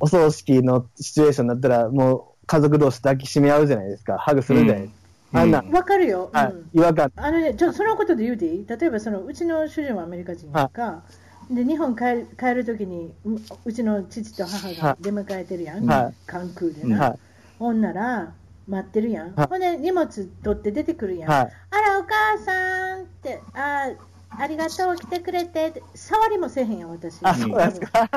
[0.00, 4.18] お葬式のシチュエーションになったら、もう家族同士抱きしめ合うじゃないですか。
[4.18, 4.92] ハグするじゃないです
[5.32, 5.40] か。
[5.40, 5.50] あん。
[5.50, 5.70] な、うん。
[5.72, 6.30] わかるよ。
[6.72, 7.12] 違和感。
[7.16, 8.66] あのね、ちょそのことで言うていい？
[8.66, 11.02] 例えばそのうちの主人はアメリカ人やんか、
[11.50, 16.14] で日本帰る帰るときにううちの父と母が出迎えてるやん、はい。
[16.26, 17.18] 関空でな、はい。
[17.58, 18.32] ほんなら
[18.66, 19.46] 待ってるやん、はい。
[19.48, 20.08] ほんで荷物
[20.42, 21.52] 取って出てくるやん、はい。
[21.70, 23.90] あらお母さんってあ
[24.36, 27.20] ありがとう来てくれて触りもせえへんやん私。
[27.22, 28.08] あ、そうなんですか。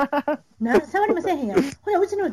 [0.60, 1.62] な触りもせえへんやん。
[1.82, 2.26] ほら、うちの、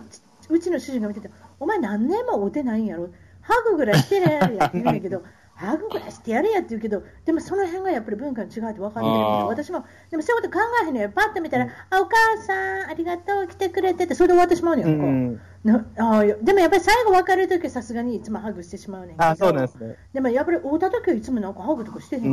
[0.49, 1.29] うちの主人が見てて、
[1.59, 3.09] お前何年も会うてないんやろ？
[3.41, 5.23] ハグぐらいしてやるやって言うんやけど、
[5.53, 9.15] ハグぐらいしてやれやって言うけど、でもその辺がやっぱり文化の違いって分かってる
[9.47, 11.09] 私も、でもそういうこと考えへんのよ。
[11.13, 12.53] パッと見たら、あ、お母さ
[12.87, 15.07] ん、ありがとう、来てくれてって、それで終わってしまうのうよ、こう。
[15.07, 15.41] ん。
[15.63, 19.23] なあーでもやっぱり最後別れるときはさすがにいつもハグしてしまうねんけど。
[19.25, 19.95] あ、そうなんですね。
[20.13, 22.31] でもやっぱり会うたときはいつもなんかハグとかしてへんねう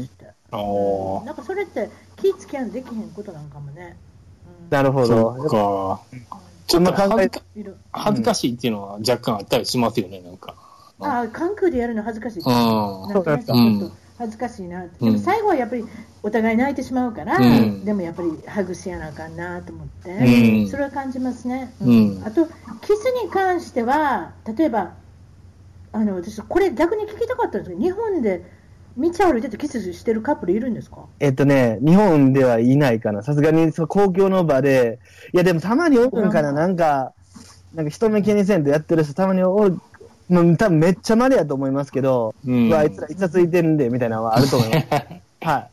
[0.00, 0.24] ん私って。
[1.26, 3.96] なんかそれって気ぃつけやんできへんことなんかもね。
[4.62, 6.00] うんなるほそうど。
[6.64, 6.68] か。
[6.68, 10.54] ちょっと恥ずかいる恥ずかしいっていうのは若干あったりしますよね、なんか。
[11.00, 12.40] ああ、関空でやるの恥ずかしい。
[12.40, 14.90] うんなんかねちょっと恥ずかしいなって。
[15.00, 15.84] うんでも最後はやっぱり
[16.22, 21.74] お互い泣いてしまうから、うんでもやっぱりハグしやなあかんなと思って、うんそれは感じますね。
[21.80, 22.46] うんあと、
[22.80, 24.94] キスに関しては、例えば、
[25.92, 28.44] あの私、これ逆に聞きたかったんですけど、日本で
[28.96, 30.98] 道歩いててキスしてるカップルいるんですか？
[31.20, 33.22] えっとね、日本ではいないかな。
[33.22, 35.00] さすがにそう公共の場で。
[35.32, 36.52] いや、でもたまにおるんかな。
[36.52, 37.12] なんか、
[37.74, 39.78] なんか人目気にせんとやってる人たまにおる。
[40.28, 44.86] もう多分めっちゃ稀やと思いますけど、うんうわあいつらイチャついてるんで、みたいなのはあると思います。
[45.44, 45.70] はい。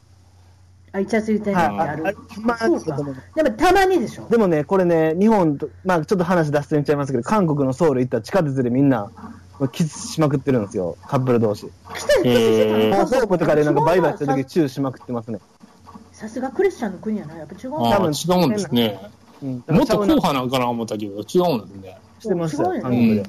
[0.94, 1.74] あ、イチャついてるはい。
[1.76, 2.08] のある。
[2.08, 4.28] ああそうかにだと思いますでもたまにでしょ。
[4.30, 9.10] でもね、これね、日本と、まあちょっと話脱線しちゃいますけど、韓国のソウル行ったら地下鉄でみんな、
[9.70, 11.68] キスしまくってるんですよ、カップル同士。
[11.94, 15.40] キスキスしてたのえーソープとかでなんかバイバイした時チューしまくってますね。
[16.14, 17.98] さすがクリスチャンの国やな、やっぱ違うあな。
[17.98, 19.00] 多分ー違うんですね。
[19.44, 19.52] うん。
[19.52, 21.98] もっと硬う派なんかな思ったけど、違うんですね。
[22.20, 23.24] してました韓国で。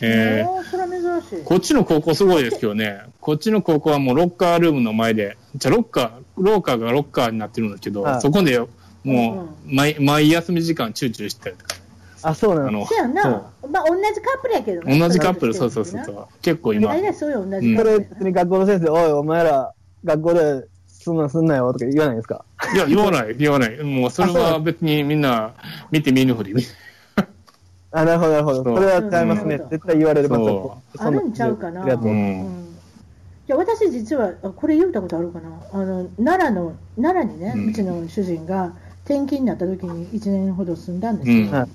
[0.00, 1.44] えおーそれは珍しい。
[1.44, 6.10] こっちの高校すごいですけどね、こっちの高校はもうロッカールームの前で、じゃあロッカー、
[6.42, 8.58] 廊下がロッカーになってるんですけど、はいそこで
[9.04, 11.81] もう毎、毎休み時間チューチューしてたりとかね、
[12.22, 12.86] あ、そうなの。
[12.86, 13.22] せやんな、
[13.70, 14.98] まあ同じカップルやけどね。
[14.98, 19.72] 同じカップル、そうそうそうそう、結構今、大体そういう同じカそれップルや別に学校の先生、おい、お前ら、
[20.04, 22.44] 学校でそんなんすんなよとか言わないですか？
[22.74, 25.52] いや、言わない、言わない、もうそれは別にみんな
[25.90, 26.54] 見て見ぬふり、
[27.90, 28.64] あ、なるほど、なるほど。
[28.64, 28.76] そう。
[28.76, 29.56] それはちゃいますね。
[29.56, 29.68] うん。
[29.68, 31.82] 絶対言われるますそあるんちゃうかな。
[31.82, 32.08] ありがとう。
[32.08, 35.48] いや私実はあこれ言ったことあるかな。
[35.72, 38.72] あの奈良の奈良にね、ううんちの主人が
[39.04, 41.50] 転勤になった時に1年ほど住んだんですよ、うん。
[41.50, 41.68] はい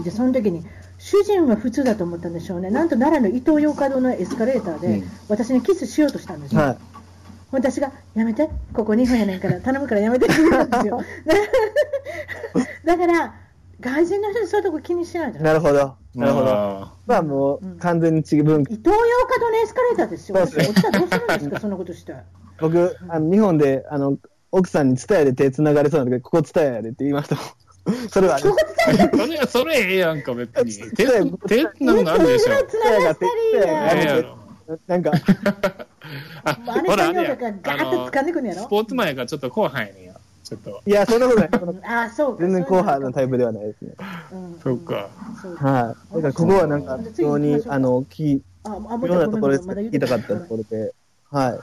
[0.00, 0.64] でその時に
[0.98, 2.70] 主人は普通だと思ったんでしょうね。
[2.70, 5.10] なんと奈良の伊東洋華堂のエスカレーターで、うん。
[5.28, 6.78] 私にキスしようとしたんですよ、はい。
[7.50, 11.02] 私がやめてここ2分やねんから頼むからやめてって言ったんですよ。
[12.84, 13.34] だから
[13.80, 15.96] 外人の人でそういうとこ気にしないじゃなるほど。
[16.14, 16.48] なるほど。
[16.50, 17.72] あまあもうん。
[17.72, 18.72] う、完全に違う文化。
[18.72, 20.36] 伊東洋華堂のエスカレーターですよ。
[20.36, 20.58] そうです。
[20.58, 22.14] ね落ちたらどうするんですか そんなことして。
[22.60, 24.18] 僕、あの、日本で、あの、
[24.52, 27.44] 奥さんに伝えで手繋がれそうな時、ここ伝えやでって言いましたもん。
[28.10, 30.72] それはねそれ、それええやんか、別に。
[30.92, 32.54] 手、手なのあるでしょ。
[32.66, 34.38] つながったりそうええややろ。
[34.86, 35.10] なんか、
[36.44, 36.54] あ、
[36.86, 38.62] ほら、あれやガーッと掴んでくんやろ？
[38.62, 40.14] スポーツマンやからちょっと後半やねんや。
[40.44, 40.82] ちょっと。
[40.86, 41.50] いや、そんなことない。
[41.84, 42.42] ああ、そうか。
[42.42, 43.50] 全然後半のタイプでは。
[43.50, 43.94] はないですね。
[44.32, 45.08] うんそうか。
[45.40, 46.14] そうかはい。
[46.14, 50.94] だからここはなんか、非常に、あの、きいあ、あ、もろんなところで聞きたかったところで、
[51.30, 51.58] はい。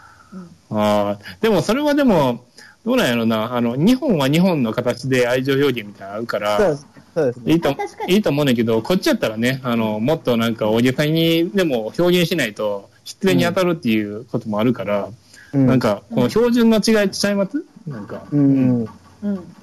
[0.71, 2.45] ああ、でもそれはでも、
[2.85, 6.87] どうなんやろな、あの、日本は日本の形で愛情表現みたいなのあるから、そうです。
[7.15, 7.53] そうですね。
[7.53, 15.09] いいとあ確か、にいいと思うんだけど、こっちやったらね、あの、もっとなんか、おじさんにでも表現しないと、失礼に当たるっていうこともあるから、
[15.53, 17.63] うんなん、か、この標準の違いちゃいます？
[17.87, 18.23] なんか。
[18.31, 18.87] うん。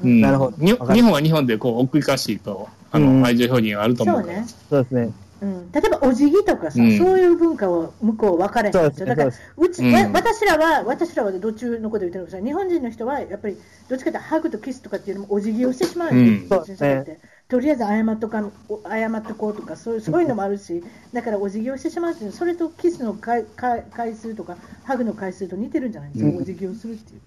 [0.03, 0.21] うん。
[0.21, 0.73] なるほど日
[1.03, 4.41] 本は日本でこう奥ゆかしいと、あの、うん愛情表現があると思そううから。
[4.41, 4.47] ね。
[4.69, 5.11] そうですね。
[5.43, 9.07] うん、例えばお辞儀とかさ、うんそういう文化を向こう分かれへんですよ。
[9.07, 13.57] だからそうち、うんわ私らは、私らはどっちのこと言ってるのかさ、日本人の人はやっぱり、
[13.89, 17.19] どっちかというとハグとキスとかっていうのもお辞儀をしてしまうんです
[17.49, 18.43] とりあえず謝っとか
[18.89, 20.83] 謝っとこうとかそういう、そういうのもあるし、
[21.13, 27.21] だからお辞儀をしてしまうっていうのは、それとキスの回回回数とか、ハグの回数と似てるんじゃないですか、うんお辞儀をするっていう。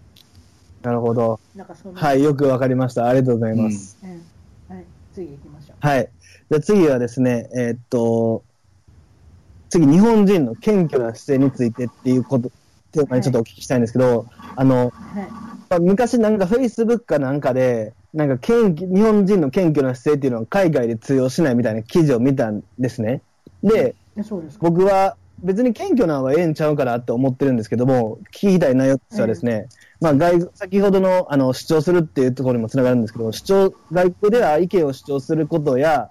[0.82, 1.40] なるほど。
[1.94, 3.08] はい、よくわかりました。
[3.08, 3.98] ありがとうございます。
[4.04, 4.10] うん
[4.76, 5.88] はい、次行きましょう。
[5.88, 6.10] はい。
[6.50, 8.44] じゃあ次はですね、えーっと、
[9.70, 12.50] 次、日本人の謙虚な姿勢についてっていうこと、
[12.92, 23.22] テーマにちょっとお聞きしたいんですけど、あの、はいまあ昔なんかフェイスブックかなんかで、なんか謙虚日本人の謙虚な姿勢っていうのは海外で通用しないみたいな記事を見たんですね。
[23.62, 24.48] で、えそうで。
[24.60, 29.68] 僕は別に謙虚なのはええんちゃうかなって思ってるんですけども、聞きたい内容としてはですね、
[30.02, 36.10] まあ外、先ほどのあの主張するっていうところにもつながるんですけど、主張、外国では意見を主張することや、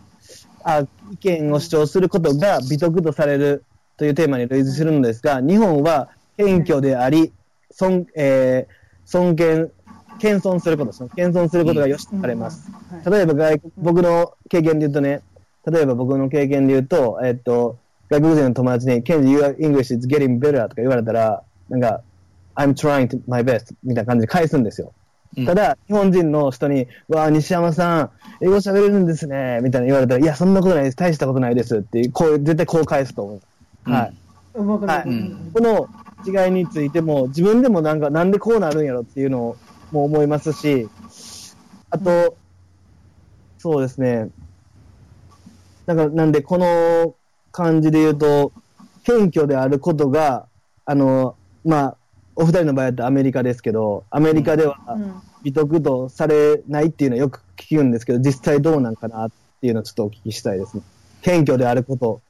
[0.64, 3.64] あ意見を主張することが美徳とされる
[3.97, 7.32] というテーマに類似するのですが、日本は謙虚であり、
[7.70, 8.78] 尊,、えー
[9.09, 9.70] 尊敬、
[10.18, 11.09] 謙遜することですね。
[11.16, 12.70] 謙遜することが良しとされます。
[13.10, 15.22] 例えば外国、僕の経験で言うとね、
[15.66, 17.78] 例えば僕の経験で言うと、えっと、
[18.10, 22.02] 外国人の友達に、ケンジ、your English is getting better とか言われたら、なんか、
[22.55, 24.93] I'm trying to my best みたいな感じで返すんですよ。
[25.36, 28.10] うんただ、日本人の人に、わあ、西山さん、
[28.40, 33.40] 英語喋れるんですね、みたいな言われたら、いや、そんなことないです、大したことないですっていう、こう、絶対こう返すと思
[33.86, 33.90] う。
[33.90, 34.14] はい。
[34.55, 35.88] はいうんこの
[36.26, 39.56] 違いについても、自分でもなんか、なんでこうなるんやろっていうの
[39.92, 40.88] も思いますし、
[41.90, 42.36] あと、
[43.59, 44.30] そうですね。
[45.86, 47.14] だから、なんで、この
[47.52, 48.52] 感じで言うと、
[49.05, 50.48] 謙虚であることが、
[50.84, 51.96] あの、まあ、
[52.40, 55.12] お二人の場合だとアメリカですけど、アメリカではうん
[55.43, 60.82] 美徳とされないっていうのはよく聞くんですけど、実際どうなんかなっていうのをちょっとお聞きしたいですね。
[61.23, 62.20] 謙虚であること、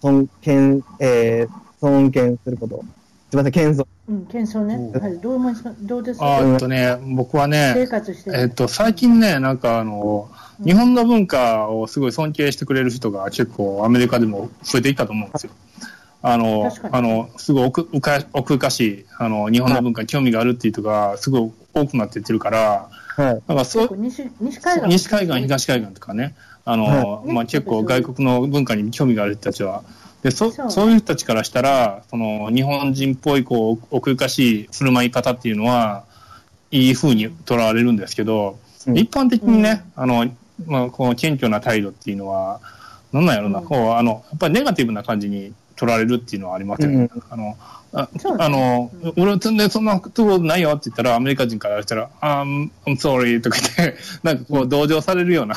[0.00, 1.50] 尊敬、えー、
[1.80, 2.84] 尊敬すること。
[3.30, 3.86] すみません、謙遜。
[4.08, 4.74] うん、謙遜ね。
[4.74, 5.86] うんはい、どう思います？
[5.86, 10.30] どうですあかーっとね、僕は生ね、活してえっと、最近ね、なんかあの、
[10.64, 15.52] 日本の文化をすごい尊敬してくれる人が結構アメリカでも増えていったと思うんですよ。
[16.22, 23.42] あのあの、すごい奥うか奥ゆかしい、あの、日本の文化に興味があるっていう人がすごい多くなっていってるから、はい。
[23.46, 24.88] なんかそう西西海岸。
[24.88, 26.34] 西海岸、東海岸とかね、
[26.64, 27.32] あの、はい。
[27.32, 29.82] まあ、結構外国の文化に興味がある人たちは、
[30.22, 36.04] でそそういう人たちからしたら、その日本人っぽいこう奥ゆかしい振る舞い方っていうのは、
[36.70, 38.98] いい風に捉われるんですけど、うん。
[38.98, 40.26] 一般的にね、あの、
[40.66, 42.60] まあ、この謙虚な態度っていうのは、
[43.12, 43.64] なんなんやろな、うん。
[43.64, 47.08] こう、あの、やっぱりネガティブな感じに取られるっていうのはありますよね。
[47.14, 47.56] うんあの、
[47.94, 48.08] あ
[48.38, 55.56] あの、俺は全然そんなことないよって言ったら、アメリカ人からしたら、I'm, I'm sorry とか言って、なんかこう同情されるような。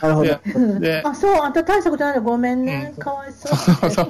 [0.00, 0.40] なるほどで。
[0.54, 3.56] うんであ、そう、あんた大したことないのごめんね、うんかわいそう。
[3.56, 4.08] そ うそう。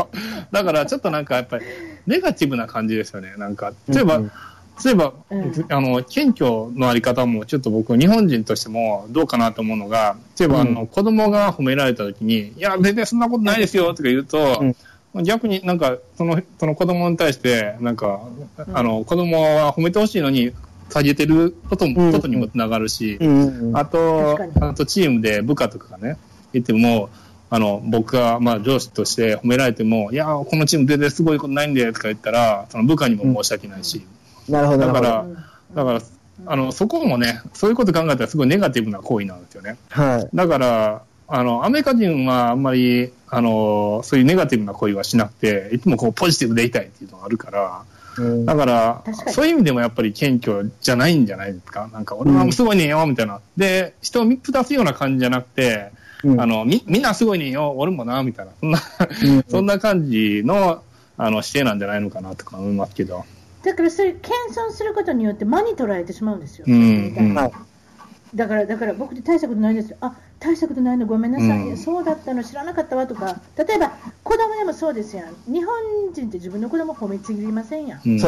[0.53, 1.65] だからちょっとなんかやっぱり、
[2.07, 3.33] ネガティブな感じですよね。
[3.39, 4.33] なんか、例えば、うん
[4.85, 14.65] 例えば、うんあの、謙虚のあり方も、ちょっと僕、日本人としてもどうかなと思うのが、例えば、あの、子供が褒められた時に、いや、全然そんなことないですよ、とか言うと、
[15.15, 18.21] 逆になんか、その、その子供に対して、なんか、
[18.73, 20.53] あの、子供は褒めてほしいのに、
[20.91, 23.77] 下げてることも、うんことにもつながるし、うんうんうん。
[23.77, 26.17] あとあとチームで部下とかがね、
[26.53, 27.11] 言っても、
[27.51, 34.05] あの、僕が、まあ、上司として褒められても、いや、このチーム全然すごいことないんで、とか言ったら、その部下にも申し訳ないし、
[34.49, 35.03] なるほど、なるほど。
[35.03, 35.27] だから、
[35.75, 36.01] だから、
[36.47, 39.77] あの、そこもね、そういうこと考えたらすごいネガティブな行為なんですよね。
[39.89, 40.37] はい。
[40.37, 47.83] だから、あの、アメリカ人はあんまり、あの、そういうネガティブな行為はしなくて、いつもこうポジティブでいたいっていうのがあるから、
[48.17, 51.53] うんだから確か、にそういう意味でもやっぱり謙虚じゃないんじゃない？
[51.53, 51.89] ですか。
[51.93, 53.41] なんか、俺はすごいねんよ、みたいな。
[53.57, 55.91] で、人を見下すような感じじゃなくて、
[56.25, 58.53] うんあの、み、みんなすごいねんよ、俺もな、みたいな。
[58.61, 58.79] そんな、
[59.23, 60.83] うん そんな感じの、
[61.17, 63.25] あの、姿勢なんじゃないのかなとか思いますけど。
[63.65, 64.33] だから、それ、謙
[64.69, 66.65] 遜することによって間に捉えてしまうんですよ。
[66.67, 67.35] うん。
[68.35, 69.97] だから、だから僕で大したことないですよ。
[70.01, 73.90] あ、大したことないのごめんなさい、うんそうだったの知らなかったわとか、例えば
[74.23, 75.52] 子供でもそうですやん。
[75.52, 78.01] 日本人って自分の子供褒めちぎりませんやん。
[78.01, 78.24] うです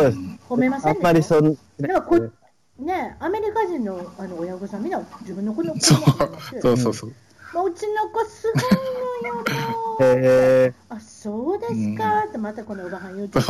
[0.48, 0.98] 褒めませんね。
[0.98, 2.30] あんまりそんだからこ
[2.78, 5.98] ね、アメリカ人のあの親御さんみんな自分の子供そう、
[6.60, 7.12] そうそうそう。
[7.52, 8.62] もううちの子すごい
[9.22, 9.34] のよ。
[9.34, 13.38] もうえあ、そうですか、ってまたこのおばはん言うて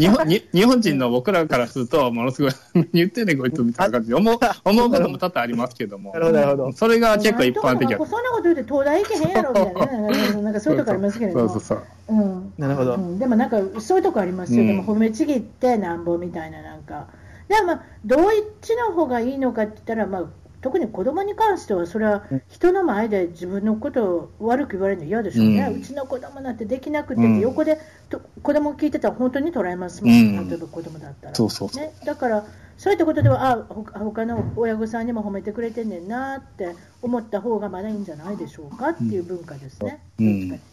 [0.00, 2.52] 日本に日本人の僕らからすると、ものすごい
[2.94, 6.14] 言ってんねんこいつみたいな感じで思う思うことも多々ありますけども。
[6.14, 6.72] ー、なるほど、なるほど。
[6.72, 7.98] それが結構一般的や。
[7.98, 11.48] そんなこと言うて東大行けへんやろみたいなね、なんかそういうとこありますけれども。
[11.50, 11.78] そうそう
[12.08, 12.16] そう。
[12.16, 12.52] うん。
[12.56, 12.94] なるほど。
[12.94, 14.68] うん、でもなんかそういうとこありますよ、うん。
[14.68, 17.08] でも褒めちぎってなんぼみたいななんか。
[17.48, 18.20] でもまあどっ
[18.62, 20.24] ちの方がいいのかって言ったら、まあ、
[20.66, 27.38] 特に子供に関しては、それは人の前で自分のことを悪く言われるの嫌でしょうね、ううんちの子供なんてできなくてうん。
[27.38, 27.78] 横で
[28.10, 30.48] と子供聞いてたら本当に捉えますもん、うん。
[30.48, 31.34] 例えば子供だったら。
[31.36, 31.84] そうそうそう。
[31.84, 32.44] ね、だから、
[32.76, 40.48] そういったことでは、あほ他の親御さんにも褒めてくれてんねんなって思った方がまだいいんじゃないでしょうかっていう文化ですね、うん。
[40.48, 40.64] どっち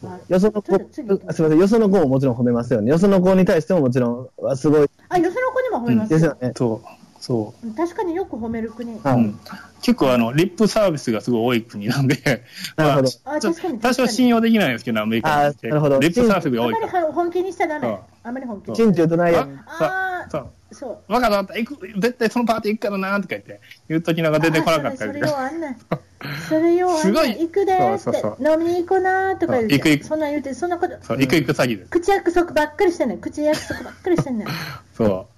[0.00, 2.90] かよその子、すあすみません、よその子ももちろん褒めますよね。
[2.90, 4.90] よその子に対してももちろん、わすごい。
[5.08, 6.18] あ、よその子にも褒めますよ。
[6.18, 6.52] ですよね。
[6.56, 8.92] そう、そ確かによく褒める国。
[8.92, 9.08] う。
[9.16, 9.40] ん
[9.80, 12.16] 結構あの、リップサービスがすごい多い国なんで、
[12.76, 15.68] なるほどあちょ確かに多少信用できないんですけど、アメリカって。
[15.68, 17.12] あなるほどリップサービスがあまり多いから。
[17.12, 18.00] 本気にしちゃダメそう。
[18.24, 18.76] あまり本気に。
[18.76, 19.58] 心中とないように。
[19.66, 20.40] あそう。
[20.42, 21.12] あ、そう。
[21.12, 25.76] わかった行く、絶対そのパーティー行くからなとか言って、言うときなんか出てこなかったりあそれそれようあんねん。
[26.46, 27.38] それようあん すごいねん。
[27.40, 31.90] 行くでーそうそうって、飲みに行こうなーとか言って、そう行く行くそんなん言うて、そんなこと、そう、行く行く詐欺です。
[31.90, 33.18] 口約束ばっかりしてんねん。
[33.18, 34.48] 口約束ばっかりしてんねん。
[34.94, 35.28] そ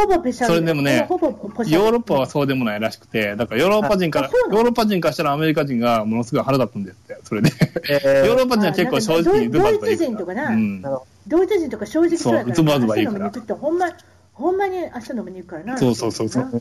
[0.00, 0.54] ほぼペシャル。
[0.54, 7.50] それでもねほぼヨーロッパはそうでもないらしくて、だからヨーロッパ人から、ヨーロッパ人からしたらアメリカ人がものすごい腹立つんですって、それで。
[7.88, 10.82] えヨーロッパ人は結構正直にズバズバ言うドイツ人とかなうん
[11.26, 13.86] ドイツ人とか正直そうやからそうズバズバ言う明日からほんま、
[14.32, 15.78] ほんまに明日飲みに行くからな。
[15.78, 16.44] そうそうそうそう。
[16.44, 16.60] ん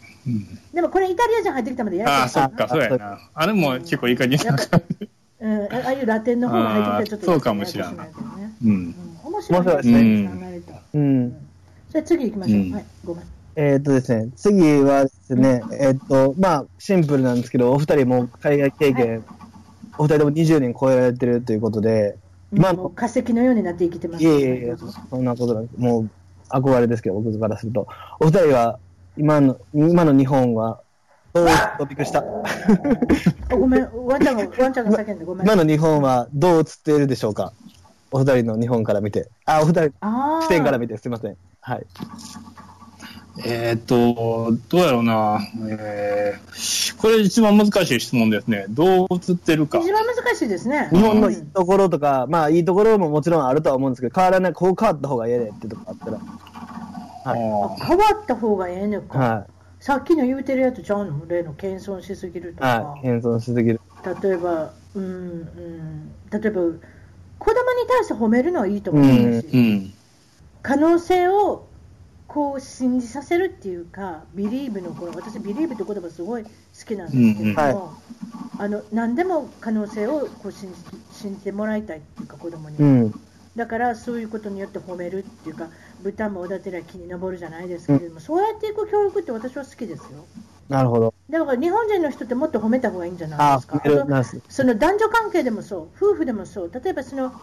[0.74, 3.20] でもこれイタリア人入ってきたまでやああ、るそっか、そうやな。
[3.34, 5.10] あれも結構いい感じな感じ。
[5.42, 8.72] うん、ああいうラテンの方が入ってきたらちょっとそうかもしれなるけどねうん。
[8.72, 10.30] うん面白いですね
[10.94, 11.49] うん。
[11.92, 12.62] じゃあ次行きましょう。
[12.62, 13.26] うんはい、ごめん。
[13.56, 19.26] えーっとですね、次はですね、えーっと、まあ、シンプルなんですけど、お二人も海外経験、
[19.98, 22.16] お二人とも20年超えられてるということで、
[22.52, 24.24] まあもう化石のようになって生きてます。
[24.24, 24.76] いえいえいえ、
[25.10, 25.78] そんなことなんです。
[25.80, 26.10] もう、
[26.52, 27.88] 憧れですけど、僕からすると。
[28.20, 28.80] お二人は、
[29.18, 30.82] 今の、今の日本は、
[31.34, 32.24] どう、びっくりした？
[33.50, 35.46] あごめん、ワンちゃんが、ワンちゃんが叫んでごめん。
[35.48, 37.54] 今の日本はどう映っているでしょうか？
[38.12, 39.28] お二人の日本から見て。
[39.46, 39.92] あ、お二人、
[40.42, 41.36] 視点から見て、すいません。
[41.70, 41.86] はい。
[43.46, 45.40] えーっと、どうやろうな。
[45.70, 48.66] えー、これ一番難しい質問ですね。
[48.70, 49.78] どう映ってるか。
[49.78, 50.90] 一番難しいですね。
[50.92, 56.20] 日本のうんいいところとか、まあ、いいところももちろんあるとは思うんですけど、変わらない、こう変わった方がええねってとこあったら。
[57.26, 59.20] あー変わった方がええのか。
[59.20, 59.48] は
[59.80, 61.26] さっきの言うてるやつちゃうの？
[61.26, 62.62] 例の謙遜しすぎるとい。
[62.62, 62.82] か。
[62.82, 63.02] はい。
[63.04, 63.80] 謙遜しすぎる。
[64.22, 66.62] 例えば、うん、うん、例えば、
[67.38, 69.52] 子供に対して褒めるのはいいと思うんですよ。
[69.54, 69.94] うん。
[70.62, 71.68] 可能性を
[72.28, 76.50] こう信じさせるっていうか、ビリーブのこの私、ビリーブって言葉すごい好
[76.88, 77.98] きなんですけれども、うんうんは
[78.60, 80.80] あの何でも可能性をこう信じ
[81.18, 83.14] 信じてもらいたいっていうか、子供には、うん。
[83.56, 85.70] だからそういうことによって褒めるっていうか、
[86.04, 90.26] 豚もおだてりゃ木に登るじゃないですけれども、そうやっていく教育って私は好きですよ。
[90.68, 91.14] なるほど。
[91.30, 93.82] だから日本人の人ってもっと褒めた方がいいんじゃないですか。
[94.50, 97.34] その男女関係でもそう、夫婦でもそう、例えばその、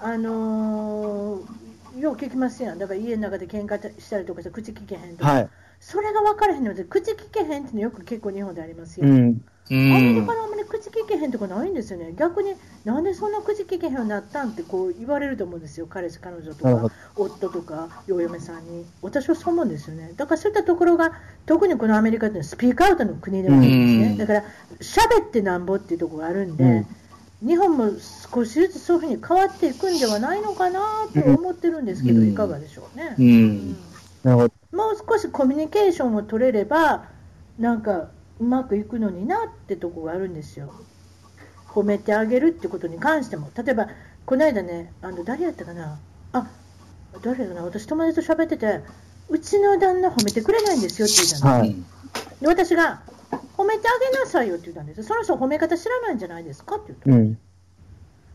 [0.00, 5.48] あのーよう聞きますやん、だから家の中で喧嘩したりとかして、口聞けへんとか、はい。
[5.80, 9.06] それが分からへんので、口聞けへんっていうのよく結構日本でありますよ。
[9.06, 9.42] うん。
[9.70, 10.34] うアメリんカ。
[10.34, 12.54] のあんまり口聞けへんとかないんですよね、逆に
[12.84, 21.12] なんでそんな口聞けへんようになったんってこう言われると思うんですよ、彼氏、彼女とか、夫とか、お嫁さんに、私はそう思うんですよね、だからそういったところが、
[21.46, 24.18] 特にこのアメリカってスピークアウトの国でもあるんですね、うん。
[24.18, 24.42] だから
[24.80, 26.86] 喋ってなんぼっていうところがあるんで、うん。
[27.48, 27.90] 日本も
[28.32, 30.80] 少しずつそういうふうに変わっていくんではないのかな
[31.12, 33.16] と思ってるんですけど、うんいかがでしょうね。
[33.18, 33.76] ううんん。
[34.22, 34.54] なるほど。
[34.72, 37.08] もう少しコミュニケーションを取れれば、
[37.58, 40.72] なんかうまくいくのになってとこがあるんですよ。
[41.68, 43.88] 褒めてあげるってことに関しても、例えば、
[44.26, 45.98] この間ね、あの誰やったかな、
[46.32, 46.50] あ
[47.22, 48.80] 誰やかな、私、友達と喋ってて、
[49.28, 51.76] うちの旦那褒めてくれないんですよって言ったの、はい。
[52.40, 53.02] で私が、
[53.56, 57.38] 褒めてあげなさいよって言ったんですよ、その人褒め方知らないんじゃないですかって言ったうん。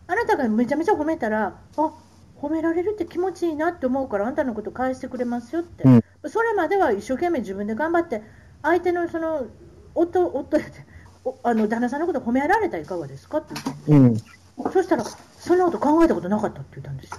[0.08, 1.94] あなたがめちゃめちゃ褒めたら、あ
[2.42, 8.24] 褒められるって気持ちいいなって思うから、あんたのこと返してくれますよって、うんそれまでは一生懸命自分で頑張って、
[8.64, 9.46] 相手のその
[9.94, 10.86] 夫夫やって
[11.24, 14.26] おあの旦那さんのこと褒められたらいかがですかって言ったんです
[14.58, 14.72] うん。
[14.72, 17.12] そしたら、そんなこと考えたことなかったって言ったんです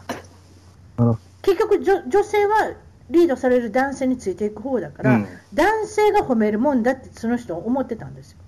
[0.98, 1.18] よ。
[1.42, 2.74] 結局女、女性は
[3.10, 8.38] リードされる男性についていく方だから、うん男性が褒めるもんだってその人は思ってたんですよ。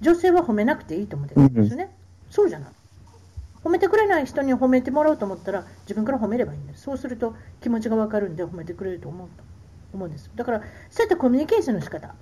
[0.00, 1.94] 女性は褒めなくていいと思ってたんですよね。
[2.30, 2.68] そうじゃない。
[3.64, 6.82] 褒めてくれない人に褒めてもらおうと思ったら自分から褒めればいいんです。
[6.82, 9.42] そうすると気持ちがわかるんで褒めてくれると思うと。
[9.94, 10.28] 思うんです。
[10.34, 10.60] だから
[10.90, 12.14] そういったコミュニケーションの仕方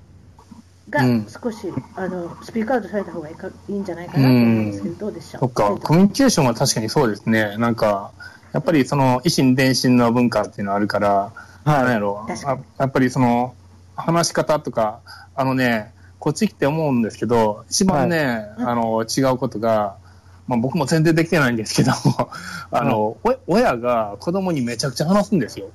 [0.91, 1.27] がうん。
[1.27, 5.41] 少し、あのスピークアウトされた方がいいかいいんじゃないかなと思うんですけど、どうでしょう？
[5.41, 7.57] そっか、コミュニケーションは確かにそうですね。
[7.57, 8.13] なんか、
[8.53, 11.33] やっぱりその、維新伝心の文化っていうのはあるから、
[11.65, 11.85] はい。
[11.85, 12.27] なんやろ。
[12.29, 12.61] 確かに。
[12.61, 13.55] あやっぱりその、
[13.97, 15.01] 話し方とか、
[15.35, 19.97] あのね、こっち来て思うんですけど、一番ね、うんあの、違うことが、
[20.53, 21.93] まあ僕も全然できてないんですけど、
[22.71, 25.71] あの、お親が子供にめちゃくちゃ話すんですよ。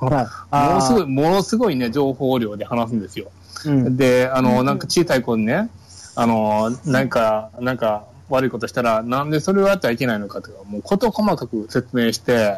[0.00, 0.26] はい。
[0.50, 1.06] ものすごい、い。
[1.06, 3.28] ものすごいね、情報量で話すんですよ。
[3.64, 3.96] うん。
[3.96, 5.70] で、あの、うんなんか小さい子にね、
[6.16, 12.56] あの、なんか、なんか悪いことしたら、なんでそれをやってはいけないのかとか、もう事細かく説明して、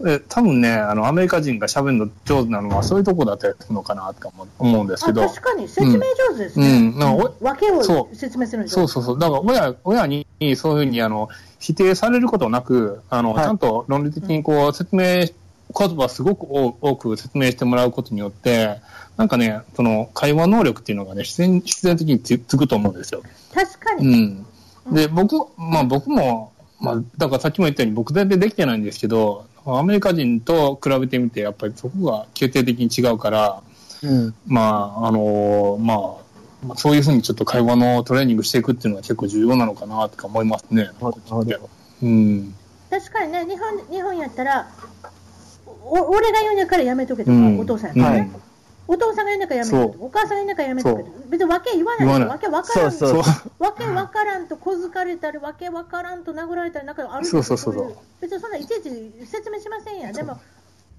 [0.00, 5.98] で多分ね、あの、アメリカ人が喋るの上手なのはそういうとこだったりするのかなとか思思うんですけあど、確かに説明上
[6.36, 6.68] 手ですね。
[6.68, 9.18] うんなんか訳を説明するの上手そうそうそう。
[9.18, 10.26] だから親、親に
[10.56, 15.26] そういうふうに、あの、否定されることなく、あの、はいちゃんと論理的にこう説明、
[15.76, 18.80] 言葉すごく多多く説明してもらうことによって、
[19.16, 23.22] なんかね、その会話能力っていうのがね、自然必然的につつくと思うんですよ。
[23.52, 24.16] 確かうに。
[24.16, 24.46] ん。
[24.92, 29.46] で、僕、まあ僕も、まあ、だからさっきも言ったように僕全然できてないんですけど、
[29.76, 33.62] アメリカ人と比べてみて、やっぱりそこが決定的に違うから、
[34.02, 34.34] うん。
[34.46, 35.98] まあ、あのまあ、
[36.66, 40.84] まあそういうふうにちょっと会話のトレーニングしていくっていうのは結構重要なのかなとか思いますね。
[40.84, 41.68] なるほどなるほ
[42.02, 42.54] うん。
[42.90, 44.68] 確かにね、日本日本やったら、
[45.66, 48.47] お俺が言うんだからやめとけとか、うんお父さんやからね、はい
[48.90, 52.06] お父さんが言うんだからやめとけとか、お母さんが言うんだからやめとけとか、別に訳言わない。
[52.06, 52.28] 言わない。
[52.28, 53.62] わけわからんそうそうそう。
[53.62, 57.96] わけわからんと小づかれたり、わけわからんと殴られたり、なんかあるんですそうよそうそう。
[58.20, 60.40] 別にそんないちいち説明しませんや、でも、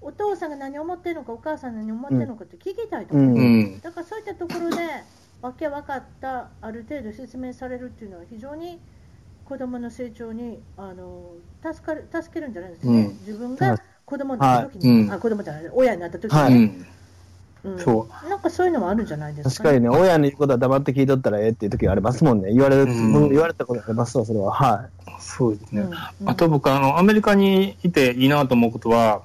[0.02, 3.62] お父さんが何を思ってるのか、お母さんが何を思ってるのかって聞きたいとう思う、うん。
[3.64, 3.80] ん。
[3.82, 4.78] だからそういったところで、
[5.42, 8.80] わけわかった、ある程度説明されるっていうのは、非常に
[9.46, 11.32] 子どもの成長にあの
[11.64, 13.18] 助かる助けるんじゃないですかね、うん。
[13.26, 15.02] 自分が子供になった時に、はい。
[15.02, 16.86] うんあ子供じゃない、親になった時はにね、うん。
[17.64, 22.54] うんそなんかそういうのもあるんじゃないですか、確かにね、親の言うことは黙って聞いとったらええっていう時がありますもんね。
[22.54, 24.52] 言われる、うん僕言われたことありますわ、それは。
[24.52, 24.88] は
[25.20, 25.82] そうですね。
[25.82, 29.22] うんうんあと僕、あの、アメリカにいていいなと思うことは、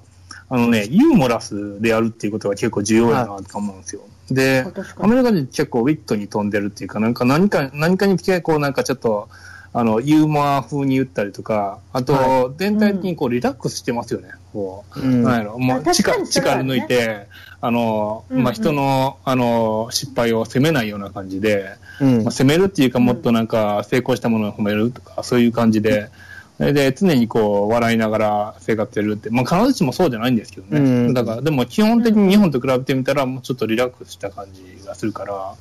[0.49, 4.03] あのね、ユーモラスでやるっていうことが結構重要やなと思うんですよ。
[4.31, 9.29] であ、確かにアメリカ人結構ウィットに飛んでるっていうか、なんか何か、何かに結構なんかちょっと、
[9.73, 14.31] あの、ユーモア風に言ったりとか、あと、は全体的にこうリラックスしてますよね。
[14.53, 15.03] こう、い。
[15.03, 15.23] うん。
[15.25, 17.27] なんやろ、もう力、力抜いて、
[17.67, 18.45] あの、うんうん。
[18.45, 22.23] まあ、人の、あの、失敗を責めないような感じで、うん。
[22.25, 26.11] まあ、責めるっていうか、もっとなんか成功したものを褒めるとか、そういう感じで、
[26.59, 31.15] それで常にこう笑いながら生活してるって、まあ、必ずしもそうじゃないんですけどね、うん。
[31.15, 35.55] だからでも基本的に日本と比べてみたら、もうちょっとリラックスした感じがするから、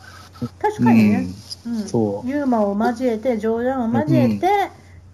[0.59, 1.27] 確かにね、
[1.65, 1.87] うん。
[1.87, 2.29] そう。
[2.29, 4.47] ユーモアを交えて、冗談を交えて、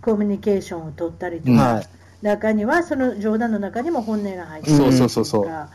[0.01, 1.87] コミュニケーションを取ったりとか、はい。
[2.21, 5.69] 中にはその冗談の中にも本音が入ってそうるそうそうそうとか、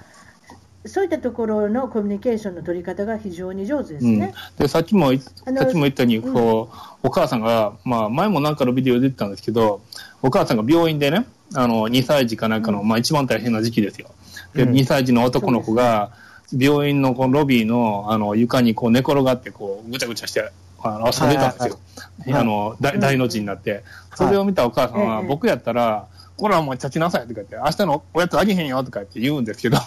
[0.86, 4.18] そういったところのコミュニケーションの取り方が非常に上手ですうん。
[4.18, 5.30] ね。、でさっきもさ
[5.64, 9.80] っきも言ったようにこう、お母さんが、まあ、前もなんかのビデオで言ってたんですけど、
[10.22, 14.10] お母さんが病院でね、あの2歳児かなんかの、まあ、一番大変な時期ですよ。
[14.54, 14.72] でうん。
[14.72, 16.12] 2歳児の男の子が、
[16.52, 20.50] 病院のこのロビーのあの床にこう寝転がってこうぐちゃぐちゃして
[20.82, 21.74] あの遊んでたんですよ。
[22.18, 23.00] はいはいあの大うん。
[23.00, 23.82] 大の字になって、
[24.14, 25.28] それを見たお母さんは、ええ。
[25.28, 26.06] 僕やったら、
[26.36, 29.78] これはもう立ちなさいとか言って、明日のおやつあげへんよとか言って言うんですけど、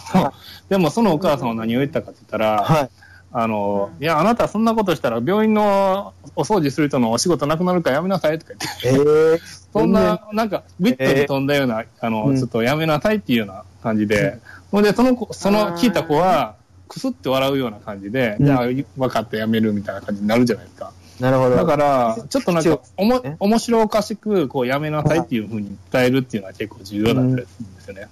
[0.69, 2.89] でもそのお母さんは何を言ったかって言ったら、はい。
[3.31, 4.03] あの、うん。
[4.03, 9.39] いや、あなたそんなことしたら病院のお掃除する人のお仕事なくなるからやめなさいとか言って、ええ
[9.73, 12.37] そんな、なんか、ビットに飛んだような、あの、うん。
[12.37, 14.39] ちょっとやめなさいっていうような感じで、
[14.71, 16.55] ほんで、その子、その聞いた子は、
[16.87, 18.45] くすって笑うような感じで、うん。
[18.45, 20.93] じゃあ、分かってやめるみたいな感じになるじゃないですか。
[21.19, 21.55] なるほど。
[21.55, 28.07] だから、ちょっとなんか、おもね、面白おかしく、こう、やめなさいっていうふうに伝えるっていうのは結構重要だったりするんですよね。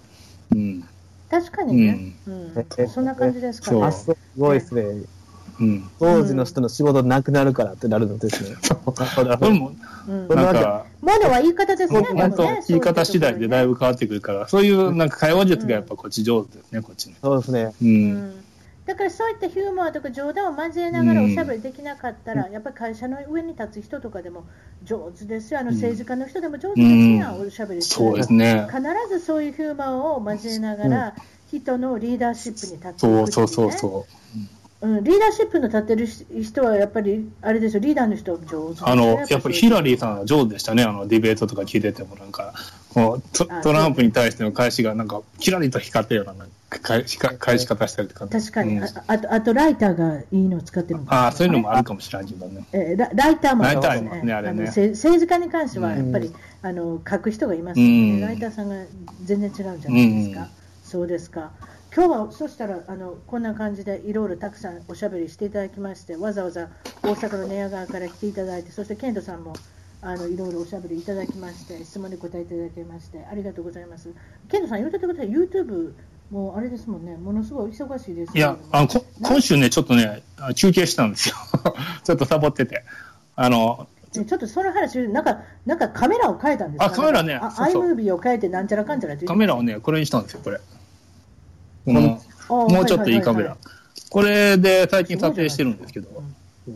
[0.51, 0.83] うん。
[1.29, 3.83] 確かにね、うんえそんな感じですかね。
[3.83, 4.83] あ、すごいですね。
[5.59, 5.89] うん。
[5.99, 8.55] 当時の人の仕事なくなるからってなるのですね。
[8.61, 9.73] なるほどこれも、
[10.07, 12.43] うんなんか、ものは言い方ですね、で本当。
[12.67, 13.73] 言い方次第でだいぶ。
[13.73, 17.15] ぶ変わってくるから、そういうなんか会話術がやっぱこっち上手ですね、こっちね。
[17.21, 17.73] そうですね。
[17.81, 17.85] う。
[17.85, 18.44] うんん
[18.85, 24.45] だからそういったヒューモアとか冗談を交えながらおしゃべりできなかったら、やっぱり会社の上に立つ人とかでも
[24.83, 28.67] 上手ですよ、あの政治家の人でも上手ですよ、おしゃべりしてそうですね。
[28.69, 31.15] 必ずそういうヒューモアを交えながら、
[31.51, 34.05] 人のリーダーシップに立っていくそうそうそうそ
[34.81, 34.87] う。
[34.87, 36.07] ん、リーダーシップの立ってる
[36.43, 38.87] 人はやっぱり、あれですよ、リーダーの人は上手ですう。
[38.87, 39.97] あの、やっぱりヒラリーん。
[39.97, 42.53] さんは上手でしたね、あの、ディベートとか聞いててもなんか、
[42.93, 48.27] トあトランプに対しての返しがなんか、キラリと光ったようななんか返しか返し方したりとか。
[48.27, 48.83] 確かに、うん。
[48.83, 52.65] ああとあとライターがいいのを使ってるのかああ、そういうのもあるかもしれないけどね。
[52.73, 54.33] えーラライターもライターありりますね。
[54.33, 58.21] あれねせ政治家に関してはやっぱり、あの書く人がいますよね、うん。
[58.21, 58.75] ライターさんが
[59.23, 60.47] 全然違うんじゃないですか、うん。
[60.83, 61.51] そうですか。
[61.95, 66.67] 今日はそしたらあのこんな感じでいろいろたくさんおしゃべりしていただきましてわざわざ
[67.01, 69.53] 大阪の寝屋川から来ていただいてそしてケントさんも
[70.01, 74.09] あのいろいろおしゃべりいただきまして質問に答えていただきましてありがとうございます。
[74.49, 75.29] ケントさん言うとください。
[75.29, 75.93] YouTube
[76.31, 77.15] もうあれですもんね。
[77.17, 81.35] ものすごい忙しいですけいや、あのこ今週ね、ちょっとね、あ休憩したんですよ。
[82.03, 82.83] ちょっとサボってて。
[83.35, 86.85] あの、ねちょっとその話、なんか、なんかカメラを変えたんですか？
[86.85, 87.35] あカメラね。
[87.35, 87.93] あそうそう。
[87.93, 90.57] iMovie を変えてなんちゃらかんちゃらカメラをね、これにしたんですよ、これ。
[91.85, 93.49] この、あもうちょっといいカメラ。
[93.49, 93.75] はははは
[94.09, 96.07] これで最近撮影してるんですけど、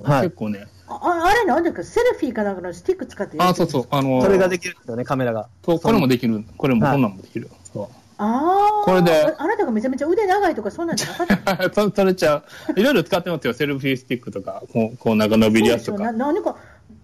[0.04, 0.24] はい。
[0.24, 1.84] 結構ね、ああれなんだか？
[1.84, 5.48] セルフィーかなんかのスティック使ってやあ、そうそう、あの、それができるんですよね、カメラが。
[5.66, 6.94] そうこれもできる、これもはい。
[6.94, 7.50] こんなんもできる。
[7.74, 7.88] そう
[8.22, 9.12] ああこれで。
[9.12, 11.28] ああなたがめちゃめちゃ腕長いとかそんなんじゃなかっ
[11.72, 11.72] た？
[11.74, 12.44] そそれちゃ
[12.76, 12.80] う。
[12.80, 13.54] いろいろ使ってますよ。
[13.54, 16.04] セルフィースティックとか、こう、こうなんか伸びるやつとか。
[16.04, 16.56] な何か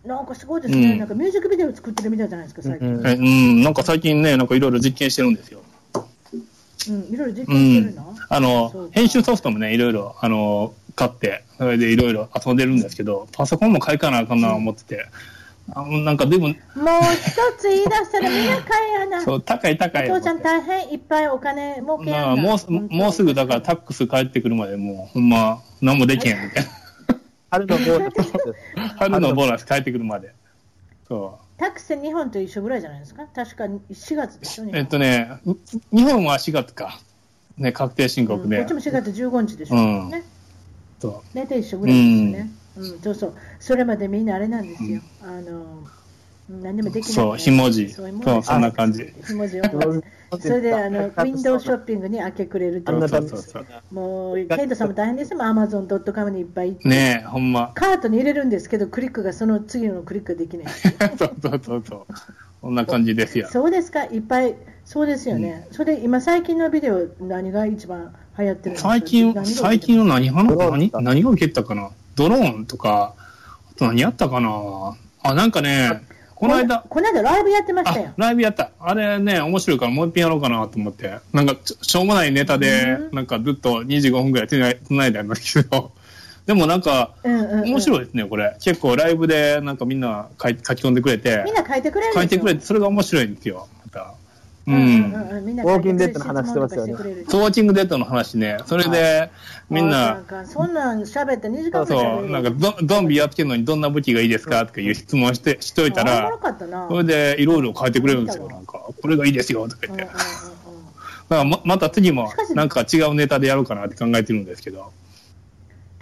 [0.06, 1.00] なんかすごいですね、うん。
[1.00, 5.62] なんかミュージックビデオ作ってるみたいじゃないですか最近、うんえうん、なんか最近ね、なんかいろいろ実験してるんですよ。
[6.90, 7.14] うん。
[7.14, 7.96] いろいろ実う験してるん。
[7.96, 8.16] の、。
[8.30, 15.06] あそうのか、編集ソフトもね、いろいろ、あの、買って、それでいろいろ遊んでるんですけど、パソコンも買いかなあかんな思ってて、
[15.74, 20.12] あなんかでも、もう一つ言い出したらみんな買いやな そう、高い高い。
[20.12, 26.70] お父ちゃん大変いっぱいお金儲けやまあ、んなもうす、もうすぐだからタックス帰ってくるまでもう、ほんま、何もできへんみたいな。
[27.50, 28.96] 春のボーナス。
[28.98, 30.34] 春のボーナス帰ってくるまで。
[31.08, 33.26] そタクシー日本と一緒ぐらいじゃないですか？
[33.34, 34.72] 確か4月でしょ日う。
[34.72, 35.32] 本えっとね、
[35.92, 37.00] 日本は4月か。
[37.58, 38.86] ね、確定申告でうんこっち。
[38.86, 40.24] も4月15日でしょ、うんね
[41.00, 42.58] そ大体一緒ぐらいですよね、うん
[43.04, 43.34] そうそう。
[43.60, 45.66] それまでみんなあれなんですよ、あの
[46.62, 47.90] 何でもできないそうひもじ。
[47.90, 49.14] そうそうそんな感じ。
[49.26, 49.64] ひもじを。
[50.40, 52.96] それであの ウィンドウショッピングに明け暮れるとう。
[52.96, 53.66] あんなそうそうそう。
[53.92, 55.44] もうケントさんも大変ですよ。
[55.44, 56.88] アマゾン .com にいっぱい行って。
[56.90, 57.72] ねえ、ほんま。
[57.76, 60.74] カートに入れるんですけどクリックがその次のクリックができない。
[61.18, 62.06] そうそうそうそう。
[62.62, 63.48] こんな感じですよ。
[63.52, 64.04] そうですか？
[64.06, 64.56] いっぱい。
[64.86, 70.92] そうですよね、それで今最近のビデオ何が一番流行ってるんですか最近、最近の何話何？
[71.02, 71.90] 何が受けたかな？
[72.16, 73.14] ドローンとか、
[73.72, 74.96] あと何やったかな？
[75.24, 76.02] あ、なんかね、
[76.36, 78.72] この間、この間ライブやってましたよあ、ライブやった。
[78.80, 81.20] あれね、面白いからもう一遍やろうかなと思って。
[81.34, 85.92] なんかしょうもないネタで、うんなんかずっと25分ぐらいつないつないであるんですけど、
[86.46, 88.56] でもなんか、面白いですね、これ。
[88.62, 94.14] 結構ライブでなんかみんな書き込んでくれてみん、な書いてくれる書いてくれて、それが面白いんですよ、また。
[94.68, 94.76] うん。
[94.76, 99.32] ウォーキングデッドの話してますよね質問とかしてくれるソーチングデートの話ね、それで、
[99.70, 99.90] みん。
[99.90, 100.74] な、そん。
[100.74, 101.02] なん。
[101.02, 102.44] 喋って2時間そう、なん。
[102.44, 103.82] かゾンビやってるのにどん。
[103.82, 106.32] な武器がいいですかとかいう質問して、しといたら、
[106.90, 108.26] それでいろいろ書いてくれるん。
[108.26, 108.66] ですよ、なん。
[108.66, 110.06] か、これがいいですよとか言って。
[110.06, 110.16] だか
[111.30, 112.70] らままた次もなん。
[112.70, 114.46] か違うネタでやろうかなって考えてるん。
[114.46, 114.92] ですけど、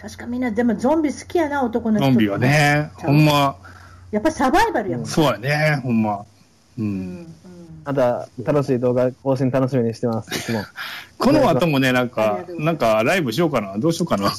[0.02, 0.42] 確かみん。
[0.42, 2.06] な、でもゾンビ好きやな、男の人。
[2.06, 2.38] ゾンビは。
[2.38, 3.26] ね、ほん。
[3.26, 3.56] ま、
[4.12, 5.06] やっぱサバイバルやもん。
[5.06, 6.02] ねそうやね、ほん。
[6.04, 6.26] ま。
[6.78, 6.82] う。
[6.82, 7.28] ん。
[7.86, 10.64] また楽しい動画更新楽しみにしてます、も。
[11.18, 14.32] この後もね、なんかなんかライブしようかな、どうしようかな。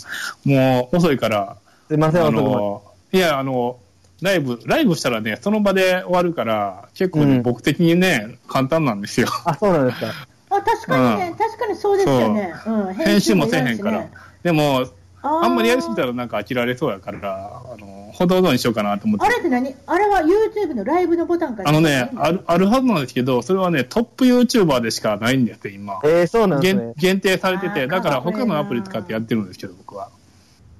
[0.44, 1.56] もう遅いから、
[1.88, 3.78] すいません、あの、いや、あの、
[4.22, 9.28] ライブ、ライブしたらね、その場で終わるから、結構ね、うん僕的にね、簡単なんですよ。
[9.44, 10.06] あ、そうなんですか。
[10.50, 12.54] あ、確かにね、うん確かにそうですよね。
[12.66, 14.06] うん編集もせえへんから。
[14.42, 14.86] でも、
[15.26, 19.28] あんまりやりすぎたらなんか飽きられそうやから、あの、ほどほどにしようかなと思ってあ。
[19.28, 19.74] れって何？
[19.86, 26.00] あれは YouTube のライブのボタンからあのね、ある、あるはずなんですけど、それはね、トップ YouTuber でしかないんですよ、今。
[26.04, 26.92] えー、そうなんですね。
[26.96, 30.10] 限限定されてて、だから他のアプリ使ってやってるんですけど、僕は。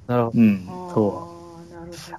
[0.07, 0.39] なるほど。
[0.39, 1.35] うん、そなるほど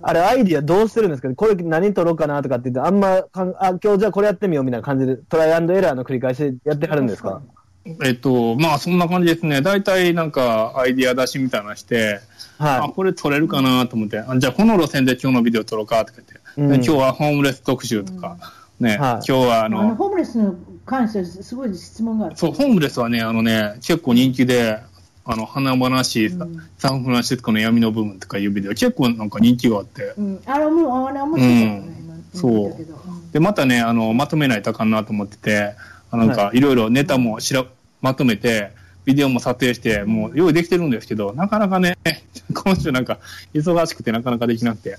[0.01, 1.35] あれ、アイディアどうしてるんですかね？
[1.35, 7.35] これ何撮ろうかなとかって言って、あんまかん、あ、今日じゃあこれやってみようみたいな感じで、トライアンドエラーの繰り返しでやってはるんですか？
[7.35, 7.41] う。
[8.03, 9.61] えっと、まあ、そんな感じですね。
[9.61, 12.19] 大体なんか、アイディア出しみたいなのして、
[12.57, 16.69] あ、はこれ撮れるかなと思って、あじゃあこの路線で今日のビデオ撮ろうかとか言って、うん。
[16.69, 18.37] で今日はホームレス特集とか、
[18.79, 18.97] ね、はい。
[18.97, 20.55] 今日はああのの、ホームレスに
[20.85, 22.37] 関してすごい質問がある。
[22.37, 24.79] そう、ホームレスはね、あのね、結構人気で、
[25.25, 26.61] あの、華々しい、うん。
[26.77, 31.95] サンフランシスコの闇の部分とかいうビデオ、結構なんか人気があって、うん、あれもう、あれ面白いね、
[32.33, 32.95] う見たけど。
[32.95, 33.31] うん。
[33.31, 37.65] で、またね、あの、まとめないとあかんなと思ってて、あなんか、いろいろネタもしら、
[38.01, 38.71] まとめて、
[39.05, 41.97] ビデオも撮影して、もう用意できてるんですけど、なかなかね、
[42.53, 43.19] 今週なんか、
[43.53, 44.97] 忙しくてなかなかできなくて。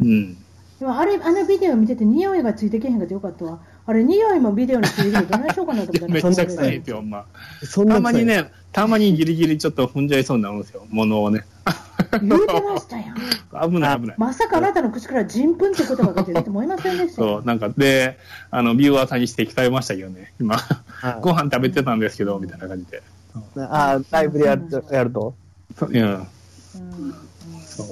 [0.00, 0.34] うん。
[0.78, 3.58] でもあれ、あのビデオ見てて、匂いがついてけへんかってよかったわ。
[3.86, 7.24] あれ、匂いもビデオについてるけど、どないしようかなと思ったら めっちゃ臭いですよ、ほんま。
[7.88, 11.44] たまにね、たまにギリギリちょっと踏んじゃいそうになるんですよ、物をね。
[12.22, 13.16] 言うてましたやん。
[13.70, 14.16] 危ない危ない。
[14.18, 17.28] まさかあなたの口から人糞って言葉が出ると思いませんでしたよ。
[17.36, 18.18] そう、なんか、で、
[18.50, 23.02] あの、ビューアーさんに指摘されましたけどね、今、はいご飯食べてたんですけど、みたいな感じで。
[23.56, 25.34] あ、ライブでやると、やると。
[25.78, 25.96] そううん。
[25.96, 26.24] うんうん
[27.64, 27.86] そう。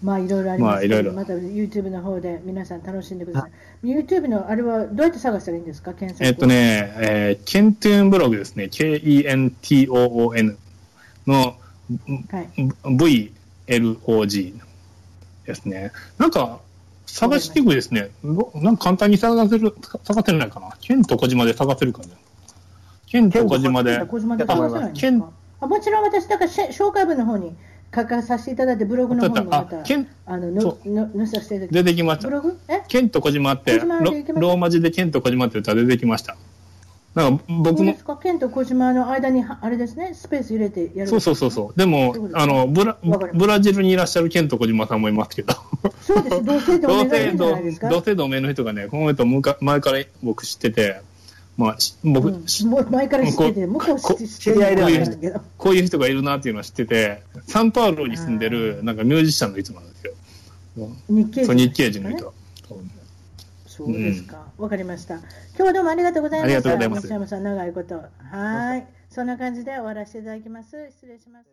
[0.00, 3.50] まあいろいろありますけど、まあいろいろまた YouTube の方で皆さん楽しんでください。
[3.86, 5.92] YouTube のあれはどうやって探したらいいんですか？
[5.92, 8.68] 検索えっとね、えーケントゥーンブログですね。
[8.68, 10.56] K-E-N-T-O-O-N
[11.26, 11.56] の
[12.30, 12.48] はい。
[13.68, 14.54] VLOG
[15.46, 15.92] ですね。
[16.18, 16.60] なんか、
[17.06, 18.10] 探しにくいですね。
[18.22, 19.74] どなんか簡単に探せる、
[20.04, 20.76] 探せないかな。
[20.80, 22.08] ケンと小島で探せるかな。
[23.06, 24.04] ケンと小島で。
[24.06, 25.30] 小島で探せないんですケンか
[25.60, 27.56] あもちろん私、だからし紹介文の方に
[27.94, 29.84] 書かさせていただいて、ブログの方にもまたあ
[30.26, 31.74] あのそののさせていただいて。
[31.82, 32.34] 出てきましたブ。
[32.34, 32.58] ログ？
[32.68, 32.82] え？
[32.88, 36.36] ケンと小島って、ロローマ字でケンと小島って言ったら出てきました。
[37.18, 41.10] なんか僕もです、か、県と小島の間に、あれですね、スペース入れてやる。
[41.10, 41.78] そうそうそうそう。
[41.78, 45.54] でもそういうですあの、ブラブラジルにいらっしゃるケント小島さんもいますけど。
[46.00, 47.88] そうです、同姓同るんじゃないですか？
[47.88, 49.26] 同姓同盟の人がね、この人
[49.60, 51.00] 前から僕知ってて、
[51.56, 55.40] まあ、し僕、うんしもう前から知ってて、向こう知ってる知り合いではないんだけど。
[55.58, 60.12] こういう人がいるなっていうのは知ってて、サンパウロに住んでる、なんかミュージシャンの人なんですよ。
[61.08, 62.32] 日系そう、日系人の人。
[63.66, 64.44] そうですか。
[64.58, 65.20] わかりました。
[65.58, 66.54] 今日はどうもありがとうございました。
[66.54, 67.96] ありがとうございます長いこと。
[67.96, 68.86] はい。
[69.10, 70.68] そんな感じで終わらせていただきます。
[70.92, 71.46] 失礼します。